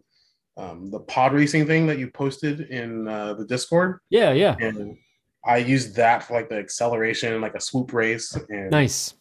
um, 0.58 0.90
the 0.90 1.00
pod 1.00 1.34
racing 1.34 1.68
thing 1.68 1.88
that 1.88 2.00
you 2.00 2.10
posted 2.10 2.62
in 2.62 3.08
uh, 3.08 3.34
the 3.34 3.46
Discord, 3.46 4.00
yeah. 4.10 4.32
Yeah. 4.32 4.56
and 4.60 4.98
I 5.46 5.58
used 5.58 5.96
that 5.98 6.24
for 6.24 6.34
like 6.34 6.50
the 6.50 6.58
acceleration, 6.58 7.40
like 7.42 7.56
a 7.56 7.62
swoop 7.62 7.94
race, 7.94 8.36
and 8.50 8.72
Nice. 8.72 9.14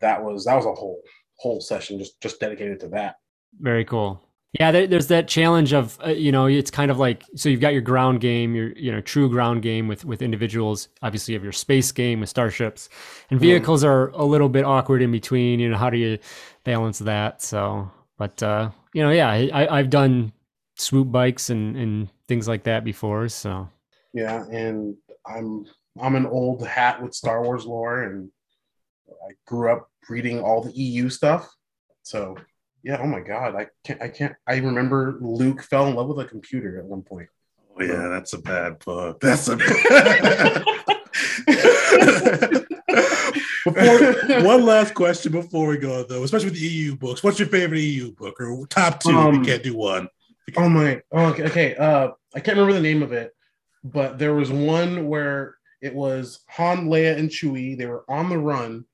that 0.00 0.22
was 0.22 0.44
that 0.44 0.54
was 0.56 0.66
a 0.66 0.72
whole 0.72 1.02
whole 1.36 1.60
session 1.60 1.98
just 1.98 2.20
just 2.20 2.40
dedicated 2.40 2.80
to 2.80 2.88
that. 2.88 3.16
Very 3.58 3.84
cool. 3.84 4.22
Yeah, 4.58 4.72
there, 4.72 4.86
there's 4.88 5.06
that 5.08 5.28
challenge 5.28 5.72
of 5.72 5.96
uh, 6.04 6.10
you 6.10 6.32
know 6.32 6.46
it's 6.46 6.72
kind 6.72 6.90
of 6.90 6.98
like 6.98 7.22
so 7.36 7.48
you've 7.48 7.60
got 7.60 7.72
your 7.72 7.82
ground 7.82 8.20
game, 8.20 8.54
your 8.56 8.72
you 8.72 8.90
know 8.90 9.00
true 9.00 9.28
ground 9.28 9.62
game 9.62 9.86
with 9.86 10.04
with 10.04 10.22
individuals. 10.22 10.88
Obviously, 11.02 11.32
you 11.34 11.38
have 11.38 11.44
your 11.44 11.52
space 11.52 11.92
game 11.92 12.18
with 12.20 12.28
starships, 12.28 12.88
and 13.30 13.38
Mhm. 13.38 13.42
vehicles 13.44 13.84
are 13.84 14.08
a 14.08 14.24
little 14.24 14.48
bit 14.48 14.64
awkward 14.64 15.02
in 15.02 15.12
between. 15.12 15.60
You 15.60 15.68
know, 15.68 15.76
how 15.76 15.88
do 15.88 15.98
you 15.98 16.18
balance 16.64 16.98
that? 17.00 17.42
So, 17.42 17.90
but 18.18 18.42
uh, 18.42 18.70
you 18.92 19.02
know, 19.04 19.10
yeah, 19.10 19.28
I, 19.30 19.78
I've 19.78 19.90
done 19.90 20.32
swoop 20.76 21.12
bikes 21.12 21.50
and 21.50 21.76
and 21.76 22.08
things 22.26 22.48
like 22.48 22.64
that 22.64 22.82
before. 22.84 23.28
So 23.28 23.68
Yeah, 24.12 24.44
and 24.50 24.96
I'm 25.26 25.64
I'm 26.00 26.16
an 26.16 26.26
old 26.26 26.66
hat 26.66 27.00
with 27.00 27.14
Star 27.14 27.40
Wars 27.44 27.66
lore, 27.66 28.02
and 28.02 28.30
I 29.28 29.34
grew 29.46 29.70
up 29.70 29.88
reading 30.08 30.40
all 30.40 30.60
the 30.60 30.72
EU 30.72 31.08
stuff. 31.08 31.48
So 32.02 32.36
yeah, 32.82 32.98
oh 33.00 33.06
my 33.06 33.20
god, 33.20 33.54
I 33.54 33.68
can't 33.84 34.02
I 34.02 34.08
can't 34.08 34.34
I 34.46 34.56
remember 34.56 35.18
Luke 35.20 35.62
fell 35.62 35.86
in 35.86 35.94
love 35.94 36.08
with 36.08 36.20
a 36.20 36.28
computer 36.28 36.78
at 36.78 36.84
one 36.84 37.02
point. 37.02 37.28
Oh 37.78 37.82
yeah, 37.82 38.08
that's 38.08 38.32
a 38.32 38.38
bad 38.38 38.78
book. 38.80 39.20
That's 39.20 39.48
a 39.48 39.56
before 43.64 44.14
one 44.44 44.64
last 44.64 44.94
question 44.94 45.32
before 45.32 45.68
we 45.68 45.76
go 45.76 46.02
though, 46.04 46.24
especially 46.24 46.50
with 46.50 46.58
the 46.58 46.66
EU 46.66 46.96
books. 46.96 47.22
What's 47.22 47.38
your 47.38 47.48
favorite 47.48 47.80
EU 47.80 48.12
book 48.12 48.40
or 48.40 48.66
top 48.66 49.00
two? 49.00 49.10
if 49.10 49.16
Um, 49.16 49.34
you 49.34 49.42
can't 49.42 49.62
do 49.62 49.76
one. 49.76 50.08
Oh 50.56 50.68
my. 50.68 51.00
Oh, 51.12 51.26
okay. 51.26 51.44
okay. 51.44 51.76
Uh, 51.76 52.10
I 52.34 52.40
can't 52.40 52.56
remember 52.56 52.72
the 52.72 52.80
name 52.80 53.02
of 53.02 53.12
it, 53.12 53.32
but 53.84 54.18
there 54.18 54.34
was 54.34 54.50
one 54.50 55.06
where 55.06 55.56
it 55.80 55.94
was 55.94 56.40
Han, 56.48 56.88
Leia, 56.88 57.16
and 57.16 57.30
Chewie. 57.30 57.76
They 57.76 57.86
were 57.86 58.04
on 58.08 58.28
the 58.28 58.38
run. 58.38 58.84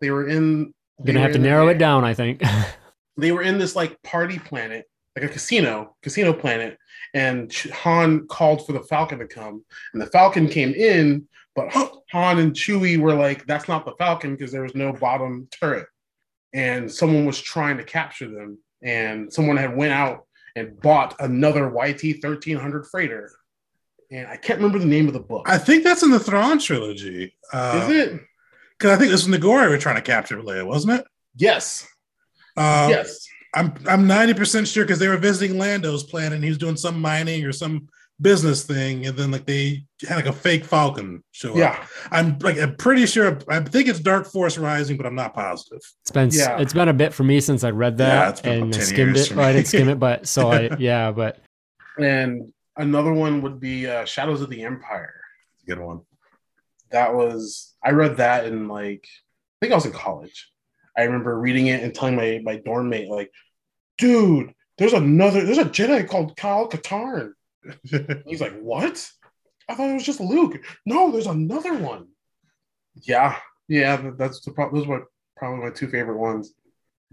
They 0.00 0.10
were 0.10 0.28
in. 0.28 0.72
I'm 0.98 1.04
gonna 1.04 1.20
have 1.20 1.32
to 1.32 1.38
narrow 1.38 1.68
it 1.68 1.78
down. 1.78 2.04
I 2.04 2.14
think. 2.14 2.42
They 3.16 3.32
were 3.32 3.42
in 3.42 3.58
this 3.58 3.76
like 3.76 4.02
party 4.02 4.38
planet, 4.38 4.88
like 5.16 5.24
a 5.24 5.28
casino, 5.28 5.96
casino 6.02 6.32
planet, 6.32 6.78
and 7.14 7.52
Han 7.72 8.26
called 8.26 8.66
for 8.66 8.72
the 8.72 8.82
Falcon 8.82 9.18
to 9.18 9.26
come, 9.26 9.64
and 9.92 10.00
the 10.00 10.06
Falcon 10.06 10.48
came 10.48 10.72
in, 10.72 11.28
but 11.54 11.72
Han 12.12 12.38
and 12.38 12.52
Chewie 12.52 12.98
were 12.98 13.14
like, 13.14 13.46
"That's 13.46 13.68
not 13.68 13.84
the 13.84 13.94
Falcon 13.98 14.34
because 14.34 14.52
there 14.52 14.62
was 14.62 14.74
no 14.74 14.92
bottom 14.92 15.48
turret," 15.50 15.86
and 16.52 16.90
someone 16.90 17.26
was 17.26 17.40
trying 17.40 17.76
to 17.76 17.84
capture 17.84 18.28
them, 18.30 18.58
and 18.82 19.32
someone 19.32 19.56
had 19.56 19.76
went 19.76 19.92
out 19.92 20.26
and 20.56 20.80
bought 20.80 21.16
another 21.20 21.68
YT 21.70 22.22
thirteen 22.22 22.56
hundred 22.56 22.86
freighter, 22.86 23.30
and 24.10 24.26
I 24.26 24.36
can't 24.36 24.58
remember 24.58 24.78
the 24.78 24.86
name 24.86 25.06
of 25.06 25.14
the 25.14 25.20
book. 25.20 25.46
I 25.48 25.58
think 25.58 25.84
that's 25.84 26.02
in 26.02 26.10
the 26.10 26.20
Thrawn 26.20 26.58
trilogy. 26.58 27.36
Uh, 27.52 27.80
Is 27.82 27.96
it? 27.96 28.20
Because 28.78 28.96
I 28.96 28.98
think 28.98 29.10
this 29.10 29.26
was 29.26 29.38
Noghri 29.38 29.68
were 29.68 29.78
trying 29.78 29.96
to 29.96 30.02
capture 30.02 30.38
Leia, 30.38 30.66
wasn't 30.66 31.00
it? 31.00 31.06
Yes. 31.36 31.86
Uh, 32.56 32.86
yes. 32.90 33.26
I'm 33.54 33.74
I'm 33.86 34.06
90% 34.08 34.66
sure 34.72 34.84
because 34.84 34.98
they 34.98 35.08
were 35.08 35.16
visiting 35.18 35.58
Lando's 35.58 36.04
planet 36.04 36.32
and 36.34 36.42
he 36.42 36.48
was 36.48 36.58
doing 36.58 36.76
some 36.76 37.00
mining 37.00 37.44
or 37.44 37.52
some 37.52 37.88
business 38.20 38.62
thing, 38.64 39.06
and 39.06 39.16
then 39.16 39.30
like 39.30 39.44
they 39.46 39.84
had 40.08 40.16
like 40.16 40.26
a 40.26 40.32
fake 40.32 40.64
Falcon 40.64 41.22
show 41.32 41.50
up. 41.50 41.56
Yeah. 41.58 41.86
I'm 42.10 42.38
like 42.38 42.56
I'm 42.58 42.76
pretty 42.76 43.04
sure 43.04 43.38
I 43.48 43.60
think 43.60 43.88
it's 43.88 44.00
Dark 44.00 44.26
Force 44.26 44.56
Rising, 44.56 44.96
but 44.96 45.04
I'm 45.06 45.14
not 45.14 45.34
positive. 45.34 45.80
It's 46.02 46.10
been 46.10 46.30
Yeah. 46.32 46.58
it's 46.60 46.72
been 46.72 46.88
a 46.88 46.94
bit 46.94 47.12
for 47.12 47.24
me 47.24 47.40
since 47.40 47.62
I 47.62 47.70
read 47.70 47.98
Yeah, 47.98 48.06
that 48.06 48.28
it's 48.30 48.40
been 48.40 48.62
and 48.62 48.74
skimmed 48.76 49.16
it. 49.16 49.26
for 49.28 49.34
Well, 49.36 49.46
I 49.46 49.50
me. 49.50 49.56
didn't 49.58 49.68
skim 49.68 49.88
it, 49.90 49.98
but 49.98 50.26
so 50.34 50.50
I 50.50 50.70
yeah, 50.78 51.10
but 51.12 51.38
And 51.98 52.52
another 52.78 53.12
one 53.12 53.42
would 53.42 53.60
be 53.60 53.86
uh, 53.86 54.04
Shadows 54.06 54.40
of 54.40 54.48
the 54.48 54.62
Empire. 54.62 55.20
It's 55.56 55.64
a 55.64 55.66
good 55.66 55.78
one. 55.84 56.00
that 56.90 57.14
was 57.14 57.74
I 57.84 57.90
read 57.90 58.16
that 58.18 58.46
in 58.46 58.68
like 58.68 59.06
I 59.60 59.66
think 59.66 59.72
I 59.72 59.76
was 59.76 59.84
in 59.86 59.92
college. 59.92 60.48
I 60.96 61.02
remember 61.04 61.38
reading 61.38 61.66
it 61.68 61.82
and 61.82 61.94
telling 61.94 62.16
my 62.16 62.40
my 62.42 62.56
dorm 62.56 62.88
mate 62.88 63.08
like, 63.08 63.30
dude, 63.98 64.52
there's 64.78 64.92
another 64.92 65.44
there's 65.44 65.58
a 65.58 65.64
Jedi 65.64 66.08
called 66.08 66.36
Kyle 66.36 66.68
Katarn. 66.68 67.32
He's 68.26 68.40
like, 68.40 68.58
what? 68.60 69.08
I 69.68 69.74
thought 69.74 69.90
it 69.90 69.94
was 69.94 70.04
just 70.04 70.20
Luke. 70.20 70.60
No, 70.84 71.10
there's 71.12 71.26
another 71.26 71.74
one. 71.74 72.08
Yeah, 73.02 73.36
yeah, 73.68 74.10
that's 74.18 74.40
the 74.40 74.50
pro- 74.52 74.72
those 74.72 74.86
were 74.86 75.08
probably 75.36 75.64
my 75.64 75.70
two 75.70 75.88
favorite 75.88 76.18
ones. 76.18 76.52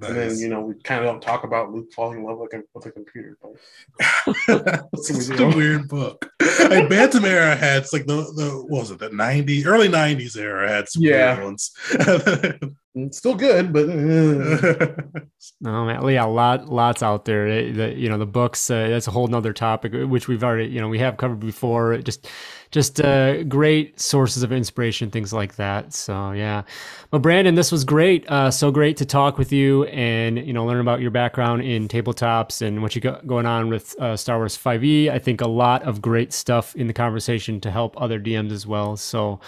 And 0.01 0.15
then 0.15 0.37
you 0.37 0.47
know 0.47 0.61
we 0.61 0.75
kind 0.75 1.01
of 1.03 1.07
don't 1.11 1.21
talk 1.21 1.43
about 1.43 1.73
Luke 1.73 1.91
falling 1.93 2.19
in 2.19 2.23
love 2.25 2.37
with 2.39 2.53
a, 2.53 2.63
with 2.73 2.85
a 2.85 2.91
computer. 2.91 3.37
But 3.41 4.85
it's 4.93 5.29
a 5.29 5.47
weird 5.49 5.89
book. 5.89 6.29
Like 6.41 6.87
Bantam 6.89 7.25
era 7.25 7.53
had 7.55 7.83
it's 7.83 7.91
like 7.91 8.05
the 8.05 8.15
the 8.35 8.63
what 8.67 8.79
was 8.79 8.91
it 8.91 8.99
the 8.99 9.09
90s 9.09 9.65
early 9.65 9.89
90s 9.89 10.37
era 10.37 10.69
had 10.69 10.87
some 10.87 11.03
Yeah. 11.03 11.43
ones. 11.43 11.71
it's 13.05 13.17
still 13.17 13.35
good, 13.35 13.71
but 13.73 13.89
uh, 13.89 15.19
No, 15.61 15.85
man, 15.85 16.07
yeah, 16.09 16.25
a 16.25 16.27
lot, 16.27 16.69
lots 16.69 17.01
out 17.03 17.25
there. 17.25 17.47
Eh, 17.47 17.71
The, 17.71 17.93
you 17.95 18.09
know, 18.09 18.17
the 18.17 18.25
books. 18.25 18.69
Uh, 18.69 18.87
that's 18.89 19.07
a 19.07 19.11
whole 19.11 19.27
nother 19.27 19.53
topic, 19.53 19.93
uh, 19.93 20.07
which 20.07 20.27
we've 20.27 20.43
already, 20.43 20.69
you 20.69 20.79
know, 20.81 20.87
we 20.89 20.99
have 20.99 21.17
covered 21.17 21.39
before. 21.39 21.97
Just, 21.97 22.27
just 22.71 23.01
uh, 23.01 23.43
great 23.43 23.99
sources 23.99 24.43
of 24.43 24.51
inspiration, 24.51 25.09
things 25.09 25.33
like 25.33 25.55
that. 25.55 25.93
So 25.93 26.31
yeah, 26.31 26.63
but 27.09 27.19
Brandon, 27.21 27.55
this 27.55 27.71
was 27.71 27.83
great. 27.83 28.29
Uh, 28.29 28.51
so 28.51 28.71
great 28.71 28.95
to 28.97 29.05
talk 29.05 29.37
with 29.37 29.51
you 29.51 29.85
and 29.85 30.37
you 30.45 30.53
know 30.53 30.65
learn 30.65 30.79
about 30.79 31.01
your 31.01 31.11
background 31.11 31.63
in 31.63 31.87
tabletops 31.87 32.61
and 32.61 32.81
what 32.81 32.95
you 32.95 33.01
got 33.01 33.25
going 33.25 33.45
on 33.47 33.69
with 33.69 33.99
uh, 33.99 34.15
Star 34.15 34.37
Wars 34.37 34.57
5e. 34.57 35.09
I 35.09 35.17
think 35.17 35.41
a 35.41 35.47
lot 35.47 35.83
of 35.83 36.01
great 36.01 36.31
stuff 36.31 36.75
in 36.75 36.87
the 36.87 36.93
conversation 36.93 37.59
to 37.61 37.71
help 37.71 37.99
other 37.99 38.19
DMs 38.19 38.51
as 38.51 38.67
well. 38.67 38.97
So. 38.97 39.39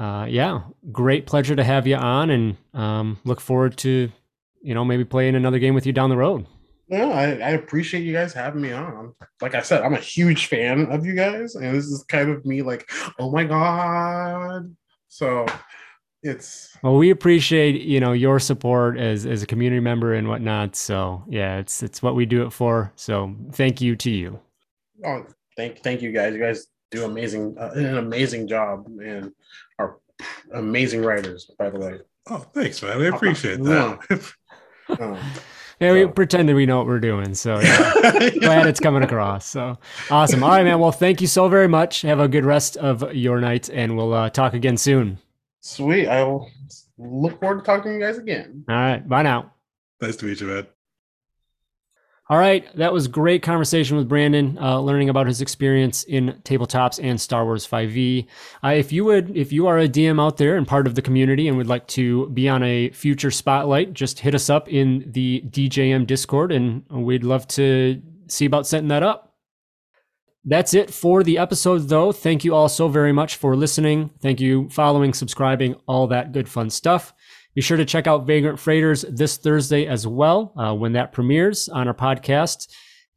Uh, 0.00 0.24
yeah, 0.24 0.62
great 0.90 1.26
pleasure 1.26 1.54
to 1.54 1.62
have 1.62 1.86
you 1.86 1.96
on, 1.96 2.30
and 2.30 2.56
um, 2.72 3.18
look 3.24 3.40
forward 3.40 3.76
to 3.76 4.10
you 4.62 4.74
know, 4.74 4.84
maybe 4.84 5.04
playing 5.04 5.34
another 5.34 5.58
game 5.58 5.74
with 5.74 5.86
you 5.86 5.92
down 5.92 6.10
the 6.10 6.16
road. 6.16 6.46
Yeah, 6.88 7.06
I, 7.06 7.24
I 7.24 7.50
appreciate 7.50 8.02
you 8.02 8.12
guys 8.12 8.32
having 8.32 8.62
me 8.62 8.72
on. 8.72 9.14
Like 9.40 9.54
I 9.54 9.62
said, 9.62 9.82
I'm 9.82 9.94
a 9.94 9.98
huge 9.98 10.46
fan 10.46 10.90
of 10.90 11.06
you 11.06 11.14
guys, 11.14 11.54
and 11.54 11.74
this 11.74 11.86
is 11.86 12.04
kind 12.04 12.30
of 12.30 12.44
me 12.44 12.62
like, 12.62 12.90
oh 13.18 13.30
my 13.30 13.44
god. 13.44 14.74
So 15.08 15.46
it's 16.22 16.76
Well, 16.82 16.96
we 16.96 17.10
appreciate 17.10 17.80
you 17.80 18.00
know 18.00 18.12
your 18.12 18.40
support 18.40 18.98
as 18.98 19.24
as 19.24 19.42
a 19.42 19.46
community 19.46 19.80
member 19.80 20.14
and 20.14 20.28
whatnot. 20.28 20.74
So 20.74 21.24
yeah, 21.28 21.58
it's 21.58 21.82
it's 21.82 22.02
what 22.02 22.16
we 22.16 22.26
do 22.26 22.44
it 22.44 22.52
for. 22.52 22.92
So 22.96 23.34
thank 23.52 23.80
you 23.80 23.94
to 23.96 24.10
you. 24.10 24.40
oh, 25.04 25.26
thank 25.56 25.82
thank 25.82 26.02
you 26.02 26.10
guys. 26.12 26.34
You 26.34 26.40
guys 26.40 26.66
do 26.90 27.04
amazing 27.04 27.56
uh, 27.58 27.70
an 27.74 27.98
amazing 27.98 28.48
job 28.48 28.86
and 29.00 29.32
amazing 30.54 31.02
writers. 31.02 31.50
By 31.58 31.70
the 31.70 31.78
way, 31.78 31.98
oh, 32.28 32.38
thanks, 32.54 32.82
man. 32.82 32.98
We 32.98 33.06
appreciate 33.08 33.62
that. 33.62 34.26
Um, 34.88 35.18
Yeah, 35.80 35.92
we 35.94 36.02
So- 36.02 36.08
that 36.48 36.54
we 36.54 36.66
know 36.66 36.76
what 36.76 36.86
we're 36.86 37.00
doing. 37.00 37.32
So 37.34 37.58
yeah. 37.58 38.28
glad 38.40 38.66
it's 38.66 38.80
coming 38.80 39.02
across. 39.02 39.46
So 39.46 39.78
awesome. 40.10 40.42
All 40.44 40.50
right, 40.50 40.62
man. 40.62 40.78
Well, 40.78 40.92
thank 40.92 41.22
you 41.22 41.26
so 41.26 41.48
very 41.48 41.68
much. 41.68 42.02
Have 42.02 42.20
a 42.20 42.28
good 42.28 42.44
rest 42.44 42.76
of 42.76 43.14
your 43.14 43.40
night, 43.40 43.70
and 43.70 43.96
we'll 43.96 44.12
uh, 44.12 44.28
talk 44.28 44.52
again 44.52 44.76
soon. 44.76 45.16
sweet. 45.60 46.06
I 46.06 46.22
will 46.22 46.50
look 46.98 47.40
forward 47.40 47.60
to 47.60 47.64
talking 47.64 47.92
to 47.92 47.94
you 47.94 48.00
guys 48.00 48.18
again. 48.18 48.62
All 48.68 48.74
right. 48.76 49.08
Bye 49.08 49.22
now. 49.22 49.54
nice 50.02 50.16
to 50.16 50.26
meet 50.26 50.38
you, 50.42 50.48
man. 50.48 50.66
All 52.30 52.38
right, 52.38 52.64
that 52.76 52.92
was 52.92 53.08
great 53.08 53.42
conversation 53.42 53.96
with 53.96 54.08
Brandon, 54.08 54.56
uh, 54.60 54.78
learning 54.78 55.08
about 55.08 55.26
his 55.26 55.40
experience 55.40 56.04
in 56.04 56.40
tabletops 56.44 57.02
and 57.02 57.20
Star 57.20 57.44
Wars 57.44 57.66
5e. 57.66 58.28
Uh, 58.62 58.68
if 58.68 58.92
you 58.92 59.04
would, 59.04 59.36
if 59.36 59.50
you 59.50 59.66
are 59.66 59.80
a 59.80 59.88
DM 59.88 60.22
out 60.22 60.36
there 60.36 60.56
and 60.56 60.64
part 60.64 60.86
of 60.86 60.94
the 60.94 61.02
community 61.02 61.48
and 61.48 61.56
would 61.56 61.66
like 61.66 61.88
to 61.88 62.28
be 62.28 62.48
on 62.48 62.62
a 62.62 62.90
future 62.90 63.32
spotlight, 63.32 63.94
just 63.94 64.20
hit 64.20 64.36
us 64.36 64.48
up 64.48 64.68
in 64.68 65.10
the 65.10 65.42
DJM 65.48 66.06
Discord, 66.06 66.52
and 66.52 66.84
we'd 66.88 67.24
love 67.24 67.48
to 67.48 68.00
see 68.28 68.44
about 68.44 68.64
setting 68.64 68.88
that 68.88 69.02
up. 69.02 69.34
That's 70.44 70.72
it 70.72 70.94
for 70.94 71.24
the 71.24 71.36
episode, 71.36 71.88
though. 71.88 72.12
Thank 72.12 72.44
you 72.44 72.54
all 72.54 72.68
so 72.68 72.86
very 72.86 73.12
much 73.12 73.34
for 73.34 73.56
listening. 73.56 74.10
Thank 74.20 74.40
you, 74.40 74.68
following, 74.70 75.14
subscribing, 75.14 75.74
all 75.88 76.06
that 76.06 76.30
good 76.30 76.48
fun 76.48 76.70
stuff. 76.70 77.12
Be 77.54 77.60
sure 77.60 77.76
to 77.76 77.84
check 77.84 78.06
out 78.06 78.26
Vagrant 78.26 78.58
Freighters 78.58 79.04
this 79.08 79.36
Thursday 79.36 79.86
as 79.86 80.06
well 80.06 80.52
uh, 80.56 80.74
when 80.74 80.92
that 80.92 81.12
premieres 81.12 81.68
on 81.68 81.88
our 81.88 81.94
podcast. 81.94 82.68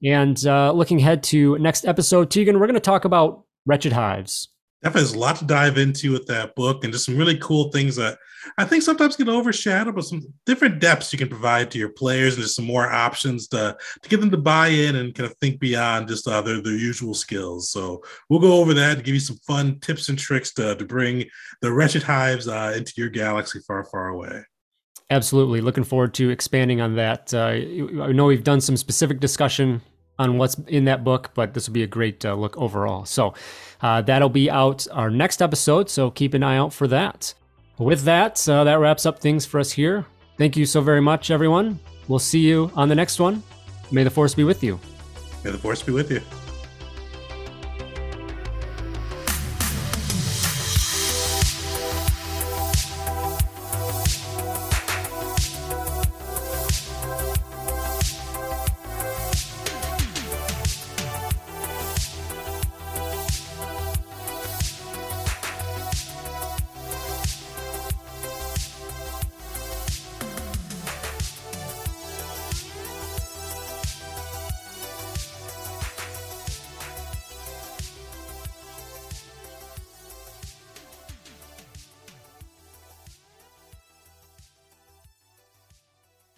And 0.03 0.45
uh, 0.45 0.71
looking 0.71 0.99
ahead 0.99 1.23
to 1.23 1.57
next 1.59 1.85
episode, 1.85 2.29
Tegan, 2.29 2.59
we're 2.59 2.67
going 2.67 2.73
to 2.73 2.79
talk 2.79 3.05
about 3.05 3.45
Wretched 3.65 3.93
Hives. 3.93 4.49
Definitely, 4.83 5.01
there's 5.01 5.13
a 5.13 5.19
lot 5.19 5.37
to 5.37 5.45
dive 5.45 5.77
into 5.77 6.11
with 6.11 6.25
that 6.27 6.55
book, 6.55 6.83
and 6.83 6.91
just 6.91 7.05
some 7.05 7.15
really 7.15 7.37
cool 7.37 7.71
things 7.71 7.95
that 7.95 8.17
I 8.57 8.65
think 8.65 8.83
sometimes 8.83 9.15
get 9.15 9.29
overshadowed, 9.29 9.95
but 9.95 10.03
some 10.03 10.21
different 10.45 10.79
depths 10.79 11.13
you 11.13 11.17
can 11.17 11.29
provide 11.29 11.71
to 11.71 11.79
your 11.79 11.89
players, 11.89 12.33
and 12.33 12.43
just 12.43 12.57
some 12.57 12.65
more 12.65 12.91
options 12.91 13.47
to 13.49 13.77
to 14.01 14.09
get 14.09 14.19
them 14.19 14.29
to 14.31 14.37
buy 14.37 14.67
in 14.67 14.97
and 14.97 15.15
kind 15.15 15.29
of 15.29 15.37
think 15.37 15.61
beyond 15.61 16.09
just 16.09 16.27
uh, 16.27 16.41
their 16.41 16.61
their 16.61 16.75
usual 16.75 17.13
skills. 17.13 17.71
So 17.71 18.03
we'll 18.29 18.41
go 18.41 18.59
over 18.59 18.73
that 18.73 18.97
and 18.97 19.05
give 19.05 19.13
you 19.13 19.21
some 19.21 19.37
fun 19.47 19.79
tips 19.79 20.09
and 20.09 20.19
tricks 20.19 20.53
to 20.55 20.75
to 20.75 20.83
bring 20.83 21.25
the 21.61 21.71
wretched 21.71 22.03
hives 22.03 22.49
uh, 22.49 22.73
into 22.75 22.91
your 22.97 23.09
galaxy 23.09 23.59
far, 23.65 23.85
far 23.85 24.09
away. 24.09 24.43
Absolutely. 25.09 25.61
Looking 25.61 25.85
forward 25.85 26.13
to 26.15 26.29
expanding 26.29 26.81
on 26.81 26.95
that. 26.95 27.33
Uh, 27.33 27.45
I 27.45 28.11
know 28.11 28.25
we've 28.25 28.43
done 28.43 28.59
some 28.59 28.75
specific 28.75 29.21
discussion 29.21 29.81
on 30.19 30.37
what's 30.37 30.55
in 30.67 30.85
that 30.85 31.03
book, 31.03 31.31
but 31.33 31.53
this 31.53 31.67
will 31.67 31.73
be 31.73 31.83
a 31.83 31.87
great 31.87 32.23
uh, 32.25 32.35
look 32.35 32.57
overall. 32.57 33.05
So 33.05 33.33
uh, 33.81 34.01
that'll 34.01 34.29
be 34.29 34.49
out 34.49 34.87
our 34.91 35.09
next 35.09 35.41
episode. 35.41 35.89
So 35.89 36.11
keep 36.11 36.33
an 36.33 36.43
eye 36.43 36.57
out 36.57 36.73
for 36.73 36.87
that. 36.87 37.33
With 37.79 38.03
that, 38.03 38.47
uh, 38.47 38.63
that 38.63 38.79
wraps 38.79 39.05
up 39.05 39.19
things 39.19 39.45
for 39.45 39.59
us 39.59 39.71
here. 39.71 40.05
Thank 40.37 40.55
you 40.55 40.65
so 40.65 40.81
very 40.81 41.01
much, 41.01 41.31
everyone. 41.31 41.79
We'll 42.07 42.19
see 42.19 42.39
you 42.39 42.71
on 42.75 42.89
the 42.89 42.95
next 42.95 43.19
one. 43.19 43.41
May 43.91 44.03
the 44.03 44.09
force 44.11 44.33
be 44.33 44.43
with 44.43 44.63
you. 44.63 44.79
May 45.43 45.51
the 45.51 45.57
force 45.57 45.81
be 45.81 45.91
with 45.91 46.11
you. 46.11 46.21